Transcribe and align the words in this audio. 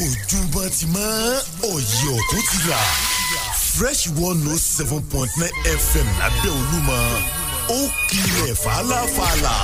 ojúbọ 0.00 0.62
ti 0.76 0.86
mọ́ 0.94 1.08
ọ̀yẹ̀ 1.72 2.12
ọ̀tún 2.16 2.42
ti 2.50 2.58
là 2.70 2.80
fresh 3.76 4.02
one 4.26 4.40
note 4.44 4.60
seven 4.76 5.00
point 5.12 5.30
nine 5.36 5.52
fm 5.88 6.06
lábẹ́ 6.20 6.50
olúmọ 6.58 6.98
ó 7.76 7.78
kilẹ̀ 8.08 8.54
fàlàfàlà. 8.64 9.56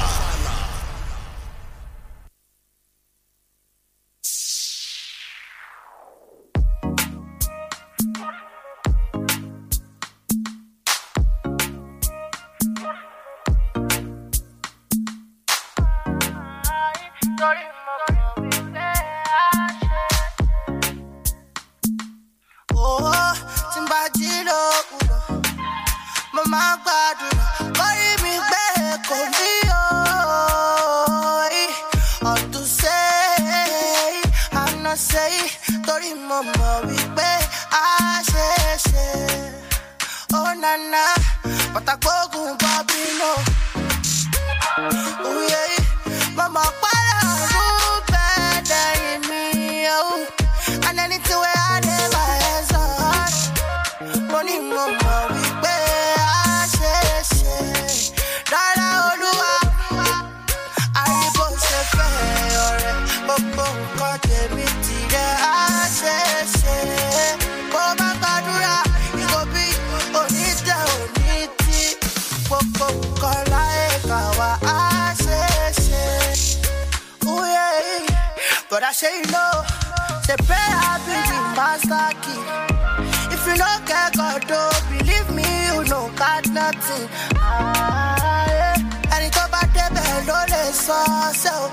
Ló 90.89 91.01
lè 91.05 91.33
sọ 91.33 91.33
ṣe 91.43 91.53
o. 91.63 91.69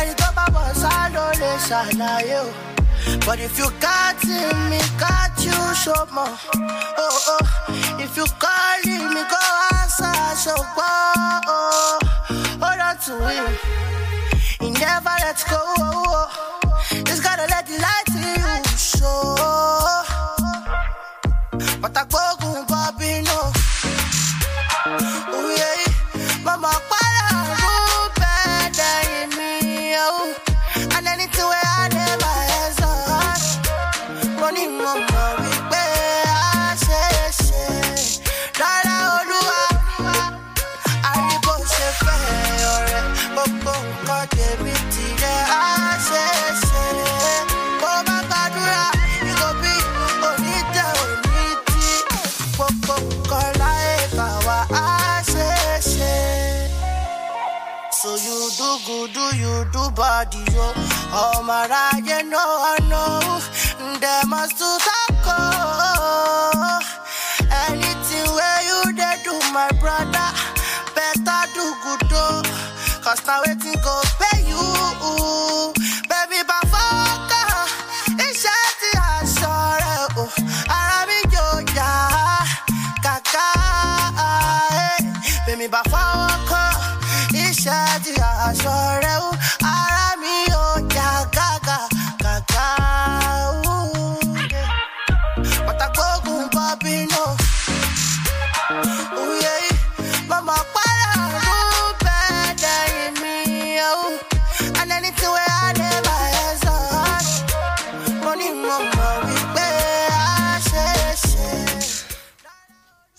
Ẹni 0.00 0.14
tó 0.20 0.26
bá 0.36 0.44
bọ̀ 0.54 0.72
sá 0.82 1.08
ló 1.14 1.26
lè 1.40 1.50
ṣàlàyé 1.68 2.38
o. 2.40 2.50
But 3.26 3.38
if 3.40 3.58
you 3.58 3.68
see 4.22 4.52
me, 4.70 4.78
can't 5.00 5.44
you 5.44 5.74
show 5.74 6.06
more? 6.12 6.38
Oh, 6.98 7.30
oh. 7.34 7.44
If 8.04 8.16
you 8.16 8.24
calling 8.38 9.08
me, 9.14 9.22
go 9.32 9.40
answer, 9.80 10.14
so 10.36 10.54
go. 10.76 10.92
Oh. 11.46 11.98
Hold 12.62 12.80
on 12.88 12.96
to 13.06 13.14
him. 13.28 13.46
He 14.60 14.70
never 14.70 15.14
lets 15.24 15.44
go. 15.44 15.60
He's 17.06 17.20
gotta 17.20 17.46
let 17.50 17.66
the 17.66 17.78
light 17.86 18.08
in 18.14 18.62
you 18.70 18.78
show. 18.78 19.34
But 21.80 21.96
I 21.96 22.04
go 22.04 22.41
Oh, 61.14 61.42
my 61.42 61.66
you 62.06 62.22
know 62.30 62.38
I 62.40 62.78
know. 62.88 63.20
They 64.00 64.20
must 64.26 64.61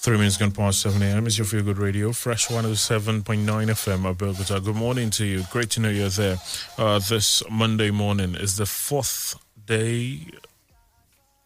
Three 0.04 0.18
minutes 0.18 0.36
gone 0.36 0.52
past 0.52 0.82
7 0.82 1.02
a.m. 1.02 1.26
It's 1.28 1.38
your 1.38 1.46
Feel 1.46 1.64
Good 1.64 1.78
Radio, 1.78 2.12
Fresh 2.12 2.50
107.9 2.50 3.24
FM, 3.24 4.14
Abeokuta. 4.14 4.62
Good 4.62 4.76
morning 4.76 5.10
to 5.12 5.26
you. 5.26 5.44
Great 5.50 5.70
to 5.70 5.80
know 5.80 5.90
you're 5.90 6.10
there. 6.10 6.36
Uh, 6.78 7.00
this 7.00 7.42
Monday 7.50 7.90
morning 7.90 8.36
is 8.36 8.58
the 8.58 8.66
fourth 8.66 9.40
day, 9.66 10.28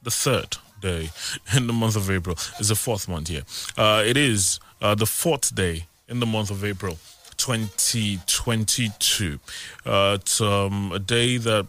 the 0.02 0.10
third 0.10 0.58
day 0.82 1.12
in 1.56 1.68
the 1.68 1.74
month 1.74 1.96
of 1.96 2.10
April. 2.10 2.34
It's 2.58 2.70
the 2.70 2.76
fourth 2.76 3.08
month 3.08 3.28
here. 3.28 3.44
Uh, 3.78 4.02
it 4.04 4.18
is 4.18 4.60
uh, 4.82 4.96
the 4.96 5.06
fourth 5.06 5.54
day 5.54 5.86
in 6.08 6.20
the 6.20 6.26
month 6.26 6.50
of 6.50 6.66
April 6.66 6.98
2022. 7.38 9.40
Uh, 9.86 10.18
it's 10.20 10.42
um, 10.42 10.92
a 10.92 11.00
day 11.00 11.38
that 11.38 11.68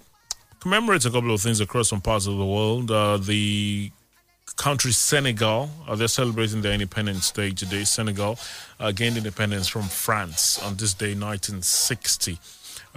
commemorates 0.61 1.05
a 1.05 1.11
couple 1.11 1.33
of 1.33 1.41
things 1.41 1.61
across 1.61 1.89
some 1.89 2.01
parts 2.01 2.27
of 2.27 2.37
the 2.37 2.45
world. 2.45 2.91
Uh, 2.91 3.17
the 3.17 3.91
country 4.57 4.93
Senegal. 4.93 5.71
Uh, 5.87 5.95
they're 5.95 6.09
celebrating 6.09 6.63
their 6.63 6.72
Independence 6.72 7.31
Day 7.31 7.51
today. 7.51 7.84
Senegal 7.84 8.39
uh, 8.81 8.93
gained 8.93 9.16
independence 9.16 9.69
from 9.69 9.83
France 9.83 10.60
on 10.63 10.77
this 10.77 10.95
day, 10.95 11.15
1960. 11.15 12.39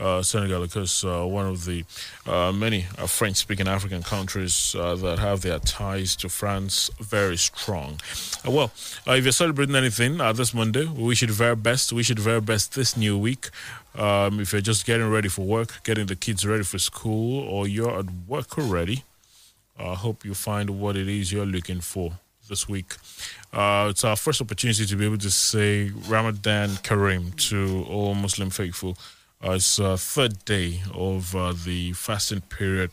Uh, 0.02 0.24
Senegal, 0.24 0.62
because 0.64 1.06
uh, 1.06 1.24
one 1.24 1.46
of 1.46 1.64
the 1.66 1.86
uh, 2.26 2.52
many 2.52 2.88
uh, 2.98 3.06
French-speaking 3.06 3.68
African 3.68 4.02
countries 4.02 4.74
that 4.74 5.20
have 5.20 5.42
their 5.42 5.60
ties 5.60 6.16
to 6.16 6.28
France 6.28 6.90
very 7.00 7.38
strong. 7.38 8.00
Well, 8.44 8.72
if 9.06 9.24
you're 9.24 9.32
celebrating 9.32 9.76
anything 9.76 10.18
this 10.34 10.56
Monday, 10.56 10.86
we 10.86 11.04
wish 11.04 11.22
you 11.22 11.28
the 11.28 11.34
very 11.34 11.56
best. 11.56 11.94
We 11.94 11.98
wish 11.98 12.10
you 12.10 12.16
the 12.16 12.24
very 12.24 12.42
best 12.42 12.74
this 12.74 12.98
new 12.98 13.16
week. 13.16 13.52
Um, 13.94 14.40
if 14.40 14.54
you're 14.54 14.62
just 14.62 14.88
getting 14.88 15.08
ready 15.08 15.30
for 15.30 15.46
work, 15.46 15.84
getting 15.84 16.08
the 16.08 16.16
kids 16.16 16.48
ready 16.48 16.64
for 16.64 16.80
school, 16.80 17.48
or 17.48 17.68
you're 17.68 18.00
at 18.00 18.08
work 18.28 18.58
already, 18.58 19.04
I 19.78 19.94
hope 19.94 20.26
you 20.26 20.34
find 20.34 20.82
what 20.82 20.98
it 20.98 21.08
is 21.08 21.32
you're 21.32 21.46
looking 21.46 21.82
for 21.82 22.14
this 22.50 22.68
week. 22.68 22.96
Uh, 23.54 23.90
it's 23.92 24.04
our 24.04 24.16
first 24.16 24.42
opportunity 24.42 24.88
to 24.88 24.96
be 24.96 25.06
able 25.06 25.20
to 25.20 25.30
say 25.30 25.92
Ramadan 26.10 26.70
Kareem 26.82 27.36
to 27.50 27.86
all 27.88 28.16
Muslim 28.16 28.50
faithful. 28.50 28.98
Uh, 29.44 29.52
it's 29.54 29.80
uh, 29.80 29.98
third 29.98 30.46
day 30.46 30.82
of 30.94 31.36
uh, 31.36 31.54
the 31.66 31.94
fasting 31.94 32.42
period. 32.42 32.92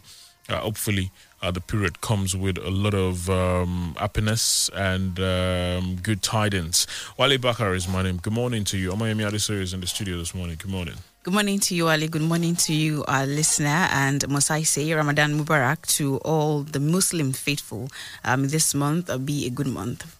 Uh, 0.49 0.61
hopefully, 0.61 1.11
uh, 1.43 1.51
the 1.51 1.61
period 1.61 2.01
comes 2.01 2.35
with 2.35 2.57
a 2.57 2.71
lot 2.71 2.95
of 2.95 3.29
um, 3.29 3.95
happiness 3.99 4.71
and 4.75 5.21
um, 5.21 5.97
good 6.03 6.23
tidings. 6.23 6.87
Wale 7.19 7.37
Bakar 7.37 7.75
is 7.75 7.87
my 7.87 8.03
name. 8.03 8.17
Good 8.17 8.33
morning 8.33 8.65
to 8.65 8.79
you. 8.79 8.93
Omoyemi 8.93 9.29
Adesoye 9.29 9.61
is 9.61 9.75
in 9.75 9.81
the 9.81 9.87
studio 9.87 10.17
this 10.17 10.35
morning. 10.35 10.57
Good 10.59 10.71
morning. 10.71 10.95
Good 11.23 11.35
morning 11.35 11.61
to 11.61 11.75
you, 11.75 11.89
Ali. 11.89 12.09
Good 12.09 12.23
morning 12.23 12.57
to 12.57 12.73
you, 12.73 13.05
our 13.07 13.27
listener. 13.27 13.87
And 13.93 14.27
must 14.31 14.51
I 14.51 14.63
say, 14.63 14.91
Ramadan 14.95 15.39
Mubarak 15.39 15.85
to 15.99 16.17
all 16.19 16.63
the 16.63 16.81
Muslim 16.81 17.33
faithful. 17.33 17.91
Um, 18.25 18.49
this 18.49 18.75
month 18.75 19.09
will 19.09 19.19
be 19.19 19.47
a 19.47 19.51
good 19.51 19.67
month. 19.67 20.17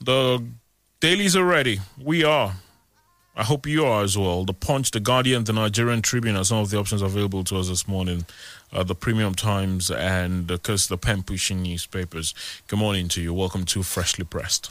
The 0.00 0.42
dailies 0.98 1.36
are 1.36 1.44
ready. 1.44 1.78
We 2.02 2.24
are. 2.24 2.54
I 3.34 3.44
hope 3.44 3.66
you 3.66 3.86
are 3.86 4.02
as 4.02 4.18
well. 4.18 4.44
The 4.44 4.52
Punch, 4.52 4.90
The 4.90 5.00
Guardian, 5.00 5.44
The 5.44 5.54
Nigerian 5.54 6.02
Tribune 6.02 6.36
are 6.36 6.44
some 6.44 6.58
of 6.58 6.68
the 6.68 6.76
options 6.78 7.00
available 7.00 7.44
to 7.44 7.56
us 7.56 7.68
this 7.68 7.88
morning. 7.88 8.26
Uh, 8.70 8.82
the 8.82 8.94
Premium 8.94 9.34
Times 9.34 9.90
and, 9.90 10.50
of 10.50 10.62
course, 10.62 10.86
the 10.86 10.98
pen 10.98 11.22
pushing 11.22 11.62
newspapers. 11.62 12.34
Good 12.66 12.78
morning 12.78 13.08
to 13.08 13.22
you. 13.22 13.32
Welcome 13.32 13.64
to 13.66 13.82
Freshly 13.82 14.26
Pressed. 14.26 14.70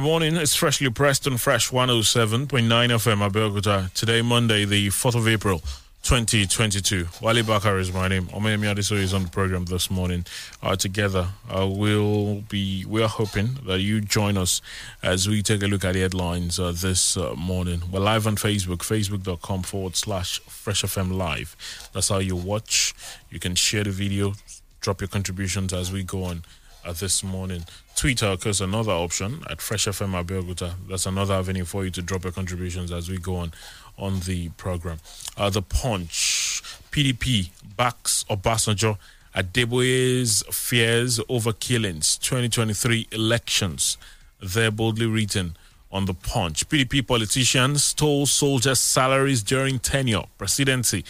Good 0.00 0.06
morning. 0.06 0.36
It's 0.38 0.54
freshly 0.54 0.88
pressed 0.88 1.26
on 1.26 1.36
Fresh 1.36 1.68
107.9 1.68 2.48
FM 2.48 3.28
Abeokuta. 3.28 3.92
Today, 3.92 4.22
Monday, 4.22 4.64
the 4.64 4.88
4th 4.88 5.14
of 5.14 5.28
April, 5.28 5.58
2022. 6.04 7.06
Wali 7.20 7.42
Bakar 7.42 7.78
is 7.78 7.92
my 7.92 8.08
name. 8.08 8.24
Omoyemi 8.28 8.74
Adesoye 8.74 9.02
is 9.02 9.12
on 9.12 9.24
the 9.24 9.28
program 9.28 9.66
this 9.66 9.90
morning. 9.90 10.24
Uh, 10.62 10.74
together, 10.74 11.28
uh, 11.50 11.68
we'll 11.68 12.36
be, 12.48 12.86
we 12.86 13.02
are 13.02 13.10
hoping 13.10 13.58
that 13.66 13.80
you 13.80 14.00
join 14.00 14.38
us 14.38 14.62
as 15.02 15.28
we 15.28 15.42
take 15.42 15.62
a 15.62 15.66
look 15.66 15.84
at 15.84 15.92
the 15.92 16.00
headlines 16.00 16.58
uh, 16.58 16.72
this 16.74 17.18
uh, 17.18 17.34
morning. 17.34 17.82
We're 17.92 18.00
live 18.00 18.26
on 18.26 18.36
Facebook, 18.36 18.78
facebook.com 18.78 19.64
forward 19.64 19.96
slash 19.96 20.40
Fresh 20.48 20.80
FM 20.80 21.14
Live. 21.18 21.90
That's 21.92 22.08
how 22.08 22.20
you 22.20 22.36
watch. 22.36 22.94
You 23.28 23.38
can 23.38 23.54
share 23.54 23.84
the 23.84 23.90
video, 23.90 24.32
drop 24.80 25.02
your 25.02 25.08
contributions 25.08 25.74
as 25.74 25.92
we 25.92 26.04
go 26.04 26.24
on 26.24 26.44
uh, 26.84 26.92
this 26.92 27.22
morning. 27.22 27.64
Twitter, 27.96 28.36
because 28.36 28.60
another 28.60 28.92
option 28.92 29.42
at 29.50 29.60
Fresh 29.60 29.86
FM 29.86 30.22
Abeokuta. 30.22 30.74
That's 30.88 31.06
another 31.06 31.34
avenue 31.34 31.64
for 31.64 31.84
you 31.84 31.90
to 31.90 32.02
drop 32.02 32.24
your 32.24 32.32
contributions 32.32 32.90
as 32.92 33.08
we 33.08 33.18
go 33.18 33.36
on 33.36 33.52
on 33.98 34.20
the 34.20 34.48
program. 34.50 34.98
Uh, 35.36 35.50
the 35.50 35.62
Punch, 35.62 36.62
PDP 36.90 37.50
backs 37.76 38.24
Obasanjo 38.30 38.96
Adeboye's 39.34 40.42
fears 40.50 41.20
over 41.28 41.52
killings, 41.52 42.16
2023 42.18 43.08
elections. 43.12 43.96
They're 44.40 44.70
boldly 44.70 45.06
written 45.06 45.56
on 45.92 46.06
the 46.06 46.14
Punch. 46.14 46.68
PDP 46.68 47.06
politicians 47.06 47.84
stole 47.84 48.26
soldiers' 48.26 48.80
salaries 48.80 49.42
during 49.42 49.78
tenure. 49.78 50.24
Presidency 50.38 51.04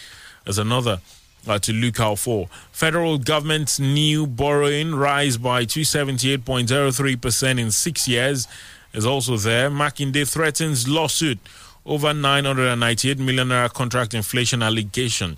is 0.45 0.57
another 0.57 0.99
uh, 1.47 1.59
to 1.59 1.73
look 1.73 1.99
out 1.99 2.19
for. 2.19 2.47
Federal 2.71 3.17
government's 3.17 3.79
new 3.79 4.27
borrowing 4.27 4.95
rise 4.95 5.37
by 5.37 5.65
278.03% 5.65 7.59
in 7.59 7.71
six 7.71 8.07
years 8.07 8.47
is 8.93 9.05
also 9.05 9.37
there. 9.37 9.69
Makinde 9.69 10.29
threatens 10.31 10.87
lawsuit 10.87 11.39
over 11.85 12.13
998 12.13 13.19
million 13.19 13.49
naira 13.49 13.73
contract 13.73 14.13
inflation 14.13 14.61
allegation. 14.61 15.37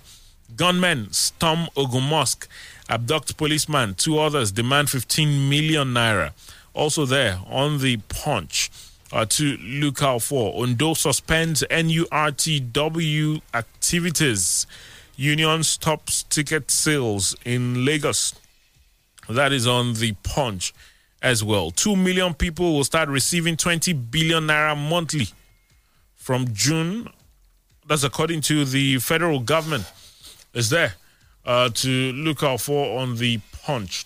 Gunmen 0.56 1.12
storm 1.12 1.68
Ogun 1.76 2.04
Mosque, 2.04 2.48
abduct 2.88 3.36
policeman. 3.36 3.94
Two 3.94 4.18
others 4.18 4.52
demand 4.52 4.90
15 4.90 5.48
million 5.48 5.88
naira. 5.94 6.32
Also 6.74 7.06
there 7.06 7.38
on 7.48 7.78
the 7.80 7.96
punch. 8.08 8.70
Uh, 9.12 9.24
to 9.24 9.56
look 9.58 10.02
out 10.02 10.22
for. 10.22 10.60
Ondo 10.60 10.92
suspends 10.92 11.62
NURTW 11.70 13.40
activities. 13.52 14.66
Union 15.16 15.62
stops 15.62 16.24
ticket 16.24 16.70
sales 16.70 17.36
in 17.44 17.84
Lagos. 17.84 18.34
That 19.28 19.52
is 19.52 19.66
on 19.66 19.94
the 19.94 20.12
punch 20.22 20.74
as 21.22 21.42
well. 21.42 21.70
2 21.70 21.96
million 21.96 22.34
people 22.34 22.74
will 22.74 22.84
start 22.84 23.08
receiving 23.08 23.56
20 23.56 23.92
billion 23.92 24.46
naira 24.46 24.76
monthly 24.76 25.28
from 26.16 26.52
June. 26.52 27.08
That's 27.86 28.04
according 28.04 28.42
to 28.42 28.64
the 28.64 28.98
federal 28.98 29.40
government. 29.40 29.90
Is 30.52 30.70
there 30.70 30.94
uh, 31.46 31.68
to 31.70 32.12
look 32.12 32.42
out 32.42 32.60
for 32.60 32.98
on 32.98 33.16
the 33.16 33.40
punch. 33.62 34.04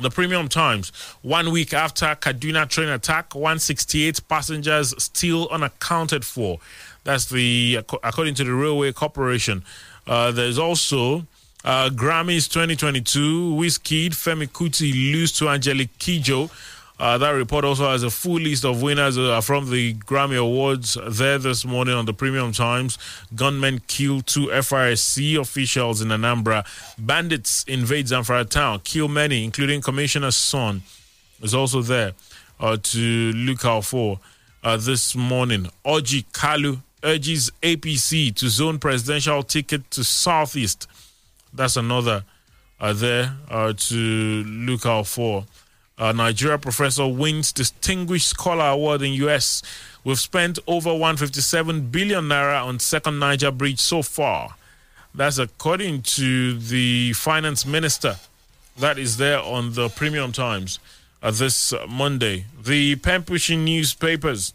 The 0.00 0.10
Premium 0.10 0.48
Times, 0.48 0.90
one 1.22 1.50
week 1.50 1.74
after 1.74 2.06
Kaduna 2.06 2.68
train 2.68 2.88
attack, 2.88 3.34
168 3.34 4.20
passengers 4.28 4.94
still 5.02 5.48
unaccounted 5.50 6.24
for. 6.24 6.58
That's 7.02 7.26
the 7.26 7.80
according 8.02 8.34
to 8.34 8.44
the 8.44 8.54
Railway 8.54 8.92
Corporation. 8.92 9.64
Uh, 10.08 10.32
there's 10.32 10.58
also 10.58 11.26
uh, 11.64 11.90
Grammys 11.90 12.48
2022. 12.50 13.54
Wizkid, 13.54 14.10
Femi 14.10 14.48
Kuti 14.48 14.92
lose 15.12 15.32
to 15.32 15.48
Angelique 15.48 15.96
Kidjo. 15.98 16.50
Uh, 17.00 17.16
that 17.18 17.30
report 17.30 17.64
also 17.64 17.88
has 17.88 18.02
a 18.02 18.10
full 18.10 18.40
list 18.40 18.64
of 18.64 18.82
winners 18.82 19.16
uh, 19.16 19.40
from 19.40 19.70
the 19.70 19.94
Grammy 19.94 20.36
Awards 20.36 20.98
there 21.06 21.38
this 21.38 21.64
morning 21.64 21.94
on 21.94 22.06
the 22.06 22.12
Premium 22.12 22.50
Times. 22.50 22.98
Gunmen 23.36 23.80
kill 23.86 24.20
two 24.22 24.46
FRSC 24.46 25.38
officials 25.40 26.00
in 26.00 26.08
Anambra. 26.08 26.64
Bandits 26.98 27.64
invade 27.68 28.06
Zamfara 28.06 28.48
town, 28.48 28.80
kill 28.82 29.06
many, 29.06 29.44
including 29.44 29.80
Commissioner's 29.80 30.34
son, 30.34 30.82
is 31.40 31.54
also 31.54 31.82
there 31.82 32.14
uh, 32.58 32.76
to 32.82 33.32
look 33.32 33.64
out 33.64 33.84
for 33.84 34.18
uh, 34.64 34.76
this 34.76 35.14
morning. 35.14 35.68
Orji 35.84 36.24
Kalu 36.32 36.80
urges 37.02 37.50
APC 37.62 38.34
to 38.36 38.48
zone 38.48 38.78
presidential 38.78 39.42
ticket 39.42 39.90
to 39.92 40.04
Southeast. 40.04 40.86
That's 41.52 41.76
another 41.76 42.24
uh, 42.80 42.92
there 42.92 43.36
uh, 43.50 43.72
to 43.72 43.94
look 44.44 44.86
out 44.86 45.06
for. 45.06 45.44
Uh, 45.98 46.12
Nigeria 46.12 46.58
professor 46.58 47.06
wins 47.08 47.50
Distinguished 47.52 48.28
Scholar 48.28 48.66
Award 48.66 49.02
in 49.02 49.12
U.S. 49.14 49.62
We've 50.04 50.18
spent 50.18 50.58
over 50.66 50.90
157 50.90 51.88
billion 51.90 52.24
naira 52.28 52.64
on 52.64 52.78
second 52.78 53.18
Niger 53.18 53.50
bridge 53.50 53.80
so 53.80 54.02
far. 54.02 54.54
That's 55.14 55.38
according 55.38 56.02
to 56.02 56.56
the 56.58 57.12
finance 57.14 57.66
minister. 57.66 58.16
That 58.78 58.98
is 58.98 59.16
there 59.16 59.40
on 59.40 59.72
the 59.74 59.88
Premium 59.88 60.30
Times 60.30 60.78
uh, 61.20 61.32
this 61.32 61.74
Monday. 61.88 62.44
The 62.62 62.94
pen 62.96 63.24
pushing 63.24 63.64
newspapers 63.64 64.52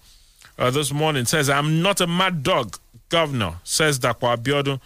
uh, 0.58 0.70
this 0.72 0.92
morning 0.94 1.26
says, 1.26 1.50
I'm 1.50 1.82
not 1.82 2.02
a 2.02 2.08
mad 2.08 2.44
dog, 2.44 2.78
governor, 3.10 3.56
says 3.64 4.00
Dapo 4.00 4.36
Abiodun. 4.36 4.80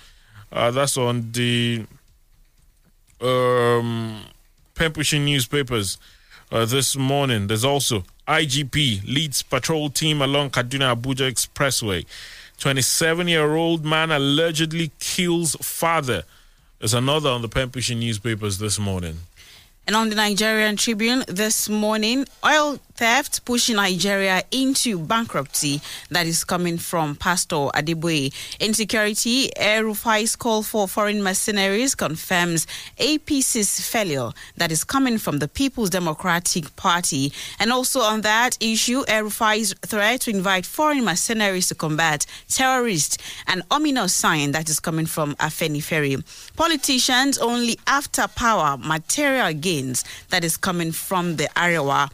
Uh, 0.51 0.71
that's 0.71 0.97
on 0.97 1.31
the 1.33 1.86
um, 3.21 4.21
pen 4.75 4.93
newspapers 5.25 5.97
uh, 6.51 6.65
this 6.65 6.95
morning. 6.95 7.47
There's 7.47 7.65
also 7.65 8.03
IGP 8.27 9.03
leads 9.05 9.41
patrol 9.41 9.89
team 9.89 10.21
along 10.21 10.51
Kaduna 10.51 10.95
Abuja 10.95 11.29
Expressway. 11.31 12.05
27 12.59 13.27
year 13.27 13.55
old 13.55 13.86
man 13.86 14.12
allegedly 14.12 14.91
kills 15.00 15.55
father. 15.62 16.24
There's 16.79 16.93
another 16.93 17.29
on 17.29 17.41
the 17.41 17.50
pen 17.50 17.71
newspapers 17.75 18.57
this 18.59 18.79
morning. 18.79 19.17
And 19.88 19.96
on 19.96 20.10
the 20.10 20.15
Nigerian 20.15 20.75
Tribune 20.75 21.24
this 21.29 21.70
morning, 21.70 22.25
oil 22.46 22.77
theft 22.98 23.46
pushing 23.46 23.75
Nigeria 23.75 24.44
into 24.51 25.00
bankruptcy 25.00 25.79
that 26.10 26.25
is 26.25 26.44
coming 26.44 26.77
from 26.77 27.15
Pastor 27.15 27.70
Adeboye. 27.74 28.34
Insecurity, 28.60 29.56
Air 29.56 29.84
call 30.39 30.63
for 30.63 30.88
foreign 30.88 31.22
mercenaries 31.24 31.94
confirms 31.96 32.65
APC's 33.00 33.79
failure 33.88 34.32
that 34.58 34.72
is 34.72 34.84
coming 34.84 35.17
from 35.20 35.38
the 35.39 35.48
People's 35.48 35.91
Democratic 35.91 36.75
Party. 36.75 37.32
And 37.60 37.72
also 37.72 38.01
on 38.01 38.22
that 38.22 38.58
issue, 38.60 39.03
Air 39.08 39.29
threat 39.29 40.22
to 40.22 40.32
invite 40.32 40.65
foreign 40.65 41.06
mercenaries 41.06 41.67
to 41.67 41.75
combat 41.75 42.25
terrorists, 42.50 43.20
an 43.46 43.62
ominous 43.70 44.13
sign 44.13 44.51
that 44.53 44.70
is 44.70 44.79
coming 44.79 45.06
from 45.06 45.36
Afenifere. 45.36 46.24
Politicians 46.56 47.38
only 47.38 47.77
after 47.86 48.27
power, 48.27 48.75
material 48.77 49.53
gains 49.77 50.03
that 50.29 50.43
is 50.43 50.57
coming 50.57 50.91
from 50.91 51.36
the 51.36 51.46
Arewa 51.55 52.10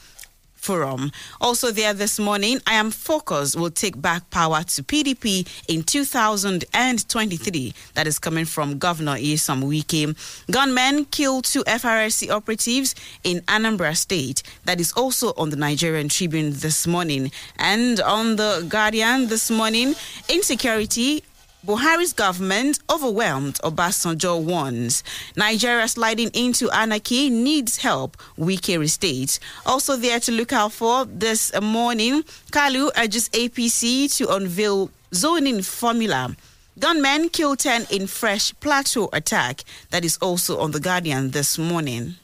Forum. 0.55 1.11
Also 1.41 1.71
there 1.71 1.93
this 1.93 2.19
morning, 2.19 2.59
I 2.65 2.75
am 2.75 2.89
focused 2.89 3.57
will 3.57 3.69
take 3.69 4.01
back 4.01 4.29
power 4.29 4.63
to 4.63 4.83
PDP 4.83 5.45
in 5.67 5.83
2023. 5.83 7.73
That 7.95 8.07
is 8.07 8.17
coming 8.17 8.45
from 8.45 8.77
Governor 8.77 9.17
Nyesom 9.17 9.63
Wike. 9.63 10.15
Gunmen 10.49 11.05
killed 11.11 11.43
two 11.43 11.65
FRSC 11.65 12.29
operatives 12.29 12.95
in 13.25 13.41
Anambra 13.41 13.95
State. 13.97 14.41
That 14.63 14.79
is 14.79 14.93
also 14.93 15.33
on 15.35 15.49
the 15.49 15.57
Nigerian 15.57 16.07
Tribune 16.07 16.51
this 16.53 16.87
morning. 16.87 17.31
And 17.59 17.99
on 17.99 18.37
the 18.37 18.65
Guardian 18.69 19.27
this 19.27 19.51
morning, 19.51 19.95
insecurity 20.29 21.23
Buhari's 21.65 22.11
government 22.11 22.79
overwhelmed 22.89 23.55
Obasanjo 23.63 24.43
warns. 24.43 25.01
Nigeria 25.37 25.87
sliding 25.87 26.29
into 26.33 26.69
anarchy 26.71 27.29
needs 27.29 27.77
help, 27.77 28.17
Wike 28.37 28.77
restates. 28.77 29.39
Also 29.65 29.95
there 29.95 30.19
to 30.19 30.31
look 30.33 30.51
out 30.51 30.73
for 30.73 31.05
this 31.05 31.57
morning, 31.61 32.23
Kalu 32.51 32.91
urges 32.97 33.29
APC 33.29 34.13
to 34.17 34.27
unveil 34.35 34.89
zoning 35.13 35.61
formula. 35.61 36.35
Gunmen 36.79 37.29
kill 37.29 37.55
10 37.55 37.85
in 37.91 38.07
fresh 38.07 38.53
plateau 38.59 39.07
attack. 39.13 39.63
That 39.91 40.03
is 40.03 40.17
also 40.17 40.59
on 40.59 40.71
The 40.71 40.81
Guardian 40.81 41.31
this 41.31 41.57
morning. 41.57 42.15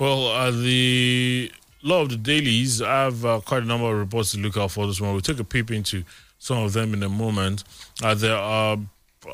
Well, 0.00 0.26
uh, 0.28 0.50
the 0.50 1.52
law 1.82 2.02
of 2.02 2.08
the 2.08 2.16
dailies 2.16 2.82
I 2.82 3.04
have 3.04 3.24
uh, 3.24 3.40
quite 3.44 3.62
a 3.62 3.66
number 3.66 3.86
of 3.92 3.98
reports 3.98 4.32
to 4.32 4.38
look 4.38 4.56
out 4.56 4.72
for 4.72 4.86
this 4.86 5.00
morning. 5.00 5.14
We'll 5.14 5.20
take 5.22 5.38
a 5.38 5.44
peep 5.44 5.70
into 5.70 6.02
some 6.42 6.58
of 6.58 6.72
them 6.72 6.92
in 6.92 7.04
a 7.04 7.08
moment. 7.08 7.62
Uh, 8.02 8.14
there 8.16 8.36
are 8.36 8.76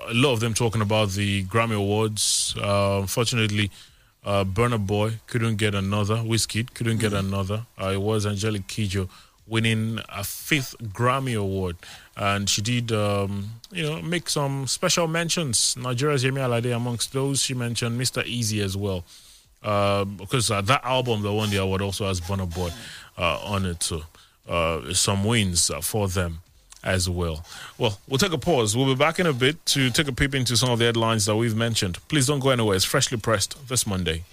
a 0.09 0.13
lot 0.13 0.35
of 0.35 0.41
them 0.41 0.53
talking 0.53 0.83
about 0.83 1.09
the 1.13 1.43
Grammy 1.45 1.75
Awards. 1.75 2.55
Uh, 2.59 2.99
unfortunately, 3.01 3.71
uh, 4.27 4.45
Burna 4.45 4.79
Boy 4.79 5.15
couldn't 5.27 5.57
get 5.57 5.75
another. 5.75 6.17
Wizkid 6.17 6.75
couldn't 6.75 6.99
get 6.99 7.15
another. 7.15 7.65
Uh, 7.81 7.93
it 7.95 8.03
was 8.03 8.27
Angelique 8.27 8.67
Kidjo 8.67 9.09
winning 9.47 10.01
a 10.11 10.23
fifth 10.23 10.77
Grammy 10.83 11.35
Award. 11.35 11.77
And 12.15 12.47
she 12.51 12.61
did, 12.61 12.93
um, 12.93 13.53
you 13.73 13.85
know, 13.85 14.03
make 14.03 14.29
some 14.29 14.67
special 14.67 15.09
mentions. 15.09 15.79
Nigeria's 15.79 16.23
Yemi 16.23 16.41
Alade 16.41 16.77
amongst 16.77 17.15
those. 17.15 17.41
She 17.41 17.55
mentioned 17.55 17.99
Mr 17.99 18.23
Eazi 18.23 18.63
as 18.63 18.77
well. 18.77 19.07
Uh, 19.63 20.05
because 20.05 20.51
uh, 20.51 20.61
that 20.61 20.85
album 20.85 21.23
that 21.23 21.33
won 21.33 21.49
the 21.49 21.57
award 21.57 21.81
also 21.81 22.07
has 22.07 22.21
Burna 22.21 22.55
Boy 22.55 22.69
uh, 23.17 23.41
on 23.45 23.65
it. 23.65 23.83
So 23.83 24.03
uh, 24.47 24.93
some 24.93 25.25
wins 25.25 25.71
uh, 25.71 25.81
for 25.81 26.07
them 26.07 26.41
as 26.85 27.09
well. 27.09 27.45
Well, 27.77 27.99
we'll 28.09 28.19
take 28.19 28.33
a 28.33 28.39
pause. 28.39 28.77
We'll 28.77 28.87
be 28.87 28.95
back 28.95 29.19
in 29.19 29.27
a 29.27 29.33
bit 29.33 29.65
to 29.67 29.91
take 29.91 30.09
a 30.09 30.13
peep 30.13 30.35
into 30.35 30.57
some 30.57 30.71
of 30.71 30.79
the 30.79 30.87
headlines 30.87 31.27
that 31.27 31.37
we've 31.37 31.57
mentioned. 31.57 31.99
Please 32.09 32.27
don't 32.27 32.41
go 32.41 32.51
anywhere. 32.51 32.77
It's 32.77 32.85
freshly 32.85 33.19
pressed 33.19 33.69
this 33.69 33.87
Monday. 33.87 34.25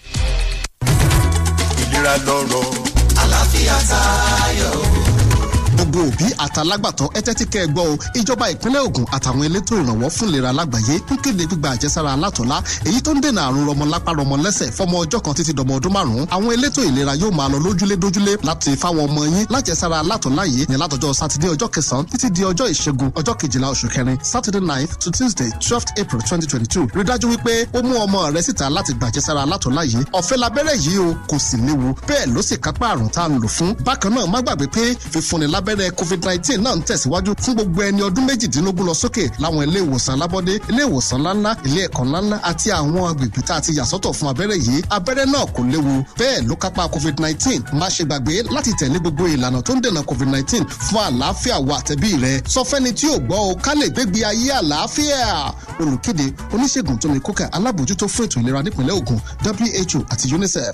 Gbogbo 5.96 6.10
òbí 6.12 6.28
àtàlágbàtọ́ 6.46 7.08
ẹ 7.18 7.22
tẹ́tí 7.26 7.46
kẹ́ 7.54 7.64
ẹ 7.66 7.68
gbọ́ 7.74 7.84
o. 7.92 7.98
Ìjọba 8.20 8.46
ìpínlẹ̀ 8.54 8.82
Ògùn 8.88 9.06
àtàwọn 9.16 9.44
elétò 9.48 9.74
ìrànwọ́ 9.82 10.10
fún 10.16 10.28
ìlera 10.30 10.52
lágbàáyé 10.60 10.96
ń 11.12 11.18
kéde 11.24 11.44
gbígba 11.48 11.70
àjẹsára 11.76 12.12
alátọ̀lá 12.16 12.58
èyí 12.88 13.02
tó 13.06 13.12
ń 13.14 13.22
dènà 13.24 13.42
àrùn 13.48 13.66
rọmọlápá 13.70 14.12
rọmọlẹ́sẹ̀ 14.20 14.72
fọmọ 14.78 14.96
ọjọ́ 15.04 15.20
kan 15.26 15.34
títí 15.38 15.54
dọmọ 15.58 15.74
ọdún 15.78 15.94
márùn-ún. 15.96 16.26
Àwọn 16.36 16.52
elétò 16.56 16.82
ìlera 16.90 17.14
yóò 17.22 17.32
máa 17.38 17.50
lọ 17.54 17.58
lójúlé 17.66 17.96
dójúlé 18.02 18.34
láti 18.48 18.72
fáwọn 18.82 19.04
ọmọ 19.08 19.22
yín. 19.34 19.46
Lájẹsára 19.54 19.98
alátọ̀lá 20.04 20.44
yìí 20.52 20.66
ní 20.70 20.76
látọjọ́ 20.82 21.14
sátidé 21.20 21.48
ọjọ́ 21.56 21.68
kẹsàn-án 21.76 22.06
títí 22.12 22.28
di 22.36 22.42
ọjọ́ 22.52 22.68
ìṣẹ́gun 22.74 23.10
ọjọ́ 23.20 23.34
kejìlá 23.40 23.68
oṣù 23.74 23.88
kẹrin 23.94 24.18
saturday 24.32 24.62
ninth 24.70 24.94
to 25.00 25.10
tuesday 25.12 25.50
twelfth 25.66 25.92
april 26.02 26.22
twenty 26.28 26.48
twenty 26.48 26.68
two 26.74 26.84
rí 26.96 27.04
dájú 27.10 27.26
wípé 27.34 27.54
ó 27.74 27.80
mú 27.88 27.94
ọmọ 28.06 28.20
rẹ 28.36 28.42
síta 28.48 28.70
láti 28.70 28.92
gbàjẹsára 29.00 29.42
alátọ̀lá 29.46 29.82
yìí. 29.92 30.04
Ọ̀fẹ́ 30.20 30.38
labẹ́rẹ́ 30.44 30.76
yìí 30.86 30.98
o 31.08 31.16
kò 31.30 31.36
sì 31.40 31.58
léwu. 31.58 31.88
Bẹ́ẹ̀ 32.08 32.26
ló 32.34 32.42
sì 32.42 32.56
kápá 32.58 32.86
àrùn 32.94 33.10
tá 33.10 33.22
a 33.26 33.30
ń 33.30 33.40
lò 33.44 33.48
fún. 33.48 33.72
Bákan 33.86 34.12
náà 34.16 34.26
má 34.34 34.40
gbàgbé 34.42 34.66
pé 34.76 34.84
fífúnni 35.14 35.48
lábẹ́rẹ́ 35.54 35.85
covid 35.92 36.26
nineteen 36.26 36.62
náà 36.64 36.76
ń 36.76 36.82
tẹ̀síwájú 36.88 37.34
fún 37.44 37.54
gbogbo 37.56 37.82
ẹni 37.84 38.02
ọdún 38.02 38.26
méjìdínlógún 38.28 38.86
lọ 38.90 38.94
sókè 38.94 39.24
láwọn 39.40 39.64
ilé 39.68 39.80
ìwòsàn 39.86 40.14
alábọ́dé 40.18 40.54
ilé 40.70 40.84
ìwòsàn 40.90 41.20
ńláńlá 41.22 41.52
ilé 41.68 41.82
ẹ̀kọ́ 41.88 42.04
ńláńlá 42.08 42.38
àti 42.50 42.68
àwọn 42.72 43.04
agbègbè 43.12 43.42
tá 43.48 43.56
a 43.56 43.62
ti 43.62 43.72
yàsọ́tọ̀ 43.78 44.14
fún 44.18 44.30
abẹ́rẹ́ 44.32 44.58
yìí 44.66 44.82
abẹ́rẹ́ 44.96 45.26
náà 45.34 45.46
kò 45.56 45.62
léwu. 45.72 45.94
Bẹ́ẹ̀ 46.20 46.42
ló 46.48 46.56
kápá 46.56 46.88
covid 46.94 47.20
nineteen. 47.20 47.62
Má 47.80 47.88
ṣe 47.90 48.04
gbàgbé 48.06 48.44
láti 48.56 48.72
tẹ̀lé 48.80 49.00
gbogbo 49.00 49.24
ìlànà 49.28 49.62
tó 49.62 49.74
ń 49.76 49.82
dènà 49.84 50.02
covid 50.04 50.28
nineteen 50.30 50.64
fún 50.88 51.02
àlàáfíà 51.10 51.58
wa 51.68 51.78
àtẹ̀bí 51.80 52.10
rẹ. 52.24 52.42
Sọ 52.48 52.62
fẹ́ni 52.70 52.92
tí 52.94 53.08
ò 53.08 53.18
gbọ́ 53.20 53.40
o 53.52 53.56
ká 53.56 53.74
lè 53.76 53.88
gbégbé 53.90 54.20
ayé 54.26 54.52
àlàáfíà. 54.62 55.54
Olùkéde 55.80 56.26
oníṣègùn 56.54 56.98
tó 57.02 57.08
ní 57.10 57.20
kókà 57.20 57.46
alábòjútó 57.56 58.08
fún 58.08 58.26
ètò 58.26 58.40
ìlera 58.42 58.62
nípìnlẹ̀ 58.64 58.96
Ògùn 59.00 59.20
WHO 59.46 60.00
àti 60.10 60.34
UNICEF. 60.36 60.74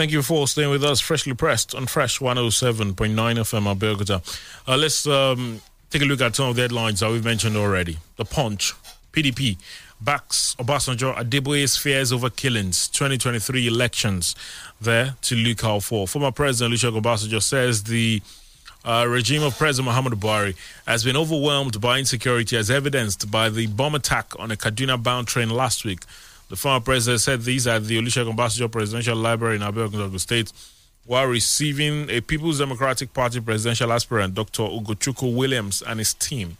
Thank 0.00 0.12
you 0.12 0.22
for 0.22 0.48
staying 0.48 0.70
with 0.70 0.82
us, 0.82 0.98
freshly 0.98 1.34
pressed 1.34 1.74
on 1.74 1.84
Fresh 1.84 2.20
107.9 2.20 2.94
FM 2.94 3.76
Abeokuta. 3.76 4.22
Uh, 4.66 4.74
let's 4.78 5.06
um, 5.06 5.60
take 5.90 6.00
a 6.00 6.06
look 6.06 6.22
at 6.22 6.34
some 6.34 6.48
of 6.48 6.56
the 6.56 6.62
headlines 6.62 7.00
that 7.00 7.10
we've 7.10 7.22
mentioned 7.22 7.54
already. 7.54 7.98
The 8.16 8.24
Punch, 8.24 8.72
PDP 9.12 9.58
backs 10.00 10.56
Obasanjo 10.58 11.14
Adeboye's 11.16 11.76
fears 11.76 12.14
over 12.14 12.30
killings, 12.30 12.88
2023 12.88 13.66
elections 13.66 14.34
there 14.80 15.16
to 15.20 15.36
look 15.36 15.62
out 15.64 15.82
for. 15.82 16.08
Former 16.08 16.32
President 16.32 16.72
Olusegun 16.74 17.02
Obasanjo 17.02 17.42
says 17.42 17.82
the 17.82 18.22
uh, 18.86 19.04
regime 19.06 19.42
of 19.42 19.58
President 19.58 19.94
Muhammadu 19.94 20.14
Buhari 20.18 20.56
has 20.86 21.04
been 21.04 21.14
overwhelmed 21.18 21.78
by 21.78 21.98
insecurity 21.98 22.56
as 22.56 22.70
evidenced 22.70 23.30
by 23.30 23.50
the 23.50 23.66
bomb 23.66 23.94
attack 23.94 24.32
on 24.38 24.50
a 24.50 24.56
Kaduna-bound 24.56 25.28
train 25.28 25.50
last 25.50 25.84
week. 25.84 26.04
The 26.50 26.56
former 26.56 26.80
president 26.84 27.20
said 27.20 27.42
these 27.42 27.68
at 27.68 27.84
the 27.84 27.96
Olusegun 27.96 28.34
Obasanjo 28.34 28.70
Presidential 28.70 29.16
Library 29.16 29.54
in 29.54 29.62
Abeokuta 29.62 30.18
State 30.18 30.52
while 31.06 31.26
receiving 31.26 32.10
a 32.10 32.20
People's 32.20 32.58
Democratic 32.58 33.14
Party 33.14 33.40
presidential 33.40 33.92
aspirant, 33.92 34.34
Dr. 34.34 34.64
Ugochukwu 34.64 35.34
Williams, 35.34 35.80
and 35.80 35.98
his 36.00 36.12
team. 36.12 36.56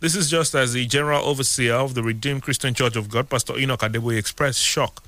This 0.00 0.16
is 0.16 0.30
just 0.30 0.54
as 0.54 0.72
the 0.72 0.86
General 0.86 1.22
Overseer 1.24 1.74
of 1.74 1.94
the 1.94 2.02
Redeemed 2.02 2.42
Christian 2.42 2.72
Church 2.72 2.96
of 2.96 3.08
God, 3.10 3.28
Pastor 3.28 3.56
Enoch 3.58 3.80
Adeboye, 3.80 4.18
expressed 4.18 4.60
shock 4.60 5.02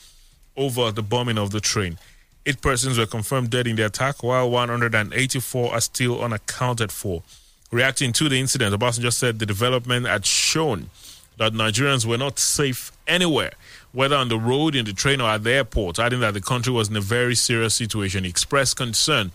over 0.58 0.92
the 0.92 1.02
bombing 1.02 1.38
of 1.38 1.50
the 1.50 1.60
train. 1.60 1.98
Eight 2.44 2.60
persons 2.60 2.98
were 2.98 3.06
confirmed 3.06 3.48
dead 3.50 3.66
in 3.66 3.76
the 3.76 3.86
attack, 3.86 4.22
while 4.22 4.50
184 4.50 5.72
are 5.72 5.80
still 5.80 6.22
unaccounted 6.22 6.92
for. 6.92 7.22
Reacting 7.70 8.12
to 8.14 8.28
the 8.28 8.38
incident, 8.38 8.70
the 8.70 8.78
Obasanjo 8.78 9.12
said 9.12 9.38
the 9.38 9.46
development 9.46 10.06
had 10.06 10.24
shown 10.24 10.90
that 11.38 11.52
Nigerians 11.52 12.04
were 12.04 12.18
not 12.18 12.38
safe 12.38 12.90
anywhere, 13.06 13.52
whether 13.92 14.16
on 14.16 14.28
the 14.28 14.38
road, 14.38 14.74
in 14.74 14.84
the 14.84 14.92
train, 14.92 15.20
or 15.20 15.30
at 15.30 15.44
the 15.44 15.52
airport, 15.52 15.98
adding 15.98 16.20
that 16.20 16.34
the 16.34 16.40
country 16.40 16.72
was 16.72 16.88
in 16.88 16.96
a 16.96 17.00
very 17.00 17.34
serious 17.34 17.74
situation. 17.74 18.24
He 18.24 18.30
expressed 18.30 18.76
concern 18.76 19.32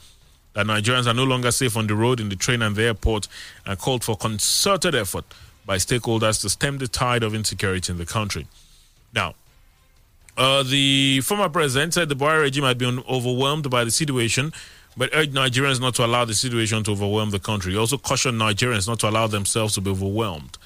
that 0.54 0.68
Nigerians 0.68 1.08
are 1.08 1.14
no 1.14 1.24
longer 1.24 1.52
safe 1.52 1.76
on 1.76 1.88
the 1.88 1.96
road, 1.96 2.20
in 2.20 2.30
the 2.30 2.36
train, 2.36 2.62
and 2.62 2.76
the 2.76 2.84
airport, 2.84 3.28
and 3.66 3.78
called 3.80 4.04
for 4.04 4.16
concerted 4.16 4.94
effort 4.96 5.26
by 5.66 5.78
stakeholders 5.78 6.42
to 6.42 6.50
stem 6.50 6.78
the 6.78 6.88
tide 6.88 7.24
of 7.24 7.34
insecurity 7.34 7.92
in 7.92 7.98
the 7.98 8.06
country. 8.06 8.48
Now, 9.14 9.36
Uh, 10.36 10.64
the 10.64 11.22
former 11.22 11.48
president 11.48 11.94
said 11.94 12.10
the 12.10 12.16
Buhari 12.16 12.42
regime 12.42 12.64
had 12.64 12.80
been 12.80 13.04
overwhelmed 13.08 13.70
by 13.70 13.84
the 13.84 13.92
situation, 13.92 14.52
but 14.98 15.08
urged 15.14 15.32
Nigerians 15.34 15.80
not 15.80 15.94
to 15.94 16.04
allow 16.04 16.26
the 16.26 16.34
situation 16.34 16.84
to 16.84 16.92
overwhelm 16.92 17.30
the 17.30 17.38
country. 17.38 17.74
He 17.74 17.78
also 17.78 18.00
cautioned 18.00 18.42
Nigerians 18.42 18.88
not 18.88 19.00
to 19.02 19.10
allow 19.10 19.28
themselves 19.28 19.76
to 19.76 19.82
be 19.82 19.92
overwhelmed 19.92 20.58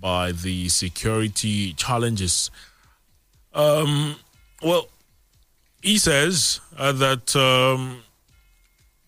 by 0.00 0.32
the 0.32 0.70
security 0.70 1.74
challenges. 1.74 2.50
Um, 3.54 4.16
well, 4.62 4.88
he 5.82 5.98
says 5.98 6.60
uh, 6.76 6.92
that 6.92 7.34
um, 7.36 8.02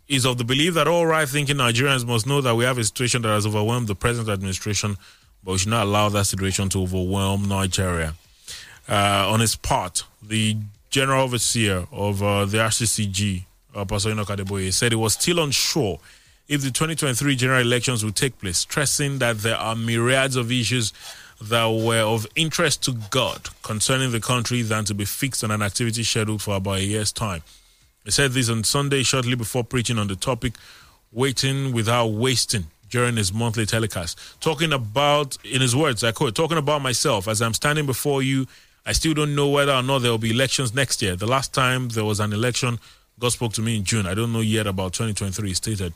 he's 0.06 0.24
of 0.24 0.38
the 0.38 0.44
belief 0.44 0.74
that 0.74 0.88
all 0.88 1.06
right 1.06 1.28
thinking 1.28 1.56
Nigerians 1.56 2.06
must 2.06 2.26
know 2.26 2.40
that 2.40 2.54
we 2.54 2.64
have 2.64 2.78
a 2.78 2.84
situation 2.84 3.22
that 3.22 3.28
has 3.28 3.46
overwhelmed 3.46 3.88
the 3.88 3.94
present 3.94 4.28
administration, 4.28 4.96
but 5.44 5.52
we 5.52 5.58
should 5.58 5.70
not 5.70 5.84
allow 5.84 6.08
that 6.08 6.24
situation 6.24 6.68
to 6.70 6.82
overwhelm 6.82 7.48
Nigeria. 7.48 8.14
Uh, 8.88 9.28
on 9.28 9.40
his 9.40 9.54
part, 9.54 10.04
the 10.22 10.56
general 10.90 11.22
overseer 11.24 11.86
of 11.92 12.22
uh, 12.22 12.44
the 12.44 12.58
RCCG, 12.58 13.44
uh, 13.74 13.84
Pastor 13.84 14.10
Enoch 14.10 14.28
Adeboye, 14.28 14.72
said 14.72 14.92
he 14.92 14.96
was 14.96 15.14
still 15.14 15.38
unsure 15.42 15.98
if 16.48 16.60
the 16.60 16.70
2023 16.70 17.36
general 17.36 17.60
elections 17.60 18.04
will 18.04 18.12
take 18.12 18.38
place, 18.38 18.58
stressing 18.58 19.18
that 19.18 19.38
there 19.38 19.56
are 19.56 19.76
myriads 19.76 20.36
of 20.36 20.50
issues 20.50 20.92
that 21.48 21.66
were 21.66 22.02
of 22.02 22.26
interest 22.36 22.84
to 22.84 22.92
God 23.10 23.48
concerning 23.62 24.12
the 24.12 24.20
country 24.20 24.62
than 24.62 24.84
to 24.84 24.94
be 24.94 25.04
fixed 25.04 25.42
on 25.42 25.50
an 25.50 25.62
activity 25.62 26.02
scheduled 26.02 26.42
for 26.42 26.56
about 26.56 26.78
a 26.78 26.84
year's 26.84 27.12
time. 27.12 27.42
He 28.04 28.10
said 28.10 28.32
this 28.32 28.48
on 28.48 28.64
Sunday 28.64 29.02
shortly 29.02 29.34
before 29.34 29.64
preaching 29.64 29.98
on 29.98 30.08
the 30.08 30.16
topic, 30.16 30.54
waiting 31.12 31.72
without 31.72 32.06
wasting 32.06 32.66
during 32.90 33.16
his 33.16 33.32
monthly 33.32 33.66
telecast. 33.66 34.18
Talking 34.40 34.72
about, 34.72 35.36
in 35.44 35.60
his 35.60 35.74
words, 35.74 36.04
I 36.04 36.12
quote, 36.12 36.34
talking 36.34 36.58
about 36.58 36.82
myself 36.82 37.26
as 37.26 37.40
I'm 37.40 37.54
standing 37.54 37.86
before 37.86 38.22
you, 38.22 38.46
I 38.84 38.92
still 38.92 39.14
don't 39.14 39.34
know 39.34 39.48
whether 39.48 39.72
or 39.72 39.82
not 39.82 40.00
there 40.00 40.10
will 40.10 40.18
be 40.18 40.30
elections 40.30 40.74
next 40.74 41.00
year. 41.02 41.16
The 41.16 41.26
last 41.26 41.54
time 41.54 41.88
there 41.90 42.04
was 42.04 42.20
an 42.20 42.32
election, 42.32 42.78
God 43.18 43.30
spoke 43.30 43.52
to 43.54 43.62
me 43.62 43.76
in 43.76 43.84
June. 43.84 44.06
I 44.06 44.14
don't 44.14 44.32
know 44.32 44.40
yet 44.40 44.66
about 44.66 44.92
2023, 44.92 45.48
he 45.48 45.54
stated. 45.54 45.94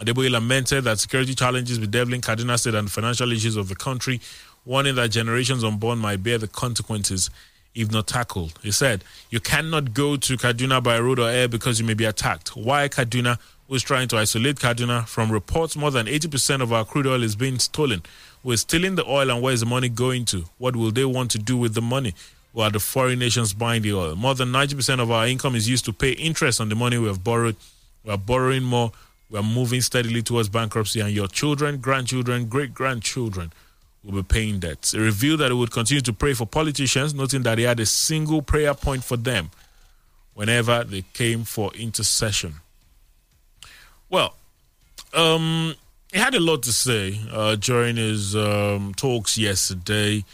Adeboye 0.00 0.30
lamented 0.30 0.84
that 0.84 1.00
security 1.00 1.34
challenges 1.34 1.78
bedeviling 1.78 2.20
Kaduna 2.20 2.58
State 2.58 2.74
and 2.74 2.90
financial 2.90 3.32
issues 3.32 3.56
of 3.56 3.68
the 3.68 3.74
country, 3.74 4.20
warning 4.64 4.94
that 4.96 5.10
generations 5.10 5.64
unborn 5.64 5.98
might 5.98 6.22
bear 6.22 6.38
the 6.38 6.48
consequences 6.48 7.30
if 7.74 7.92
not 7.92 8.06
tackled. 8.06 8.58
He 8.62 8.70
said, 8.72 9.04
You 9.30 9.40
cannot 9.40 9.94
go 9.94 10.16
to 10.16 10.36
Kaduna 10.36 10.82
by 10.82 10.98
road 10.98 11.18
or 11.18 11.28
air 11.28 11.48
because 11.48 11.78
you 11.78 11.86
may 11.86 11.94
be 11.94 12.04
attacked. 12.04 12.56
Why 12.56 12.88
Kaduna? 12.88 13.38
Who's 13.68 13.82
trying 13.82 14.08
to 14.08 14.16
isolate 14.16 14.56
Kaduna 14.56 15.06
from 15.06 15.30
reports 15.30 15.76
more 15.76 15.90
than 15.90 16.06
80% 16.06 16.62
of 16.62 16.72
our 16.72 16.86
crude 16.86 17.06
oil 17.06 17.22
is 17.22 17.36
being 17.36 17.58
stolen. 17.58 18.02
We're 18.42 18.56
stealing 18.56 18.94
the 18.94 19.06
oil, 19.06 19.30
and 19.30 19.42
where's 19.42 19.60
the 19.60 19.66
money 19.66 19.90
going 19.90 20.24
to? 20.26 20.46
What 20.56 20.74
will 20.74 20.90
they 20.90 21.04
want 21.04 21.30
to 21.32 21.38
do 21.38 21.54
with 21.58 21.74
the 21.74 21.82
money? 21.82 22.14
Who 22.54 22.62
are 22.62 22.70
the 22.70 22.80
foreign 22.80 23.18
nations 23.18 23.52
buying 23.52 23.82
the 23.82 23.92
oil. 23.92 24.16
More 24.16 24.34
than 24.34 24.50
90% 24.50 25.00
of 25.00 25.10
our 25.10 25.26
income 25.26 25.54
is 25.54 25.68
used 25.68 25.84
to 25.84 25.92
pay 25.92 26.12
interest 26.12 26.62
on 26.62 26.70
the 26.70 26.74
money 26.74 26.96
we 26.96 27.08
have 27.08 27.22
borrowed. 27.22 27.56
We 28.04 28.10
are 28.10 28.18
borrowing 28.18 28.62
more. 28.62 28.90
We 29.28 29.38
are 29.38 29.42
moving 29.42 29.82
steadily 29.82 30.22
towards 30.22 30.48
bankruptcy, 30.48 31.00
and 31.00 31.12
your 31.12 31.28
children, 31.28 31.76
grandchildren, 31.76 32.46
great 32.46 32.72
grandchildren 32.72 33.52
will 34.08 34.22
be 34.22 34.26
paying 34.26 34.58
debts. 34.58 34.92
He 34.92 34.98
revealed 34.98 35.40
that 35.40 35.50
he 35.50 35.56
would 35.56 35.70
continue 35.70 36.00
to 36.00 36.12
pray 36.12 36.34
for 36.34 36.46
politicians, 36.46 37.14
noting 37.14 37.42
that 37.42 37.58
he 37.58 37.64
had 37.64 37.78
a 37.80 37.86
single 37.86 38.42
prayer 38.42 38.74
point 38.74 39.04
for 39.04 39.16
them 39.16 39.50
whenever 40.34 40.84
they 40.84 41.02
came 41.12 41.44
for 41.44 41.72
intercession. 41.74 42.54
Well, 44.08 44.34
um, 45.14 45.74
he 46.12 46.18
had 46.18 46.34
a 46.34 46.40
lot 46.40 46.62
to 46.62 46.72
say 46.72 47.20
uh, 47.30 47.56
during 47.56 47.96
his 47.96 48.34
um, 48.34 48.94
talks 48.96 49.36
yesterday. 49.36 50.24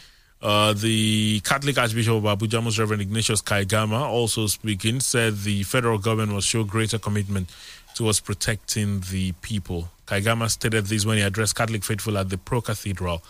Uh, 0.41 0.73
the 0.73 1.39
Catholic 1.41 1.77
Archbishop 1.77 2.13
of 2.13 2.23
Abuja, 2.23 2.63
Most 2.63 2.77
Reverend 2.77 3.01
Ignatius 3.01 3.41
Kaigama, 3.41 4.01
also 4.01 4.47
speaking, 4.47 4.99
said 4.99 5.39
the 5.39 5.63
federal 5.63 5.97
government 5.97 6.33
must 6.33 6.47
show 6.47 6.63
greater 6.63 6.99
commitment 6.99 7.49
towards 7.95 8.19
protecting 8.19 9.01
the 9.11 9.31
people. 9.41 9.89
Kaigama 10.05 10.49
stated 10.49 10.85
this 10.85 11.05
when 11.05 11.17
he 11.17 11.23
addressed 11.23 11.55
Catholic 11.55 11.83
faithful 11.83 12.17
at 12.17 12.29
the 12.29 12.37
Pro 12.37 12.61
Cathedral 12.61 13.23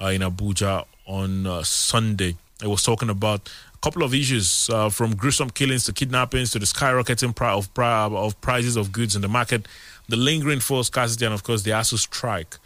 uh, 0.00 0.06
in 0.06 0.20
Abuja 0.22 0.84
on 1.06 1.46
uh, 1.46 1.62
Sunday. 1.62 2.36
He 2.60 2.66
was 2.66 2.82
talking 2.82 3.10
about 3.10 3.48
a 3.74 3.78
couple 3.78 4.02
of 4.02 4.14
issues 4.14 4.70
uh, 4.70 4.88
from 4.88 5.14
gruesome 5.14 5.50
killings 5.50 5.84
to 5.84 5.92
kidnappings 5.92 6.50
to 6.52 6.58
the 6.58 6.66
skyrocketing 6.66 7.34
pri- 7.34 7.52
of, 7.52 7.72
pri- 7.74 8.06
of 8.06 8.40
prices 8.40 8.76
of 8.76 8.92
goods 8.92 9.14
in 9.16 9.22
the 9.22 9.28
market, 9.28 9.66
the 10.08 10.16
lingering 10.16 10.60
fuel 10.60 10.84
scarcity, 10.84 11.24
and 11.24 11.34
of 11.34 11.42
course 11.42 11.62
the 11.62 11.70
ASUU 11.72 11.98
strike, 11.98 12.56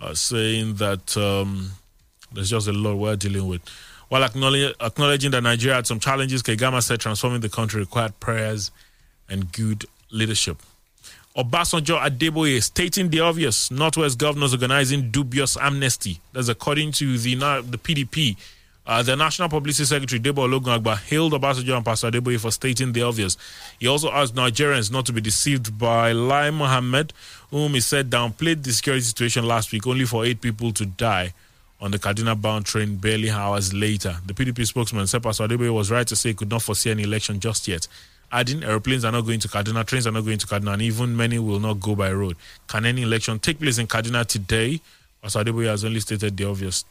uh, 0.00 0.14
saying 0.14 0.74
that 0.76 1.16
um, 1.16 1.70
there's 2.32 2.50
just 2.50 2.66
a 2.68 2.72
lot 2.72 2.96
we're 2.96 3.16
dealing 3.16 3.46
with. 3.46 3.60
While 4.08 4.22
acknowledge- 4.24 4.74
acknowledging 4.80 5.30
that 5.32 5.42
Nigeria 5.42 5.76
had 5.76 5.86
some 5.86 6.00
challenges, 6.00 6.42
Kaigama 6.42 6.82
said 6.82 7.00
transforming 7.00 7.40
the 7.40 7.48
country 7.48 7.80
required 7.80 8.18
prayers 8.20 8.70
and 9.28 9.50
good 9.52 9.84
leadership. 10.10 10.58
Obasanjo 11.36 11.98
Adeboye 12.00 12.62
stating 12.62 13.10
the 13.10 13.20
obvious. 13.20 13.70
Northwest 13.70 14.18
governors 14.18 14.54
organizing 14.54 15.10
dubious 15.10 15.56
amnesty. 15.58 16.18
That's 16.32 16.48
according 16.48 16.92
to 16.92 17.18
the 17.18 17.34
the 17.34 17.76
PDP. 17.78 18.36
Uh, 18.86 19.02
the 19.02 19.16
National 19.16 19.48
Publicity 19.48 19.84
Secretary 19.84 20.20
Debo 20.20 20.46
Ologunagba 20.48 20.96
hailed 20.96 21.32
Obasanjo 21.32 21.76
and 21.76 21.84
Pastor 21.84 22.10
Adeboye 22.10 22.38
for 22.40 22.50
stating 22.52 22.92
the 22.92 23.02
obvious. 23.02 23.36
He 23.80 23.86
also 23.88 24.10
asked 24.12 24.34
Nigerians 24.34 24.90
not 24.92 25.04
to 25.06 25.12
be 25.12 25.20
deceived 25.20 25.76
by 25.76 26.12
Lai 26.12 26.50
Mohammed, 26.50 27.12
whom 27.50 27.74
he 27.74 27.80
said 27.80 28.08
downplayed 28.08 28.62
the 28.62 28.72
security 28.72 29.02
situation 29.02 29.44
last 29.44 29.72
week, 29.72 29.86
only 29.88 30.04
for 30.06 30.24
eight 30.24 30.40
people 30.40 30.72
to 30.72 30.86
die 30.86 31.34
on 31.80 31.90
the 31.90 31.98
Kaduna 31.98 32.40
bound 32.40 32.64
train 32.64 32.96
barely 32.96 33.28
hours 33.28 33.74
later. 33.74 34.16
The 34.24 34.32
PDP 34.32 34.64
spokesman 34.66 35.06
said 35.08 35.22
Pastor 35.22 35.48
Adeboye 35.48 35.74
was 35.74 35.90
right 35.90 36.06
to 36.06 36.16
say 36.16 36.30
he 36.30 36.34
could 36.34 36.48
not 36.50 36.62
foresee 36.62 36.90
an 36.92 37.00
election 37.00 37.40
just 37.40 37.66
yet 37.68 37.88
adding 38.32 38.64
airplanes 38.64 39.04
are 39.04 39.12
not 39.12 39.22
going 39.22 39.40
to 39.40 39.48
Kaduna, 39.48 39.84
trains 39.86 40.06
are 40.06 40.12
not 40.12 40.24
going 40.24 40.38
to 40.38 40.46
Kaduna, 40.46 40.74
and 40.74 40.82
even 40.82 41.16
many 41.16 41.38
will 41.38 41.60
not 41.60 41.80
go 41.80 41.94
by 41.94 42.12
road. 42.12 42.36
Can 42.66 42.84
any 42.84 43.02
election 43.02 43.38
take 43.38 43.58
place 43.58 43.78
in 43.78 43.86
Kaduna 43.86 44.26
today? 44.26 44.80
Pastor 45.22 45.40
Adeboye 45.44 45.66
has 45.66 45.84
only 45.84 46.00
stated 46.00 46.36
the 46.36 46.44
obvious. 46.48 46.84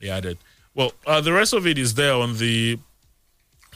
He 0.00 0.10
added. 0.10 0.38
Well, 0.74 0.92
uh, 1.06 1.20
the 1.20 1.32
rest 1.32 1.52
of 1.52 1.66
it 1.66 1.78
is 1.78 1.94
there 1.94 2.14
on 2.14 2.36
the 2.36 2.78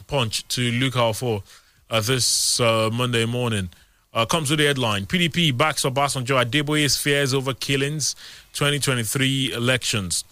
punch 0.06 0.46
to 0.48 0.70
look 0.72 0.96
out 0.96 1.16
for 1.16 1.42
uh, 1.90 2.00
this 2.00 2.58
uh, 2.60 2.90
Monday 2.92 3.24
morning. 3.24 3.68
Uh, 4.14 4.24
comes 4.24 4.48
with 4.50 4.58
the 4.58 4.64
headline 4.66 5.04
PDP 5.04 5.56
backs 5.56 5.84
Obasanjo 5.84 6.42
Adeboye's 6.42 6.96
fears 6.96 7.34
over 7.34 7.52
killings 7.52 8.16
2023 8.54 9.52
elections. 9.52 10.24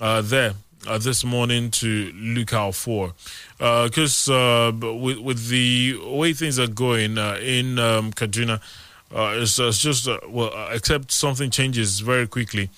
Uh, 0.00 0.20
there 0.20 0.54
uh, 0.86 0.98
this 0.98 1.24
morning 1.24 1.70
to 1.70 2.12
look 2.14 2.52
out 2.52 2.74
for 2.74 3.12
because 3.58 4.28
uh, 4.28 4.68
uh, 4.68 4.94
with 4.94 5.18
with 5.18 5.48
the 5.48 5.98
way 6.02 6.32
things 6.32 6.58
are 6.58 6.66
going 6.66 7.18
uh, 7.18 7.38
in 7.42 7.78
um, 7.78 8.12
Kaduna, 8.12 8.60
uh, 9.14 9.34
it's, 9.36 9.58
it's, 9.58 9.78
just 9.78 10.08
well, 10.28 10.52
except 10.70 11.12
something 11.12 11.50
changes 11.50 12.00
very 12.00 12.26
quickly. 12.26 12.70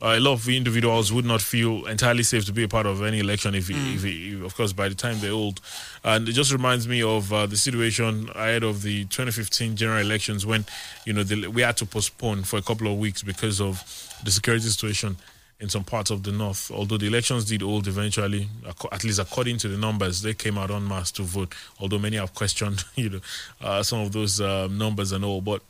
a 0.00 0.18
lot 0.18 0.32
of 0.32 0.48
individuals 0.48 1.12
would 1.12 1.24
not 1.24 1.40
feel 1.40 1.86
entirely 1.86 2.24
safe 2.24 2.44
to 2.44 2.52
be 2.52 2.64
a 2.64 2.68
part 2.68 2.86
of 2.86 3.02
any 3.02 3.20
election 3.20 3.54
if, 3.54 3.68
mm. 3.68 3.94
if, 3.94 4.04
if 4.04 4.42
of 4.42 4.56
course, 4.56 4.72
by 4.72 4.88
the 4.88 4.96
time 4.96 5.16
they're 5.20 5.32
old. 5.32 5.60
And 6.02 6.28
it 6.28 6.32
just 6.32 6.52
reminds 6.52 6.88
me 6.88 7.02
of 7.02 7.28
the 7.28 7.56
situation 7.56 8.28
ahead 8.34 8.64
of 8.64 8.82
the 8.82 9.04
2015 9.04 9.76
general 9.76 10.00
elections 10.00 10.44
when, 10.44 10.64
you 11.06 11.12
know, 11.12 11.22
the, 11.22 11.46
we 11.46 11.62
had 11.62 11.76
to 11.76 11.86
postpone 11.86 12.42
for 12.44 12.56
a 12.56 12.62
couple 12.62 12.90
of 12.90 12.98
weeks 12.98 13.22
because 13.22 13.60
of 13.60 13.84
the 14.24 14.30
security 14.30 14.66
situation 14.66 15.16
in 15.62 15.68
some 15.68 15.84
parts 15.84 16.10
of 16.10 16.24
the 16.24 16.32
north. 16.32 16.70
Although 16.72 16.98
the 16.98 17.06
elections 17.06 17.44
did 17.44 17.62
hold 17.62 17.86
eventually, 17.86 18.48
at 18.90 19.04
least 19.04 19.20
according 19.20 19.58
to 19.58 19.68
the 19.68 19.78
numbers, 19.78 20.20
they 20.20 20.34
came 20.34 20.58
out 20.58 20.70
en 20.70 20.86
masse 20.86 21.12
to 21.12 21.22
vote. 21.22 21.54
Although 21.80 22.00
many 22.00 22.16
have 22.16 22.34
questioned, 22.34 22.84
you 22.96 23.08
know, 23.08 23.20
uh, 23.62 23.82
some 23.82 24.00
of 24.00 24.12
those 24.12 24.40
uh, 24.40 24.68
numbers 24.70 25.12
and 25.12 25.24
all, 25.24 25.40
but. 25.40 25.62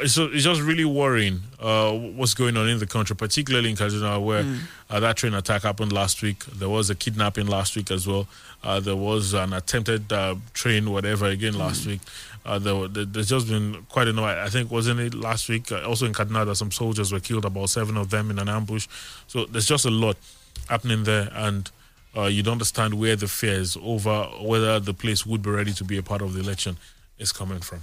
It's, 0.00 0.18
it's 0.18 0.42
just 0.42 0.60
really 0.60 0.84
worrying 0.84 1.42
uh, 1.60 1.92
what's 1.92 2.34
going 2.34 2.56
on 2.56 2.68
in 2.68 2.80
the 2.80 2.86
country, 2.86 3.14
particularly 3.14 3.70
in 3.70 3.76
Kaduna, 3.76 4.20
where 4.20 4.42
mm. 4.42 4.58
that 4.88 5.16
train 5.16 5.34
attack 5.34 5.62
happened 5.62 5.92
last 5.92 6.20
week. 6.20 6.44
There 6.46 6.68
was 6.68 6.90
a 6.90 6.96
kidnapping 6.96 7.46
last 7.46 7.76
week 7.76 7.92
as 7.92 8.04
well. 8.04 8.26
Uh, 8.64 8.80
there 8.80 8.96
was 8.96 9.34
an 9.34 9.52
attempted 9.52 10.12
uh, 10.12 10.34
train, 10.52 10.90
whatever, 10.90 11.26
again 11.26 11.56
last 11.56 11.84
mm. 11.84 11.86
week. 11.92 12.00
Uh, 12.44 12.58
there, 12.58 12.88
there's 12.88 13.28
just 13.28 13.48
been 13.48 13.86
quite 13.88 14.06
a 14.06 14.12
number. 14.12 14.28
I 14.28 14.48
think 14.48 14.70
wasn't 14.70 15.00
it 15.00 15.14
last 15.14 15.48
week? 15.48 15.72
Uh, 15.72 15.82
also 15.82 16.06
in 16.06 16.12
Kaduna, 16.12 16.54
some 16.54 16.70
soldiers 16.70 17.12
were 17.12 17.20
killed. 17.20 17.44
About 17.44 17.70
seven 17.70 17.96
of 17.96 18.10
them 18.10 18.30
in 18.30 18.38
an 18.38 18.48
ambush. 18.48 18.86
So 19.26 19.46
there's 19.46 19.66
just 19.66 19.86
a 19.86 19.90
lot 19.90 20.16
happening 20.68 21.04
there, 21.04 21.30
and 21.32 21.70
uh, 22.16 22.24
you 22.24 22.42
don't 22.42 22.52
understand 22.52 22.94
where 22.94 23.16
the 23.16 23.28
fears 23.28 23.76
over 23.82 24.24
whether 24.40 24.78
the 24.78 24.94
place 24.94 25.24
would 25.24 25.42
be 25.42 25.50
ready 25.50 25.72
to 25.72 25.84
be 25.84 25.96
a 25.96 26.02
part 26.02 26.22
of 26.22 26.34
the 26.34 26.40
election 26.40 26.76
is 27.18 27.32
coming 27.32 27.60
from. 27.60 27.80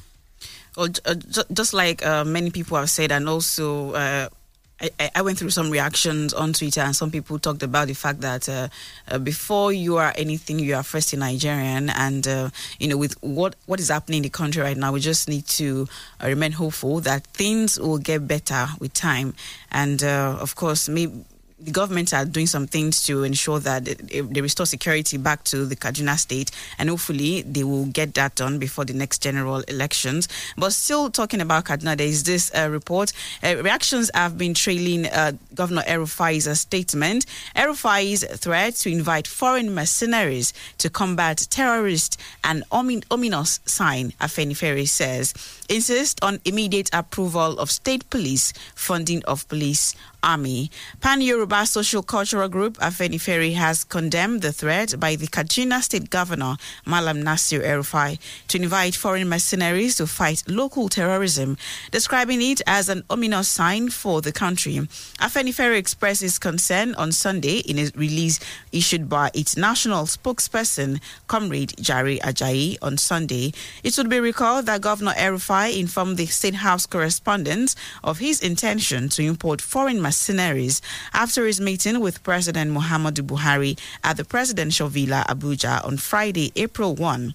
Well, 0.77 0.89
uh, 1.05 1.15
just 1.51 1.73
like 1.73 2.05
uh, 2.05 2.23
many 2.23 2.49
people 2.49 2.77
have 2.77 2.89
said, 2.89 3.11
and 3.11 3.27
also 3.27 3.91
uh, 3.91 4.29
I, 4.81 5.11
I, 5.15 5.21
went 5.21 5.37
through 5.37 5.51
some 5.51 5.69
reactions 5.69 6.33
on 6.33 6.53
Twitter, 6.53 6.81
and 6.81 6.95
some 6.95 7.11
people 7.11 7.37
talked 7.37 7.61
about 7.61 7.87
the 7.87 7.93
fact 7.93 8.21
that 8.21 8.49
uh, 8.49 8.67
uh, 9.07 9.19
before 9.19 9.71
you 9.71 9.97
are 9.97 10.11
anything, 10.15 10.57
you 10.57 10.75
are 10.75 10.83
first 10.83 11.13
a 11.13 11.17
Nigerian, 11.17 11.89
and 11.89 12.27
uh, 12.27 12.49
you 12.79 12.87
know, 12.87 12.97
with 12.97 13.13
what 13.21 13.55
what 13.67 13.79
is 13.79 13.89
happening 13.89 14.17
in 14.17 14.23
the 14.23 14.29
country 14.29 14.61
right 14.61 14.77
now, 14.77 14.91
we 14.91 14.99
just 14.99 15.29
need 15.29 15.45
to 15.47 15.87
uh, 16.23 16.27
remain 16.27 16.53
hopeful 16.53 16.99
that 17.01 17.25
things 17.27 17.79
will 17.79 17.99
get 17.99 18.27
better 18.27 18.67
with 18.79 18.93
time, 18.93 19.35
and 19.71 20.03
uh, 20.03 20.37
of 20.39 20.55
course, 20.55 20.89
maybe 20.89 21.25
the 21.63 21.71
government 21.71 22.13
are 22.13 22.25
doing 22.25 22.47
some 22.47 22.67
things 22.67 23.03
to 23.03 23.23
ensure 23.23 23.59
that 23.59 23.85
they 23.85 24.41
restore 24.41 24.65
security 24.65 25.17
back 25.17 25.43
to 25.45 25.65
the 25.65 25.75
Kaduna 25.75 26.17
state, 26.17 26.51
and 26.77 26.89
hopefully 26.89 27.41
they 27.43 27.63
will 27.63 27.85
get 27.85 28.13
that 28.15 28.35
done 28.35 28.59
before 28.59 28.85
the 28.85 28.93
next 28.93 29.21
general 29.21 29.59
elections. 29.67 30.27
But 30.57 30.73
still 30.73 31.09
talking 31.09 31.41
about 31.41 31.65
Kaduna, 31.65 31.97
there 31.97 32.07
is 32.07 32.23
this 32.23 32.51
uh, 32.55 32.69
report. 32.69 33.13
Uh, 33.43 33.57
reactions 33.57 34.09
have 34.13 34.37
been 34.37 34.53
trailing 34.53 35.05
uh, 35.07 35.33
Governor 35.53 35.83
El-Rufai's 35.85 36.59
statement. 36.59 37.25
El-Rufai's 37.55 38.23
threat 38.37 38.75
to 38.75 38.89
invite 38.89 39.27
foreign 39.27 39.73
mercenaries 39.73 40.53
to 40.79 40.89
combat 40.89 41.47
terrorists 41.49 42.17
and 42.43 42.63
omin- 42.71 43.03
ominous 43.11 43.59
sign, 43.65 44.11
Afenifere 44.19 44.87
says, 44.87 45.33
insist 45.69 46.23
on 46.23 46.39
immediate 46.45 46.89
approval 46.93 47.59
of 47.59 47.69
state 47.71 48.09
police 48.09 48.53
funding 48.75 49.23
of 49.25 49.47
police 49.47 49.95
Army. 50.23 50.69
Pan 50.99 51.21
Yoruba 51.21 51.65
Social 51.65 52.03
Cultural 52.03 52.47
Group 52.47 52.77
Afenifere 52.77 53.55
has 53.55 53.83
condemned 53.83 54.41
the 54.41 54.51
threat 54.51 54.99
by 54.99 55.15
the 55.15 55.25
Kaduna 55.27 55.81
State 55.81 56.09
Governor 56.09 56.57
Malam 56.85 57.23
Nasir 57.23 57.63
El-Rufai 57.63 58.19
to 58.47 58.61
invite 58.61 58.93
foreign 58.95 59.27
mercenaries 59.27 59.95
to 59.95 60.05
fight 60.05 60.43
local 60.47 60.89
terrorism, 60.89 61.57
describing 61.89 62.41
it 62.41 62.61
as 62.67 62.87
an 62.89 63.03
ominous 63.09 63.49
sign 63.49 63.89
for 63.89 64.21
the 64.21 64.31
country. 64.31 64.75
Afenifere 65.19 65.75
expressed 65.75 66.21
its 66.21 66.37
concern 66.37 66.93
on 66.95 67.11
Sunday 67.11 67.57
in 67.59 67.79
a 67.79 67.89
release 67.95 68.39
issued 68.71 69.09
by 69.09 69.31
its 69.33 69.57
national 69.57 70.05
spokesperson, 70.05 71.01
Comrade 71.27 71.73
Jare 71.79 72.19
Ajayi, 72.19 72.77
on 72.81 72.97
Sunday. 72.97 73.53
It 73.83 73.93
should 73.95 74.09
be 74.09 74.19
recalled 74.19 74.67
that 74.67 74.81
Governor 74.81 75.13
El-Rufai 75.17 75.79
informed 75.79 76.17
the 76.17 76.27
State 76.27 76.55
House 76.55 76.85
correspondents 76.85 77.75
of 78.03 78.19
his 78.19 78.39
intention 78.39 79.09
to 79.09 79.23
import 79.23 79.61
foreign 79.61 79.95
mercenaries 79.95 80.10
mercenaries 80.11 80.81
after 81.13 81.45
his 81.47 81.61
meeting 81.61 82.01
with 82.01 82.21
President 82.21 82.69
Muhammadu 82.77 83.21
Buhari 83.31 83.79
at 84.03 84.17
the 84.17 84.25
presidential 84.25 84.89
villa 84.89 85.23
Abuja 85.29 85.85
on 85.85 85.95
Friday, 85.95 86.51
April 86.57 86.93
1. 86.95 87.33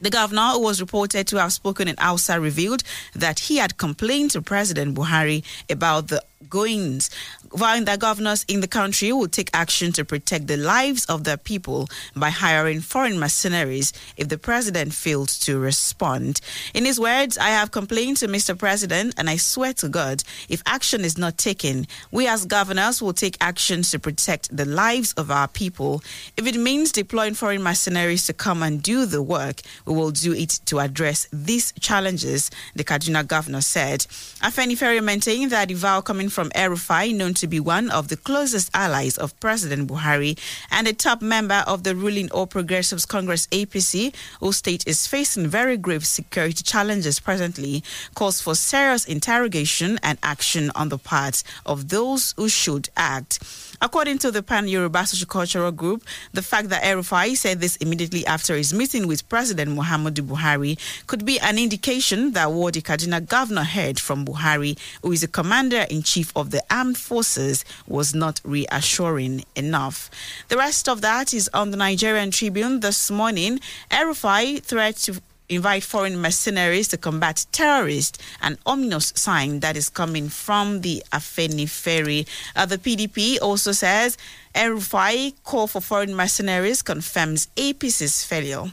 The 0.00 0.08
governor, 0.10 0.52
who 0.54 0.60
was 0.62 0.80
reported 0.80 1.26
to 1.28 1.36
have 1.36 1.52
spoken 1.52 1.86
in 1.88 1.96
Hausa, 1.98 2.40
revealed 2.40 2.82
that 3.14 3.40
he 3.40 3.58
had 3.58 3.76
complained 3.76 4.30
to 4.30 4.40
President 4.40 4.94
Buhari 4.96 5.44
about 5.68 6.08
the 6.08 6.22
goings, 6.48 7.10
vowing 7.54 7.84
that 7.84 8.00
governors 8.00 8.44
in 8.48 8.60
the 8.60 8.68
country 8.68 9.12
will 9.12 9.28
take 9.28 9.50
action 9.54 9.92
to 9.92 10.04
protect 10.04 10.46
the 10.46 10.56
lives 10.56 11.04
of 11.06 11.24
their 11.24 11.36
people 11.36 11.88
by 12.16 12.30
hiring 12.30 12.80
foreign 12.80 13.18
mercenaries 13.18 13.92
if 14.16 14.28
the 14.28 14.38
president 14.38 14.92
failed 14.92 15.28
to 15.28 15.58
respond. 15.58 16.40
In 16.74 16.84
his 16.84 16.98
words, 16.98 17.38
I 17.38 17.48
have 17.50 17.70
complained 17.70 18.16
to 18.18 18.28
Mr. 18.28 18.58
President, 18.58 19.14
and 19.16 19.28
I 19.28 19.36
swear 19.36 19.72
to 19.74 19.88
God, 19.88 20.22
if 20.48 20.62
action 20.66 21.02
is 21.02 21.18
not 21.18 21.38
taken, 21.38 21.86
we 22.10 22.26
as 22.26 22.44
governors 22.46 23.00
will 23.02 23.12
take 23.12 23.36
actions 23.40 23.90
to 23.90 23.98
protect 23.98 24.54
the 24.56 24.64
lives 24.64 25.12
of 25.14 25.30
our 25.30 25.48
people. 25.48 26.02
If 26.36 26.46
it 26.46 26.56
means 26.56 26.92
deploying 26.92 27.34
foreign 27.34 27.62
mercenaries 27.62 28.26
to 28.26 28.32
come 28.32 28.62
and 28.62 28.82
do 28.82 29.06
the 29.06 29.22
work, 29.22 29.60
we 29.86 29.94
will 29.94 30.10
do 30.10 30.32
it 30.32 30.60
to 30.66 30.80
address 30.80 31.28
these 31.32 31.72
challenges, 31.80 32.50
the 32.74 32.84
Kaduna 32.84 33.26
governor 33.26 33.60
said. 33.60 34.00
Afenifere 34.40 35.02
maintained 35.02 35.52
that 35.52 35.68
the 35.68 35.74
vow 35.74 36.00
coming 36.00 36.28
from 36.32 36.50
El-Rufai, 36.54 37.14
known 37.14 37.34
to 37.34 37.46
be 37.46 37.60
one 37.60 37.90
of 37.90 38.08
the 38.08 38.16
closest 38.16 38.70
allies 38.74 39.18
of 39.18 39.38
President 39.38 39.88
Buhari 39.88 40.38
and 40.70 40.88
a 40.88 40.92
top 40.92 41.22
member 41.22 41.62
of 41.66 41.84
the 41.84 41.94
ruling 41.94 42.30
All 42.32 42.46
Progressives 42.46 43.06
Congress 43.06 43.46
APC, 43.48 44.14
whose 44.40 44.56
state 44.56 44.84
is 44.86 45.06
facing 45.06 45.46
very 45.46 45.76
grave 45.76 46.06
security 46.06 46.64
challenges 46.64 47.20
presently, 47.20 47.84
calls 48.14 48.40
for 48.40 48.54
serious 48.54 49.04
interrogation 49.04 49.98
and 50.02 50.18
action 50.22 50.70
on 50.74 50.88
the 50.88 50.98
part 50.98 51.42
of 51.66 51.90
those 51.90 52.34
who 52.36 52.48
should 52.48 52.88
act. 52.96 53.38
According 53.84 54.18
to 54.18 54.30
the 54.30 54.44
Pan 54.44 54.68
Yoruba 54.68 55.00
Sociocultural 55.00 55.74
Group, 55.74 56.04
the 56.32 56.40
fact 56.40 56.68
that 56.68 56.84
El-Rufai 56.86 57.36
said 57.36 57.60
this 57.60 57.74
immediately 57.78 58.24
after 58.26 58.54
his 58.56 58.72
meeting 58.72 59.08
with 59.08 59.28
President 59.28 59.76
Muhammadu 59.76 60.20
Buhari 60.24 60.78
could 61.08 61.24
be 61.26 61.40
an 61.40 61.58
indication 61.58 62.30
that 62.34 62.52
what 62.52 62.74
the 62.74 62.80
Kaduna 62.80 63.26
governor 63.26 63.64
heard 63.64 63.98
from 63.98 64.24
Buhari, 64.24 64.78
who 65.02 65.10
is 65.10 65.22
the 65.22 65.26
commander 65.26 65.84
in 65.90 66.04
chief 66.04 66.30
of 66.36 66.52
the 66.52 66.62
armed 66.70 66.96
forces, 66.96 67.64
was 67.88 68.14
not 68.14 68.40
reassuring 68.44 69.44
enough. 69.56 70.08
The 70.46 70.58
rest 70.58 70.88
of 70.88 71.00
that 71.00 71.34
is 71.34 71.50
on 71.52 71.72
the 71.72 71.76
Nigerian 71.76 72.30
Tribune 72.30 72.78
this 72.78 73.10
morning. 73.10 73.58
El-Rufai 73.90 74.62
threat 74.62 74.94
to 74.98 75.20
invite 75.54 75.82
foreign 75.82 76.18
mercenaries 76.18 76.88
to 76.88 76.96
combat 76.96 77.46
terrorists, 77.52 78.18
an 78.40 78.58
ominous 78.66 79.12
sign 79.16 79.60
that 79.60 79.76
is 79.76 79.88
coming 79.88 80.28
from 80.28 80.80
the 80.80 81.02
Afenifere. 81.12 82.26
Uh, 82.56 82.66
the 82.66 82.78
PDP 82.78 83.38
also 83.40 83.72
says 83.72 84.16
El-Rufai 84.54 85.34
call 85.44 85.66
for 85.66 85.80
foreign 85.80 86.14
mercenaries 86.14 86.82
confirms 86.82 87.48
APC's 87.56 88.24
failure. 88.24 88.72